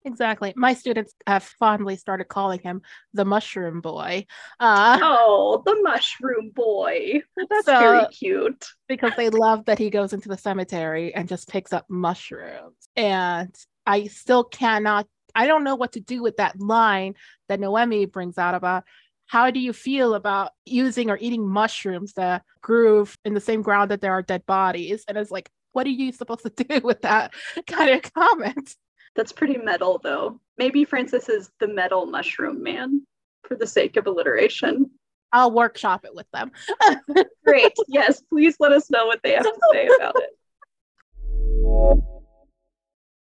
Exactly. 0.06 0.54
My 0.58 0.74
students 0.74 1.14
have 1.28 1.44
fondly 1.44 1.96
started 1.96 2.26
calling 2.26 2.60
him 2.60 2.82
the 3.14 3.24
mushroom 3.24 3.80
boy. 3.80 4.26
Uh, 4.60 5.00
oh, 5.02 5.64
the 5.66 5.80
mushroom 5.82 6.52
boy. 6.54 7.22
That's 7.50 7.66
so, 7.66 7.80
very 7.80 8.06
cute. 8.08 8.66
Because 8.88 9.14
they 9.16 9.30
love 9.30 9.66
that 9.66 9.80
he 9.80 9.90
goes 9.90 10.12
into 10.12 10.28
the 10.28 10.38
cemetery 10.38 11.16
and 11.16 11.30
just 11.30 11.48
picks 11.48 11.72
up 11.72 11.86
mushrooms. 11.90 12.76
And 12.98 13.56
I 13.86 14.08
still 14.08 14.44
cannot, 14.44 15.08
I 15.36 15.48
don't 15.48 15.64
know 15.64 15.76
what 15.76 15.94
to 15.94 16.00
do 16.00 16.22
with 16.22 16.38
that 16.38 16.60
line 16.60 17.16
that 17.50 17.60
Noemi 17.60 18.06
brings 18.06 18.38
out 18.38 18.56
about 18.56 18.84
how 19.28 19.50
do 19.50 19.60
you 19.60 19.74
feel 19.74 20.14
about 20.14 20.52
using 20.66 21.10
or 21.10 21.18
eating 21.20 21.48
mushrooms 21.48 22.14
that 22.14 22.44
grew 22.62 23.08
in 23.26 23.34
the 23.34 23.42
same 23.42 23.62
ground 23.62 23.92
that 23.92 24.02
there 24.02 24.12
are 24.12 24.22
dead 24.22 24.46
bodies? 24.46 25.06
And 25.08 25.18
it's 25.18 25.32
like, 25.32 25.50
what 25.72 25.88
are 25.88 25.92
you 25.92 26.12
supposed 26.12 26.44
to 26.44 26.50
do 26.64 26.82
with 26.84 27.02
that 27.02 27.34
kind 27.68 27.90
of 27.92 28.14
comment? 28.14 28.76
That's 29.16 29.32
pretty 29.32 29.58
metal, 29.58 30.00
though. 30.04 30.40
Maybe 30.58 30.86
Francis 30.86 31.30
is 31.30 31.52
the 31.60 31.68
metal 31.68 32.06
mushroom 32.06 32.64
man 32.64 33.06
for 33.48 33.56
the 33.56 33.68
sake 33.68 33.98
of 33.98 34.08
alliteration. 34.08 34.90
I'll 35.32 35.52
workshop 35.52 36.06
it 36.06 36.14
with 36.14 36.28
them. 36.32 36.52
Great. 37.46 37.74
Yes, 37.88 38.22
please 38.22 38.56
let 38.60 38.72
us 38.72 38.92
know 38.92 39.08
what 39.08 39.22
they 39.24 39.32
have 39.32 39.44
to 39.44 39.60
say 39.72 39.88
about 39.88 40.16
it. 40.18 42.04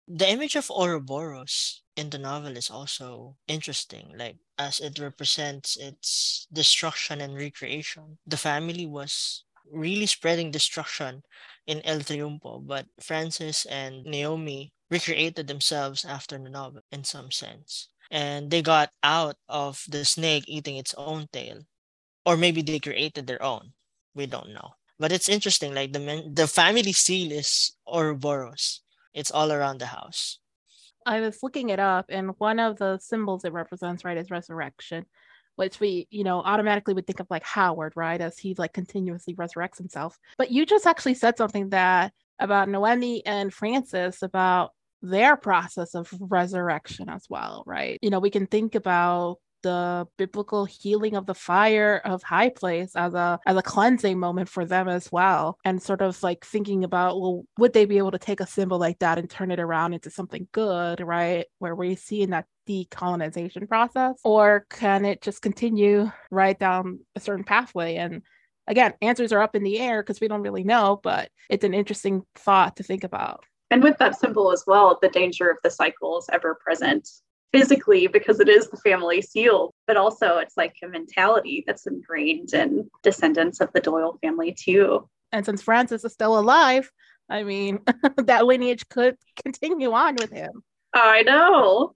The 0.07 0.29
image 0.29 0.55
of 0.55 0.69
Ouroboros 0.69 1.81
in 1.95 2.11
the 2.11 2.19
novel 2.19 2.57
is 2.57 2.69
also 2.69 3.37
interesting, 3.47 4.13
like 4.15 4.37
as 4.57 4.79
it 4.79 4.99
represents 4.99 5.77
its 5.77 6.47
destruction 6.53 7.21
and 7.21 7.35
recreation. 7.35 8.19
The 8.27 8.37
family 8.37 8.85
was 8.85 9.43
really 9.71 10.05
spreading 10.05 10.51
destruction 10.51 11.23
in 11.65 11.81
El 11.83 11.99
Triunfo, 12.01 12.65
but 12.65 12.85
Francis 12.99 13.65
and 13.65 14.05
Naomi 14.05 14.71
recreated 14.91 15.47
themselves 15.47 16.05
after 16.05 16.37
the 16.37 16.49
novel 16.49 16.81
in 16.91 17.03
some 17.03 17.31
sense. 17.31 17.89
And 18.11 18.51
they 18.51 18.61
got 18.61 18.91
out 19.01 19.37
of 19.49 19.83
the 19.89 20.05
snake 20.05 20.45
eating 20.47 20.77
its 20.77 20.93
own 20.95 21.27
tail. 21.33 21.65
Or 22.25 22.37
maybe 22.37 22.61
they 22.61 22.79
created 22.79 23.25
their 23.25 23.41
own. 23.41 23.73
We 24.13 24.27
don't 24.27 24.53
know. 24.53 24.75
But 24.99 25.11
it's 25.11 25.29
interesting, 25.29 25.73
like 25.73 25.93
the 25.93 25.99
men, 25.99 26.33
the 26.33 26.47
family 26.47 26.93
seal 26.93 27.31
is 27.31 27.73
Ouroboros. 27.87 28.81
It's 29.15 29.31
all 29.31 29.51
around 29.51 29.79
the 29.79 29.87
house. 29.87 30.37
I 31.05 31.21
was 31.21 31.41
looking 31.41 31.69
it 31.69 31.79
up, 31.79 32.05
and 32.09 32.31
one 32.37 32.59
of 32.59 32.77
the 32.77 32.99
symbols 32.99 33.45
it 33.45 33.53
represents, 33.53 34.03
right, 34.03 34.17
is 34.17 34.29
resurrection, 34.29 35.05
which 35.55 35.79
we, 35.79 36.07
you 36.09 36.23
know, 36.23 36.41
automatically 36.41 36.93
would 36.93 37.07
think 37.07 37.19
of 37.19 37.27
like 37.29 37.43
Howard, 37.43 37.93
right, 37.95 38.19
as 38.19 38.37
he 38.37 38.55
like 38.57 38.73
continuously 38.73 39.33
resurrects 39.35 39.77
himself. 39.77 40.17
But 40.37 40.51
you 40.51 40.65
just 40.65 40.85
actually 40.85 41.13
said 41.13 41.37
something 41.37 41.69
that 41.69 42.11
about 42.39 42.69
Noemi 42.69 43.25
and 43.25 43.53
Francis 43.53 44.21
about 44.21 44.71
their 45.01 45.37
process 45.37 45.95
of 45.95 46.11
resurrection 46.19 47.07
as 47.09 47.25
well, 47.29 47.63
right? 47.65 47.99
You 48.01 48.09
know, 48.09 48.19
we 48.19 48.31
can 48.31 48.47
think 48.47 48.75
about 48.75 49.37
the 49.65 50.07
biblical 50.15 50.65
healing 50.65 51.15
of 51.15 51.25
the 51.25 51.33
fire 51.33 51.99
of 52.05 52.21
high 52.21 52.49
place 52.49 52.95
as 52.95 53.15
a 53.15 53.39
as 53.47 53.57
a 53.57 53.63
cleansing 53.63 54.19
moment 54.19 54.47
for 54.47 54.63
them 54.63 54.87
as 54.87 55.11
well. 55.11 55.57
And 55.65 55.81
sort 55.81 56.03
of 56.03 56.21
like 56.21 56.45
thinking 56.45 56.83
about 56.83 57.19
well 57.19 57.45
would 57.57 57.73
they 57.73 57.85
be 57.85 57.97
able 57.97 58.11
to 58.11 58.19
take 58.19 58.39
a 58.39 58.47
symbol 58.47 58.77
like 58.77 58.99
that 58.99 59.17
and 59.17 59.27
turn 59.27 59.49
it 59.49 59.59
around 59.59 59.93
into 59.93 60.11
something 60.11 60.47
good 60.51 61.01
right? 61.01 61.45
Where 61.57 61.73
we 61.73 61.95
see 61.95 62.21
in 62.21 62.29
that 62.29 62.45
decolonization 62.69 63.67
process? 63.67 64.19
Or 64.23 64.67
can 64.69 65.03
it 65.03 65.23
just 65.23 65.41
continue 65.41 66.11
right 66.29 66.57
down 66.57 66.99
a 67.15 67.19
certain 67.19 67.43
pathway? 67.43 67.95
And 67.95 68.21
again 68.67 68.93
answers 69.01 69.33
are 69.33 69.41
up 69.41 69.55
in 69.55 69.63
the 69.63 69.79
air 69.79 70.03
because 70.03 70.21
we 70.21 70.27
don't 70.27 70.41
really 70.43 70.63
know 70.63 70.99
but 71.01 71.29
it's 71.49 71.63
an 71.63 71.73
interesting 71.73 72.21
thought 72.35 72.75
to 72.75 72.83
think 72.83 73.03
about. 73.03 73.43
And 73.71 73.81
with 73.81 73.97
that 73.97 74.19
symbol 74.19 74.51
as 74.51 74.63
well 74.67 74.99
the 75.01 75.09
danger 75.09 75.49
of 75.49 75.57
the 75.63 75.71
cycle 75.71 76.19
is 76.19 76.29
ever 76.31 76.53
present 76.53 77.09
physically 77.51 78.07
because 78.07 78.39
it 78.39 78.49
is 78.49 78.69
the 78.69 78.77
family 78.77 79.21
seal 79.21 79.73
but 79.87 79.97
also 79.97 80.37
it's 80.37 80.57
like 80.57 80.75
a 80.83 80.87
mentality 80.87 81.63
that's 81.65 81.87
ingrained 81.87 82.53
in 82.53 82.89
descendants 83.03 83.61
of 83.61 83.71
the 83.73 83.79
doyle 83.79 84.17
family 84.21 84.51
too 84.51 85.07
and 85.31 85.45
since 85.45 85.61
francis 85.61 86.03
is 86.03 86.13
still 86.13 86.37
alive 86.37 86.91
i 87.29 87.43
mean 87.43 87.79
that 88.17 88.45
lineage 88.45 88.87
could 88.89 89.15
continue 89.41 89.91
on 89.91 90.15
with 90.15 90.31
him 90.31 90.63
i 90.93 91.21
know 91.23 91.95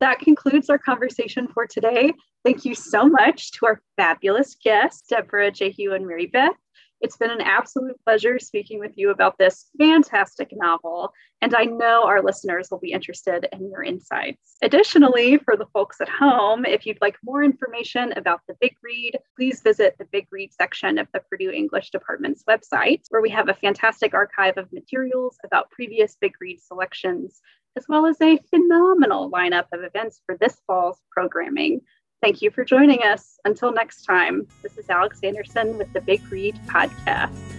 that 0.00 0.20
concludes 0.20 0.70
our 0.70 0.78
conversation 0.78 1.48
for 1.48 1.66
today. 1.66 2.12
Thank 2.44 2.64
you 2.64 2.74
so 2.74 3.08
much 3.08 3.52
to 3.52 3.66
our 3.66 3.82
fabulous 3.96 4.56
guests, 4.62 5.10
Débora, 5.10 5.52
Jehu, 5.52 5.92
and 5.92 6.06
Marybeth. 6.06 6.54
It's 7.00 7.16
been 7.16 7.30
an 7.30 7.40
absolute 7.40 7.96
pleasure 8.04 8.40
speaking 8.40 8.80
with 8.80 8.92
you 8.96 9.10
about 9.10 9.38
this 9.38 9.70
fantastic 9.78 10.48
novel, 10.52 11.12
and 11.40 11.54
I 11.54 11.64
know 11.64 12.04
our 12.04 12.22
listeners 12.22 12.68
will 12.70 12.80
be 12.80 12.90
interested 12.90 13.46
in 13.52 13.70
your 13.70 13.84
insights. 13.84 14.56
Additionally, 14.62 15.38
for 15.38 15.56
the 15.56 15.68
folks 15.72 16.00
at 16.00 16.08
home, 16.08 16.64
if 16.64 16.86
you'd 16.86 17.00
like 17.00 17.16
more 17.22 17.44
information 17.44 18.12
about 18.16 18.40
the 18.48 18.56
Big 18.60 18.74
Read, 18.82 19.16
please 19.36 19.60
visit 19.60 19.94
the 19.98 20.06
Big 20.06 20.26
Read 20.32 20.52
section 20.52 20.98
of 20.98 21.06
the 21.12 21.20
Purdue 21.30 21.52
English 21.52 21.90
Department's 21.90 22.42
website, 22.44 23.02
where 23.10 23.22
we 23.22 23.30
have 23.30 23.48
a 23.48 23.54
fantastic 23.54 24.12
archive 24.12 24.58
of 24.58 24.72
materials 24.72 25.38
about 25.44 25.70
previous 25.70 26.16
Big 26.20 26.32
Read 26.40 26.60
selections, 26.60 27.40
as 27.76 27.86
well 27.88 28.06
as 28.06 28.20
a 28.20 28.40
phenomenal 28.50 29.30
lineup 29.30 29.66
of 29.72 29.84
events 29.84 30.20
for 30.26 30.36
this 30.36 30.60
fall's 30.66 31.00
programming. 31.12 31.80
Thank 32.20 32.42
you 32.42 32.50
for 32.50 32.64
joining 32.64 33.02
us. 33.02 33.38
Until 33.44 33.72
next 33.72 34.04
time, 34.04 34.46
this 34.62 34.76
is 34.76 34.90
Alex 34.90 35.20
Anderson 35.22 35.78
with 35.78 35.92
the 35.92 36.00
Big 36.00 36.20
Read 36.32 36.56
Podcast. 36.66 37.57